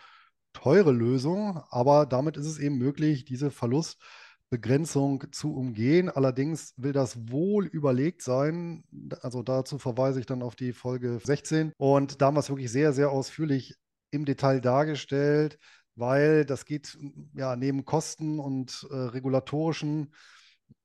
teure 0.54 0.90
Lösung, 0.90 1.62
aber 1.68 2.06
damit 2.06 2.38
ist 2.38 2.46
es 2.46 2.58
eben 2.58 2.78
möglich, 2.78 3.26
diese 3.26 3.50
Verlustbegrenzung 3.50 5.30
zu 5.32 5.54
umgehen. 5.54 6.08
Allerdings 6.08 6.72
will 6.78 6.94
das 6.94 7.28
wohl 7.30 7.66
überlegt 7.66 8.22
sein. 8.22 8.84
Also 9.20 9.42
dazu 9.42 9.78
verweise 9.78 10.18
ich 10.18 10.24
dann 10.24 10.42
auf 10.42 10.56
die 10.56 10.72
Folge 10.72 11.20
16. 11.22 11.74
Und 11.76 12.22
da 12.22 12.28
haben 12.28 12.36
wir 12.36 12.40
es 12.40 12.48
wirklich 12.48 12.72
sehr, 12.72 12.94
sehr 12.94 13.10
ausführlich 13.10 13.74
im 14.10 14.24
Detail 14.24 14.62
dargestellt, 14.62 15.58
weil 15.94 16.46
das 16.46 16.64
geht 16.64 16.96
ja 17.34 17.54
neben 17.54 17.84
Kosten 17.84 18.38
und 18.40 18.88
äh, 18.90 18.94
regulatorischen 18.94 20.14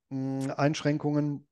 mh, 0.09 0.55
Einschränkungen 0.55 1.47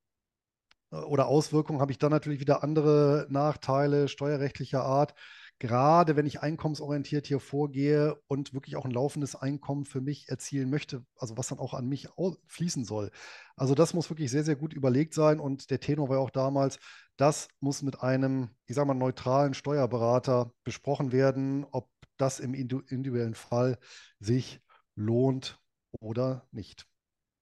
oder 1.07 1.27
Auswirkungen 1.27 1.81
habe 1.81 1.91
ich 1.91 1.97
dann 1.97 2.11
natürlich 2.11 2.39
wieder 2.39 2.63
andere 2.63 3.25
Nachteile 3.29 4.07
steuerrechtlicher 4.07 4.83
Art. 4.83 5.13
Gerade 5.59 6.15
wenn 6.15 6.25
ich 6.25 6.41
einkommensorientiert 6.41 7.27
hier 7.27 7.39
vorgehe 7.39 8.19
und 8.27 8.53
wirklich 8.53 8.75
auch 8.75 8.85
ein 8.85 8.91
laufendes 8.91 9.35
Einkommen 9.35 9.85
für 9.85 10.01
mich 10.01 10.27
erzielen 10.27 10.69
möchte, 10.69 11.05
also 11.15 11.37
was 11.37 11.47
dann 11.47 11.59
auch 11.59 11.73
an 11.73 11.87
mich 11.87 12.09
fließen 12.47 12.83
soll. 12.85 13.11
Also 13.55 13.73
das 13.75 13.93
muss 13.93 14.09
wirklich 14.09 14.29
sehr, 14.29 14.43
sehr 14.43 14.55
gut 14.55 14.73
überlegt 14.73 15.13
sein 15.13 15.39
und 15.39 15.69
der 15.69 15.79
Tenor 15.79 16.09
war 16.09 16.17
ja 16.17 16.21
auch 16.21 16.31
damals, 16.31 16.79
das 17.17 17.47
muss 17.59 17.81
mit 17.81 18.01
einem, 18.01 18.49
ich 18.65 18.75
sage 18.75 18.87
mal, 18.87 18.93
neutralen 18.93 19.53
Steuerberater 19.53 20.51
besprochen 20.63 21.11
werden, 21.11 21.65
ob 21.71 21.89
das 22.17 22.39
im 22.39 22.53
individuellen 22.53 23.35
Fall 23.35 23.77
sich 24.19 24.59
lohnt 24.95 25.59
oder 25.91 26.47
nicht. 26.51 26.87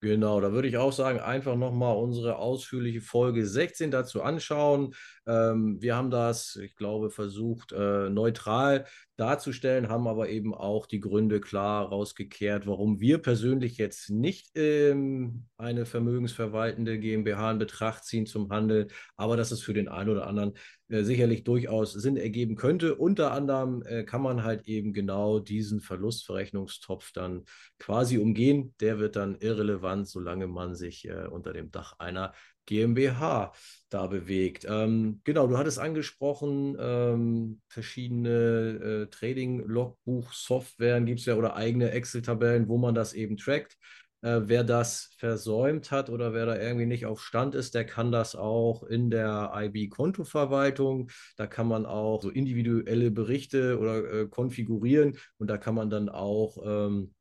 Genau, 0.04 0.42
da 0.42 0.52
würde 0.52 0.68
ich 0.68 0.78
auch 0.78 0.92
sagen, 0.92 1.20
einfach 1.20 1.56
nochmal 1.56 1.96
unsere 1.96 2.38
ausführliche 2.38 3.02
Folge 3.02 3.46
16 3.46 3.92
dazu 3.92 4.24
anschauen. 4.24 4.96
Ähm, 5.28 5.80
wir 5.80 5.96
haben 5.96 6.10
das, 6.10 6.56
ich 6.56 6.76
glaube, 6.76 7.12
versucht, 7.12 7.72
äh, 7.72 8.10
neutral 8.10 8.86
darzustellen, 9.22 9.88
haben 9.88 10.08
aber 10.08 10.30
eben 10.30 10.56
auch 10.56 10.88
die 10.88 11.00
Gründe 11.00 11.40
klar 11.40 11.88
rausgekehrt, 11.88 12.66
warum 12.66 13.00
wir 13.00 13.20
persönlich 13.20 13.78
jetzt 13.78 14.10
nicht 14.10 14.50
ähm, 14.56 15.46
eine 15.58 15.86
vermögensverwaltende 15.86 17.00
GmbH 17.00 17.52
in 17.52 17.60
Betracht 17.60 18.04
ziehen 18.04 18.26
zum 18.26 18.50
Handel, 18.50 18.88
aber 19.16 19.38
dass 19.38 19.52
es 19.52 19.62
für 19.62 19.74
den 19.74 19.88
einen 19.88 20.10
oder 20.10 20.26
anderen 20.26 20.54
äh, 20.90 21.04
sicherlich 21.04 21.44
durchaus 21.44 21.94
Sinn 21.94 22.18
ergeben 22.18 22.56
könnte. 22.56 22.96
Unter 22.96 23.32
anderem 23.32 23.84
äh, 23.86 24.04
kann 24.04 24.24
man 24.24 24.44
halt 24.44 24.68
eben 24.68 24.92
genau 24.92 25.40
diesen 25.40 25.82
Verlustverrechnungstopf 25.82 27.12
dann 27.14 27.46
quasi 27.78 28.18
umgehen. 28.18 28.74
Der 28.82 28.98
wird 28.98 29.16
dann 29.16 29.36
irrelevant, 29.40 30.08
solange 30.08 30.48
man 30.48 30.74
sich 30.74 31.08
äh, 31.08 31.28
unter 31.28 31.54
dem 31.54 31.70
Dach 31.70 31.94
einer 32.00 32.34
GmbH 32.72 33.52
da 33.90 34.08
bewegt. 34.08 34.66
Ähm, 34.68 35.20
genau, 35.26 35.48
du 35.48 35.58
hattest 35.58 35.78
angesprochen, 35.78 36.78
ähm, 36.80 37.62
verschiedene 37.68 38.30
äh, 38.30 39.08
Trading-Logbuch-Softwaren 39.08 41.06
gibt 41.06 41.20
es 41.20 41.26
ja 41.26 41.36
oder 41.36 41.58
eigene 41.58 41.92
Excel-Tabellen, 41.92 42.70
wo 42.70 42.78
man 42.78 42.96
das 42.96 43.12
eben 43.12 43.36
trackt. 43.36 43.78
Äh, 44.22 44.42
wer 44.46 44.64
das 44.64 45.10
versäumt 45.18 45.92
hat 45.92 46.10
oder 46.10 46.34
wer 46.34 46.46
da 46.46 46.56
irgendwie 46.56 46.86
nicht 46.86 47.06
auf 47.06 47.22
Stand 47.22 47.56
ist, 47.56 47.76
der 47.76 47.86
kann 47.86 48.14
das 48.14 48.36
auch 48.36 48.84
in 48.84 49.10
der 49.10 49.52
IB-Kontoverwaltung. 49.54 51.12
Da 51.36 51.48
kann 51.48 51.68
man 51.68 51.86
auch 51.86 52.22
so 52.22 52.30
individuelle 52.30 53.12
Berichte 53.12 53.78
oder 53.80 54.14
äh, 54.14 54.28
konfigurieren 54.30 55.18
und 55.40 55.50
da 55.50 55.58
kann 55.58 55.76
man 55.76 55.90
dann 55.90 56.08
auch 56.08 56.58
ähm, 56.66 57.14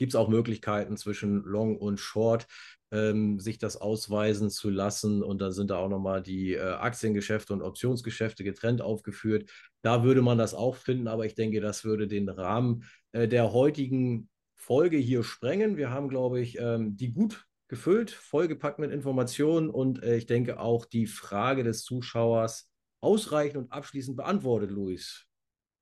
gibt 0.00 0.12
es 0.12 0.16
auch 0.16 0.28
Möglichkeiten 0.28 0.96
zwischen 0.96 1.42
Long 1.44 1.76
und 1.76 2.00
Short, 2.00 2.46
ähm, 2.92 3.38
sich 3.40 3.58
das 3.58 3.76
ausweisen 3.76 4.50
zu 4.50 4.70
lassen. 4.70 5.22
Und 5.22 5.40
dann 5.40 5.52
sind 5.52 5.70
da 5.70 5.76
auch 5.76 5.88
nochmal 5.88 6.22
die 6.22 6.54
äh, 6.54 6.60
Aktiengeschäfte 6.60 7.52
und 7.52 7.62
Optionsgeschäfte 7.62 8.44
getrennt 8.44 8.82
aufgeführt. 8.82 9.50
Da 9.82 10.04
würde 10.04 10.22
man 10.22 10.38
das 10.38 10.54
auch 10.54 10.76
finden, 10.76 11.08
aber 11.08 11.26
ich 11.26 11.34
denke, 11.34 11.60
das 11.60 11.84
würde 11.84 12.08
den 12.08 12.28
Rahmen 12.28 12.84
äh, 13.12 13.28
der 13.28 13.52
heutigen 13.52 14.28
Folge 14.56 14.96
hier 14.96 15.22
sprengen. 15.22 15.76
Wir 15.76 15.90
haben, 15.90 16.08
glaube 16.08 16.40
ich, 16.40 16.58
ähm, 16.58 16.96
die 16.96 17.12
gut 17.12 17.46
gefüllt, 17.68 18.10
vollgepackt 18.10 18.80
mit 18.80 18.90
Informationen 18.90 19.70
und 19.70 20.02
äh, 20.02 20.16
ich 20.16 20.26
denke 20.26 20.58
auch 20.58 20.84
die 20.84 21.06
Frage 21.06 21.62
des 21.62 21.84
Zuschauers 21.84 22.68
ausreichend 23.00 23.56
und 23.56 23.72
abschließend 23.72 24.16
beantwortet, 24.16 24.70
Luis. 24.70 25.29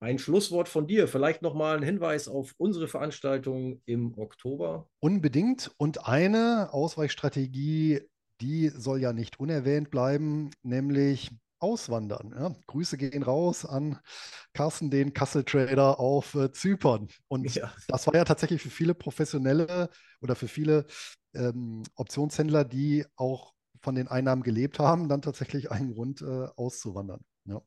Ein 0.01 0.19
Schlusswort 0.19 0.69
von 0.69 0.87
dir, 0.87 1.09
vielleicht 1.09 1.43
nochmal 1.43 1.77
ein 1.77 1.83
Hinweis 1.83 2.29
auf 2.29 2.55
unsere 2.57 2.87
Veranstaltung 2.87 3.83
im 3.85 4.17
Oktober. 4.17 4.89
Unbedingt. 5.01 5.73
Und 5.77 6.07
eine 6.07 6.69
Ausweichstrategie, 6.73 8.03
die 8.41 8.69
soll 8.69 9.01
ja 9.01 9.13
nicht 9.13 9.41
unerwähnt 9.41 9.91
bleiben, 9.91 10.51
nämlich 10.63 11.33
auswandern. 11.59 12.33
Ja. 12.39 12.55
Grüße 12.69 12.97
gehen 12.97 13.25
raus 13.25 13.65
an 13.65 13.99
Carsten, 14.55 14.91
den 14.91 15.13
Kassel-Trader 15.13 15.99
auf 15.99 16.35
äh, 16.35 16.53
Zypern. 16.53 17.09
Und 17.27 17.53
ja. 17.55 17.73
das 17.89 18.07
war 18.07 18.15
ja 18.15 18.25
tatsächlich 18.25 18.63
für 18.63 18.71
viele 18.71 18.95
Professionelle 18.95 19.91
oder 20.21 20.37
für 20.37 20.49
viele 20.49 20.87
ähm, 21.35 21.83
Optionshändler, 21.97 22.65
die 22.65 23.05
auch 23.17 23.53
von 23.81 23.95
den 23.95 24.09
Einnahmen 24.09 24.43
gelebt 24.43 24.79
haben, 24.79 25.09
dann 25.09 25.23
tatsächlich 25.23 25.71
einen 25.71 25.95
Grund 25.95 26.23
äh, 26.23 26.47
auszuwandern. 26.57 27.21
Ja. 27.45 27.61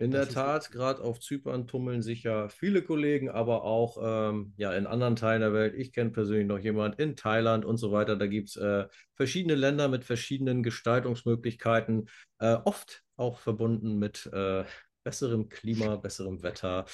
In 0.00 0.12
der 0.12 0.28
Tat, 0.28 0.70
gerade 0.70 1.02
auf 1.02 1.18
Zypern 1.18 1.66
tummeln 1.66 2.02
sich 2.02 2.22
ja 2.22 2.48
viele 2.48 2.82
Kollegen, 2.82 3.30
aber 3.30 3.64
auch 3.64 3.98
ähm, 4.00 4.52
ja, 4.56 4.72
in 4.72 4.86
anderen 4.86 5.16
Teilen 5.16 5.40
der 5.40 5.52
Welt. 5.52 5.74
Ich 5.74 5.92
kenne 5.92 6.10
persönlich 6.10 6.46
noch 6.46 6.60
jemanden 6.60 7.02
in 7.02 7.16
Thailand 7.16 7.64
und 7.64 7.78
so 7.78 7.90
weiter. 7.90 8.14
Da 8.14 8.28
gibt 8.28 8.50
es 8.50 8.56
äh, 8.56 8.86
verschiedene 9.16 9.56
Länder 9.56 9.88
mit 9.88 10.04
verschiedenen 10.04 10.62
Gestaltungsmöglichkeiten, 10.62 12.08
äh, 12.38 12.54
oft 12.64 13.02
auch 13.16 13.40
verbunden 13.40 13.98
mit 13.98 14.30
äh, 14.32 14.64
besserem 15.02 15.48
Klima, 15.48 15.96
besserem 15.96 16.44
Wetter. 16.44 16.84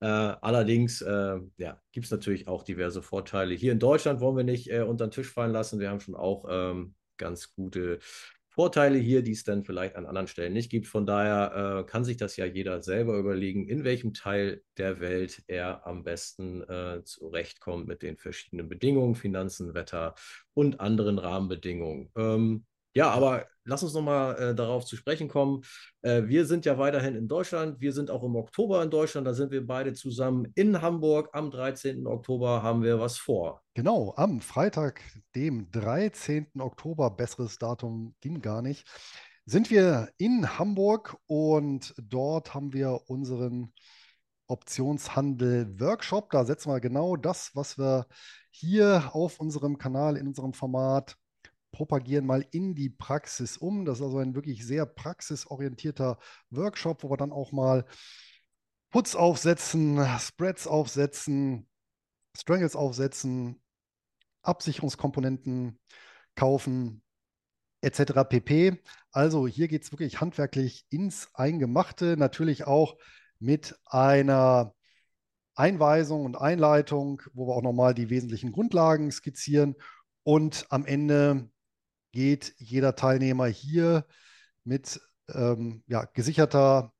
Äh, 0.00 0.06
allerdings 0.06 1.00
äh, 1.00 1.38
ja, 1.56 1.80
gibt 1.92 2.04
es 2.04 2.10
natürlich 2.10 2.46
auch 2.46 2.62
diverse 2.62 3.00
Vorteile. 3.00 3.54
Hier 3.54 3.72
in 3.72 3.78
Deutschland 3.78 4.20
wollen 4.20 4.36
wir 4.36 4.44
nicht 4.44 4.70
äh, 4.70 4.82
unter 4.82 5.06
den 5.06 5.12
Tisch 5.12 5.30
fallen 5.32 5.52
lassen. 5.52 5.80
Wir 5.80 5.88
haben 5.88 6.00
schon 6.00 6.14
auch 6.14 6.44
ähm, 6.50 6.94
ganz 7.16 7.54
gute 7.54 8.00
Vorteile 8.50 8.98
hier, 8.98 9.22
die 9.22 9.30
es 9.30 9.44
dann 9.44 9.64
vielleicht 9.64 9.96
an 9.96 10.06
anderen 10.06 10.26
Stellen 10.26 10.52
nicht 10.52 10.70
gibt. 10.70 10.88
Von 10.88 11.06
daher 11.06 11.80
äh, 11.80 11.90
kann 11.90 12.04
sich 12.04 12.16
das 12.16 12.36
ja 12.36 12.44
jeder 12.44 12.82
selber 12.82 13.16
überlegen, 13.16 13.68
in 13.68 13.84
welchem 13.84 14.12
Teil 14.12 14.62
der 14.76 14.98
Welt 15.00 15.42
er 15.46 15.86
am 15.86 16.02
besten 16.02 16.62
äh, 16.62 17.02
zurechtkommt 17.04 17.86
mit 17.86 18.02
den 18.02 18.16
verschiedenen 18.16 18.68
Bedingungen, 18.68 19.14
Finanzen, 19.14 19.72
Wetter 19.74 20.14
und 20.52 20.80
anderen 20.80 21.18
Rahmenbedingungen. 21.18 22.10
Ähm, 22.16 22.66
ja, 22.92 23.10
aber 23.10 23.46
lass 23.70 23.84
uns 23.84 23.94
nochmal 23.94 24.36
äh, 24.36 24.54
darauf 24.54 24.84
zu 24.84 24.96
sprechen 24.96 25.28
kommen. 25.28 25.62
Äh, 26.02 26.24
wir 26.26 26.44
sind 26.44 26.66
ja 26.66 26.76
weiterhin 26.76 27.14
in 27.14 27.28
Deutschland. 27.28 27.80
Wir 27.80 27.92
sind 27.92 28.10
auch 28.10 28.24
im 28.24 28.34
Oktober 28.34 28.82
in 28.82 28.90
Deutschland. 28.90 29.26
Da 29.26 29.32
sind 29.32 29.52
wir 29.52 29.66
beide 29.66 29.94
zusammen 29.94 30.48
in 30.56 30.82
Hamburg. 30.82 31.30
Am 31.32 31.50
13. 31.50 32.06
Oktober 32.06 32.62
haben 32.62 32.82
wir 32.82 32.98
was 32.98 33.16
vor. 33.16 33.62
Genau, 33.74 34.12
am 34.16 34.40
Freitag, 34.40 35.00
dem 35.36 35.70
13. 35.70 36.48
Oktober, 36.58 37.10
besseres 37.10 37.58
Datum 37.58 38.14
ging 38.20 38.42
gar 38.42 38.60
nicht, 38.60 38.86
sind 39.46 39.70
wir 39.70 40.10
in 40.18 40.58
Hamburg 40.58 41.16
und 41.26 41.94
dort 41.96 42.52
haben 42.52 42.72
wir 42.72 43.00
unseren 43.06 43.72
Optionshandel-Workshop. 44.48 46.30
Da 46.30 46.44
setzen 46.44 46.72
wir 46.72 46.80
genau 46.80 47.16
das, 47.16 47.52
was 47.54 47.78
wir 47.78 48.06
hier 48.50 49.10
auf 49.12 49.38
unserem 49.38 49.78
Kanal, 49.78 50.16
in 50.16 50.26
unserem 50.26 50.52
Format 50.54 51.16
propagieren 51.72 52.26
mal 52.26 52.44
in 52.50 52.74
die 52.74 52.90
Praxis 52.90 53.56
um. 53.56 53.84
Das 53.84 53.98
ist 53.98 54.04
also 54.04 54.18
ein 54.18 54.34
wirklich 54.34 54.66
sehr 54.66 54.86
praxisorientierter 54.86 56.18
Workshop, 56.50 57.02
wo 57.02 57.10
wir 57.10 57.16
dann 57.16 57.32
auch 57.32 57.52
mal 57.52 57.84
Puts 58.90 59.14
aufsetzen, 59.14 60.04
Spreads 60.18 60.66
aufsetzen, 60.66 61.68
Strangles 62.36 62.74
aufsetzen, 62.76 63.60
Absicherungskomponenten 64.42 65.78
kaufen, 66.34 67.02
etc. 67.82 68.24
pp. 68.28 68.80
Also 69.12 69.46
hier 69.46 69.68
geht 69.68 69.84
es 69.84 69.92
wirklich 69.92 70.20
handwerklich 70.20 70.86
ins 70.90 71.34
Eingemachte, 71.34 72.16
natürlich 72.16 72.66
auch 72.66 72.96
mit 73.38 73.78
einer 73.86 74.74
Einweisung 75.54 76.24
und 76.24 76.36
Einleitung, 76.36 77.22
wo 77.34 77.46
wir 77.48 77.54
auch 77.54 77.62
nochmal 77.62 77.94
die 77.94 78.10
wesentlichen 78.10 78.52
Grundlagen 78.52 79.10
skizzieren 79.10 79.76
und 80.22 80.66
am 80.70 80.86
Ende 80.86 81.50
geht 82.12 82.54
jeder 82.58 82.96
Teilnehmer 82.96 83.46
hier 83.46 84.06
mit 84.64 85.00
ähm, 85.34 85.82
ja, 85.86 86.04
gesicherter 86.04 86.92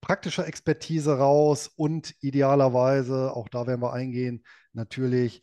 praktischer 0.00 0.46
Expertise 0.46 1.18
raus 1.18 1.68
und 1.74 2.14
idealerweise, 2.20 3.34
auch 3.34 3.48
da 3.48 3.66
werden 3.66 3.82
wir 3.82 3.92
eingehen, 3.92 4.44
natürlich 4.72 5.42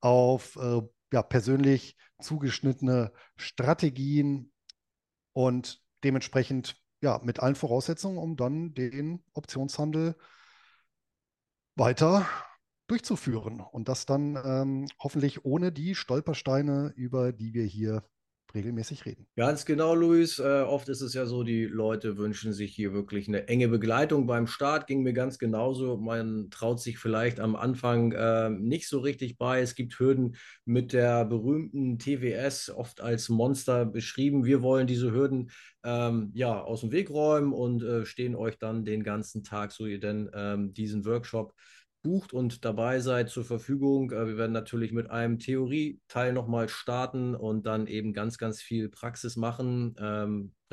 auf 0.00 0.56
äh, 0.56 0.82
ja, 1.12 1.22
persönlich 1.22 1.96
zugeschnittene 2.20 3.12
Strategien 3.36 4.52
und 5.32 5.82
dementsprechend 6.02 6.76
ja, 7.00 7.20
mit 7.22 7.40
allen 7.40 7.54
Voraussetzungen, 7.54 8.18
um 8.18 8.36
dann 8.36 8.74
den 8.74 9.22
Optionshandel 9.32 10.16
weiter 11.76 12.26
durchzuführen. 12.86 13.60
Und 13.60 13.88
das 13.88 14.06
dann 14.06 14.36
ähm, 14.44 14.88
hoffentlich 14.98 15.44
ohne 15.44 15.72
die 15.72 15.94
Stolpersteine, 15.94 16.92
über 16.96 17.32
die 17.32 17.54
wir 17.54 17.64
hier 17.64 18.04
regelmäßig 18.54 19.04
reden. 19.04 19.26
Ganz 19.36 19.64
genau, 19.64 19.94
Luis. 19.94 20.38
Äh, 20.38 20.62
oft 20.62 20.88
ist 20.88 21.00
es 21.00 21.14
ja 21.14 21.26
so, 21.26 21.42
die 21.42 21.64
Leute 21.64 22.16
wünschen 22.16 22.52
sich 22.52 22.74
hier 22.74 22.92
wirklich 22.92 23.28
eine 23.28 23.48
enge 23.48 23.68
Begleitung 23.68 24.26
beim 24.26 24.46
Start. 24.46 24.86
Ging 24.86 25.02
mir 25.02 25.12
ganz 25.12 25.38
genauso. 25.38 25.96
Man 25.96 26.50
traut 26.50 26.80
sich 26.80 26.98
vielleicht 26.98 27.40
am 27.40 27.56
Anfang 27.56 28.12
äh, 28.12 28.50
nicht 28.50 28.88
so 28.88 29.00
richtig 29.00 29.38
bei. 29.38 29.60
Es 29.60 29.74
gibt 29.74 29.98
Hürden 29.98 30.36
mit 30.64 30.92
der 30.92 31.24
berühmten 31.24 31.98
TWS, 31.98 32.70
oft 32.70 33.00
als 33.00 33.28
Monster 33.28 33.84
beschrieben. 33.84 34.44
Wir 34.44 34.62
wollen 34.62 34.86
diese 34.86 35.12
Hürden 35.12 35.50
ähm, 35.84 36.30
ja 36.34 36.60
aus 36.60 36.80
dem 36.80 36.92
Weg 36.92 37.10
räumen 37.10 37.52
und 37.52 37.82
äh, 37.82 38.06
stehen 38.06 38.34
euch 38.34 38.58
dann 38.58 38.84
den 38.84 39.02
ganzen 39.02 39.42
Tag, 39.44 39.72
so 39.72 39.86
ihr 39.86 40.00
denn 40.00 40.30
ähm, 40.34 40.72
diesen 40.72 41.04
Workshop 41.04 41.54
bucht 42.04 42.32
und 42.32 42.64
dabei 42.64 43.00
seid 43.00 43.30
zur 43.30 43.44
Verfügung. 43.44 44.12
Äh, 44.12 44.28
wir 44.28 44.36
werden 44.36 44.52
natürlich 44.52 44.92
mit 44.92 45.10
einem 45.10 45.40
Theorieteil 45.40 46.32
nochmal 46.32 46.68
starten 46.68 47.34
und 47.34 47.66
dann 47.66 47.88
eben 47.88 48.12
ganz, 48.12 48.38
ganz 48.38 48.62
viel 48.62 48.88
Praxis 48.88 49.34
machen. 49.34 49.96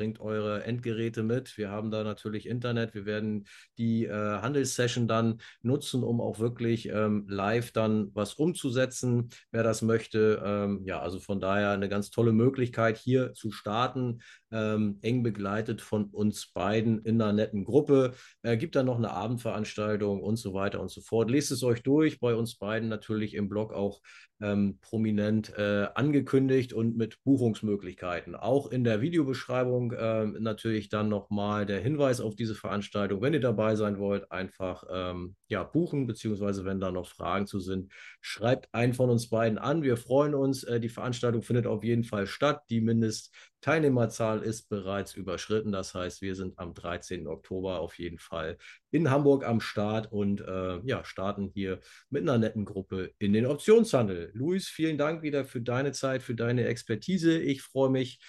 Bringt 0.02 0.18
eure 0.18 0.64
Endgeräte 0.64 1.22
mit. 1.22 1.56
Wir 1.56 1.70
haben 1.70 1.92
da 1.92 2.02
natürlich 2.02 2.48
Internet. 2.48 2.92
Wir 2.92 3.06
werden 3.06 3.46
die 3.78 4.06
äh, 4.06 4.10
Handelssession 4.10 5.06
dann 5.06 5.40
nutzen, 5.62 6.02
um 6.02 6.20
auch 6.20 6.40
wirklich 6.40 6.88
ähm, 6.88 7.24
live 7.28 7.70
dann 7.70 8.10
was 8.12 8.34
umzusetzen, 8.34 9.28
wer 9.52 9.62
das 9.62 9.80
möchte. 9.80 10.42
Ähm, 10.44 10.82
ja, 10.86 10.98
also 10.98 11.20
von 11.20 11.38
daher 11.38 11.70
eine 11.70 11.88
ganz 11.88 12.10
tolle 12.10 12.32
Möglichkeit 12.32 12.98
hier 12.98 13.32
zu 13.34 13.52
starten, 13.52 14.22
ähm, 14.50 14.98
eng 15.02 15.22
begleitet 15.22 15.80
von 15.80 16.06
uns 16.06 16.48
beiden 16.52 16.98
in 17.04 17.22
einer 17.22 17.32
netten 17.32 17.64
Gruppe. 17.64 18.14
Äh, 18.42 18.56
gibt 18.56 18.74
dann 18.74 18.86
noch 18.86 18.98
eine 18.98 19.12
Abendveranstaltung 19.12 20.20
und 20.20 20.34
so 20.34 20.52
weiter 20.52 20.80
und 20.80 20.90
so 20.90 21.00
fort. 21.00 21.30
Lest 21.30 21.52
es 21.52 21.62
euch 21.62 21.84
durch, 21.84 22.18
bei 22.18 22.34
uns 22.34 22.56
beiden 22.56 22.88
natürlich 22.88 23.34
im 23.34 23.48
Blog 23.48 23.72
auch 23.72 24.00
ähm, 24.42 24.78
prominent 24.80 25.56
äh, 25.56 25.86
angekündigt 25.94 26.72
und 26.72 26.96
mit 26.96 27.22
Buchungsmöglichkeiten. 27.22 28.34
Auch 28.34 28.70
in 28.70 28.84
der 28.84 29.00
Videobeschreibung 29.00 29.91
äh, 29.92 30.26
natürlich 30.26 30.88
dann 30.88 31.08
nochmal 31.08 31.66
der 31.66 31.80
Hinweis 31.80 32.20
auf 32.20 32.34
diese 32.34 32.54
Veranstaltung. 32.54 33.22
Wenn 33.22 33.34
ihr 33.34 33.40
dabei 33.40 33.76
sein 33.76 33.98
wollt, 33.98 34.30
einfach 34.32 34.84
ähm, 34.90 35.36
ja, 35.48 35.62
buchen, 35.62 36.06
beziehungsweise 36.06 36.64
wenn 36.64 36.80
da 36.80 36.90
noch 36.90 37.08
Fragen 37.08 37.46
zu 37.46 37.60
sind, 37.60 37.92
schreibt 38.20 38.72
einen 38.74 38.94
von 38.94 39.10
uns 39.10 39.28
beiden 39.28 39.58
an. 39.58 39.82
Wir 39.82 39.96
freuen 39.96 40.34
uns. 40.34 40.64
Äh, 40.64 40.80
die 40.80 40.88
Veranstaltung 40.88 41.42
findet 41.42 41.66
auf 41.66 41.84
jeden 41.84 42.04
Fall 42.04 42.26
statt. 42.26 42.62
Die 42.70 42.80
Mindestteilnehmerzahl 42.80 44.42
ist 44.42 44.68
bereits 44.68 45.14
überschritten. 45.14 45.72
Das 45.72 45.94
heißt, 45.94 46.22
wir 46.22 46.34
sind 46.34 46.58
am 46.58 46.74
13. 46.74 47.26
Oktober 47.26 47.80
auf 47.80 47.98
jeden 47.98 48.18
Fall 48.18 48.58
in 48.90 49.10
Hamburg 49.10 49.44
am 49.46 49.60
Start 49.60 50.12
und 50.12 50.40
äh, 50.40 50.80
ja, 50.84 51.04
starten 51.04 51.50
hier 51.54 51.80
mit 52.10 52.22
einer 52.22 52.38
netten 52.38 52.64
Gruppe 52.64 53.12
in 53.18 53.32
den 53.32 53.46
Optionshandel. 53.46 54.30
Luis, 54.34 54.68
vielen 54.68 54.98
Dank 54.98 55.22
wieder 55.22 55.44
für 55.44 55.60
deine 55.60 55.92
Zeit, 55.92 56.22
für 56.22 56.34
deine 56.34 56.66
Expertise. 56.66 57.38
Ich 57.38 57.62
freue 57.62 57.90
mich 57.90 58.20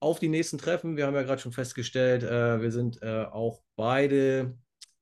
auf 0.00 0.18
die 0.18 0.28
nächsten 0.28 0.58
Treffen. 0.58 0.96
Wir 0.96 1.06
haben 1.06 1.14
ja 1.14 1.22
gerade 1.22 1.40
schon 1.40 1.52
festgestellt, 1.52 2.22
äh, 2.22 2.60
wir 2.60 2.70
sind 2.70 3.02
äh, 3.02 3.24
auch 3.24 3.60
beide 3.76 4.56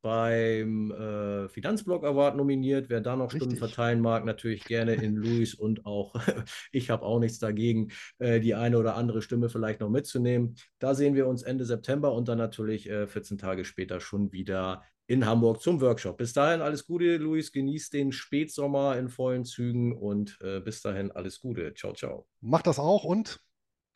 beim 0.07 0.93
äh, 0.93 1.49
Finanzblog 1.49 2.05
Award 2.05 2.37
nominiert. 2.37 2.89
Wer 2.89 3.01
da 3.01 3.17
noch 3.17 3.33
Richtig. 3.33 3.43
Stimmen 3.43 3.57
verteilen 3.57 4.01
mag, 4.01 4.25
natürlich 4.25 4.65
gerne 4.65 4.95
in 4.95 5.17
Luis 5.17 5.55
und 5.55 5.85
auch 5.85 6.15
ich 6.73 6.91
habe 6.91 7.05
auch 7.05 7.19
nichts 7.19 7.41
dagegen, 7.41 7.89
äh, 8.19 8.39
die 8.39 8.55
eine 8.55 8.79
oder 8.79 8.95
andere 8.95 9.21
Stimme 9.21 9.49
vielleicht 9.49 9.81
noch 9.81 9.91
mitzunehmen. 9.91 10.55
Da 10.79 10.95
sehen 10.95 11.17
wir 11.17 11.27
uns 11.27 11.43
Ende 11.43 11.65
September 11.65 12.13
und 12.13 12.29
dann 12.29 12.39
natürlich 12.39 12.89
äh, 12.89 13.09
14 13.09 13.37
Tage 13.37 13.65
später 13.65 13.99
schon 13.99 14.31
wieder 14.31 14.85
in 15.09 15.27
Hamburg 15.27 15.61
zum 15.61 15.81
Workshop. 15.81 16.19
Bis 16.19 16.33
dahin 16.33 16.61
alles 16.61 16.87
Gute, 16.87 17.17
Luis. 17.17 17.51
Genießt 17.51 17.93
den 17.93 18.13
Spätsommer 18.13 18.97
in 18.97 19.09
vollen 19.09 19.45
Zügen 19.45 19.93
und 19.93 20.39
äh, 20.41 20.61
bis 20.61 20.83
dahin 20.83 21.11
alles 21.11 21.41
Gute. 21.41 21.75
Ciao, 21.75 21.93
ciao. 21.93 22.29
Macht 22.41 22.69
das 22.69 22.79
auch 22.79 23.03
und 23.03 23.41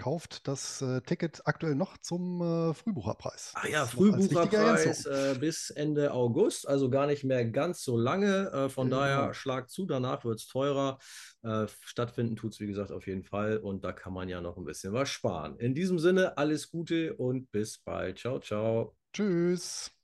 kauft 0.01 0.49
das 0.49 0.81
äh, 0.81 1.03
Ticket 1.03 1.43
aktuell 1.45 1.75
noch 1.75 1.99
zum 1.99 2.41
äh, 2.41 2.73
Frühbucherpreis. 2.73 3.53
Ah 3.55 3.69
ja, 3.69 3.85
Frühbucherpreis 3.85 5.05
äh, 5.05 5.37
bis 5.39 5.69
Ende 5.69 6.13
August, 6.13 6.67
also 6.67 6.89
gar 6.89 7.07
nicht 7.07 7.23
mehr 7.23 7.45
ganz 7.45 7.83
so 7.83 7.99
lange. 7.99 8.51
Äh, 8.51 8.69
von 8.71 8.89
genau. 8.89 9.01
daher 9.01 9.35
schlag 9.35 9.69
zu, 9.69 9.85
danach 9.85 10.25
wird 10.25 10.41
es 10.41 10.47
teurer. 10.47 10.99
Äh, 11.43 11.67
stattfinden 11.85 12.35
tut 12.35 12.55
es, 12.55 12.61
wie 12.61 12.67
gesagt, 12.67 12.93
auf 12.93 13.07
jeden 13.07 13.25
Fall. 13.25 13.59
Und 13.59 13.85
da 13.85 13.93
kann 13.93 14.15
man 14.15 14.31
ja 14.31 14.41
noch 14.41 14.57
ein 14.57 14.65
bisschen 14.65 14.95
was 14.95 15.11
sparen. 15.11 15.59
In 15.59 15.75
diesem 15.75 15.99
Sinne, 15.99 16.39
alles 16.39 16.71
Gute 16.71 17.15
und 17.17 17.53
bis 17.53 17.79
bald. 17.79 18.19
Ciao, 18.19 18.41
ciao. 18.41 18.97
Tschüss. 19.13 19.91